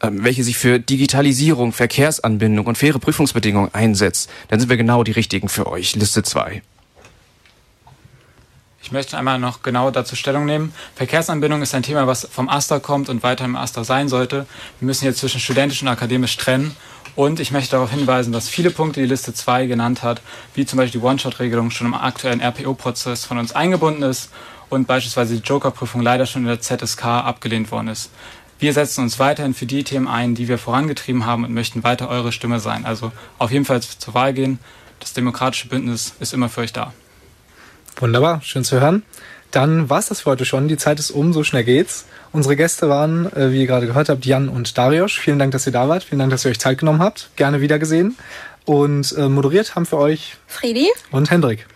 ähm, 0.00 0.22
welche 0.22 0.44
sich 0.44 0.56
für 0.56 0.78
Digitalisierung, 0.78 1.72
Verkehrsanbindung 1.72 2.66
und 2.66 2.78
faire 2.78 2.98
Prüfungsbedingungen 3.00 3.74
einsetzt, 3.74 4.30
dann 4.48 4.60
sind 4.60 4.68
wir 4.68 4.76
genau 4.76 5.02
die 5.02 5.12
richtigen 5.12 5.48
für 5.48 5.66
euch. 5.66 5.96
Liste 5.96 6.22
2. 6.22 6.62
Ich 8.82 8.92
möchte 8.92 9.18
einmal 9.18 9.38
noch 9.38 9.62
genau 9.62 9.90
dazu 9.90 10.16
Stellung 10.16 10.46
nehmen. 10.46 10.72
Verkehrsanbindung 10.94 11.60
ist 11.60 11.74
ein 11.74 11.82
Thema, 11.82 12.06
was 12.06 12.26
vom 12.30 12.48
AStA 12.48 12.78
kommt 12.78 13.08
und 13.08 13.22
weiter 13.22 13.44
im 13.44 13.56
AStA 13.56 13.84
sein 13.84 14.08
sollte. 14.08 14.46
Wir 14.78 14.86
müssen 14.86 15.02
hier 15.02 15.14
zwischen 15.14 15.38
studentisch 15.38 15.82
und 15.82 15.88
akademisch 15.88 16.36
trennen. 16.36 16.74
Und 17.16 17.40
ich 17.40 17.50
möchte 17.50 17.72
darauf 17.72 17.90
hinweisen, 17.90 18.32
dass 18.32 18.48
viele 18.48 18.70
Punkte, 18.70 19.00
die 19.00 19.06
Liste 19.06 19.34
2 19.34 19.66
genannt 19.66 20.02
hat, 20.02 20.22
wie 20.54 20.64
zum 20.64 20.76
Beispiel 20.76 21.00
die 21.00 21.06
One-Shot-Regelung, 21.06 21.70
schon 21.70 21.88
im 21.88 21.94
aktuellen 21.94 22.40
RPO-Prozess 22.40 23.24
von 23.24 23.38
uns 23.38 23.52
eingebunden 23.52 24.02
ist 24.02 24.30
und 24.68 24.86
beispielsweise 24.86 25.34
die 25.36 25.42
Joker-Prüfung 25.42 26.00
leider 26.00 26.26
schon 26.26 26.42
in 26.42 26.48
der 26.48 26.60
ZSK 26.60 27.04
abgelehnt 27.04 27.70
worden 27.70 27.88
ist. 27.88 28.10
Wir 28.58 28.72
setzen 28.72 29.02
uns 29.02 29.18
weiterhin 29.18 29.54
für 29.54 29.66
die 29.66 29.84
Themen 29.84 30.06
ein, 30.06 30.34
die 30.34 30.46
wir 30.46 30.58
vorangetrieben 30.58 31.24
haben 31.24 31.44
und 31.44 31.52
möchten 31.52 31.82
weiter 31.82 32.08
eure 32.08 32.30
Stimme 32.30 32.60
sein. 32.60 32.84
Also 32.84 33.10
auf 33.38 33.50
jeden 33.50 33.64
Fall 33.64 33.80
zur 33.80 34.14
Wahl 34.14 34.34
gehen. 34.34 34.58
Das 35.00 35.14
demokratische 35.14 35.68
Bündnis 35.68 36.12
ist 36.20 36.34
immer 36.34 36.50
für 36.50 36.60
euch 36.60 36.72
da. 36.72 36.92
Wunderbar, 37.96 38.42
schön 38.42 38.64
zu 38.64 38.78
hören. 38.80 39.02
Dann 39.50 39.90
war's 39.90 40.08
das 40.08 40.20
für 40.20 40.30
heute 40.30 40.44
schon. 40.44 40.68
Die 40.68 40.76
Zeit 40.76 40.98
ist 41.00 41.10
um, 41.10 41.32
so 41.32 41.42
schnell 41.42 41.64
geht's. 41.64 42.04
Unsere 42.32 42.54
Gäste 42.54 42.88
waren, 42.88 43.26
äh, 43.34 43.50
wie 43.52 43.60
ihr 43.62 43.66
gerade 43.66 43.86
gehört 43.86 44.08
habt, 44.08 44.24
Jan 44.24 44.48
und 44.48 44.78
Darius. 44.78 45.12
Vielen 45.12 45.38
Dank, 45.38 45.52
dass 45.52 45.66
ihr 45.66 45.72
da 45.72 45.88
wart. 45.88 46.04
Vielen 46.04 46.20
Dank, 46.20 46.30
dass 46.30 46.44
ihr 46.44 46.50
euch 46.50 46.60
Zeit 46.60 46.78
genommen 46.78 47.00
habt. 47.00 47.30
Gerne 47.36 47.60
wiedergesehen. 47.60 48.16
Und 48.64 49.12
äh, 49.16 49.28
moderiert 49.28 49.74
haben 49.74 49.86
für 49.86 49.98
euch 49.98 50.36
Friedi 50.46 50.88
und 51.10 51.30
Hendrik. 51.30 51.66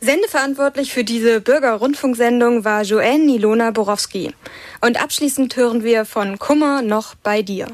Sendeverantwortlich 0.00 0.94
für 0.94 1.04
diese 1.04 1.42
Bürgerrundfunksendung 1.42 2.64
war 2.64 2.82
Joanne 2.82 3.26
Nilona 3.26 3.70
Borowski. 3.70 4.32
Und 4.80 5.02
abschließend 5.02 5.56
hören 5.56 5.84
wir 5.84 6.06
von 6.06 6.38
Kummer 6.38 6.80
noch 6.80 7.14
bei 7.16 7.42
dir. 7.42 7.66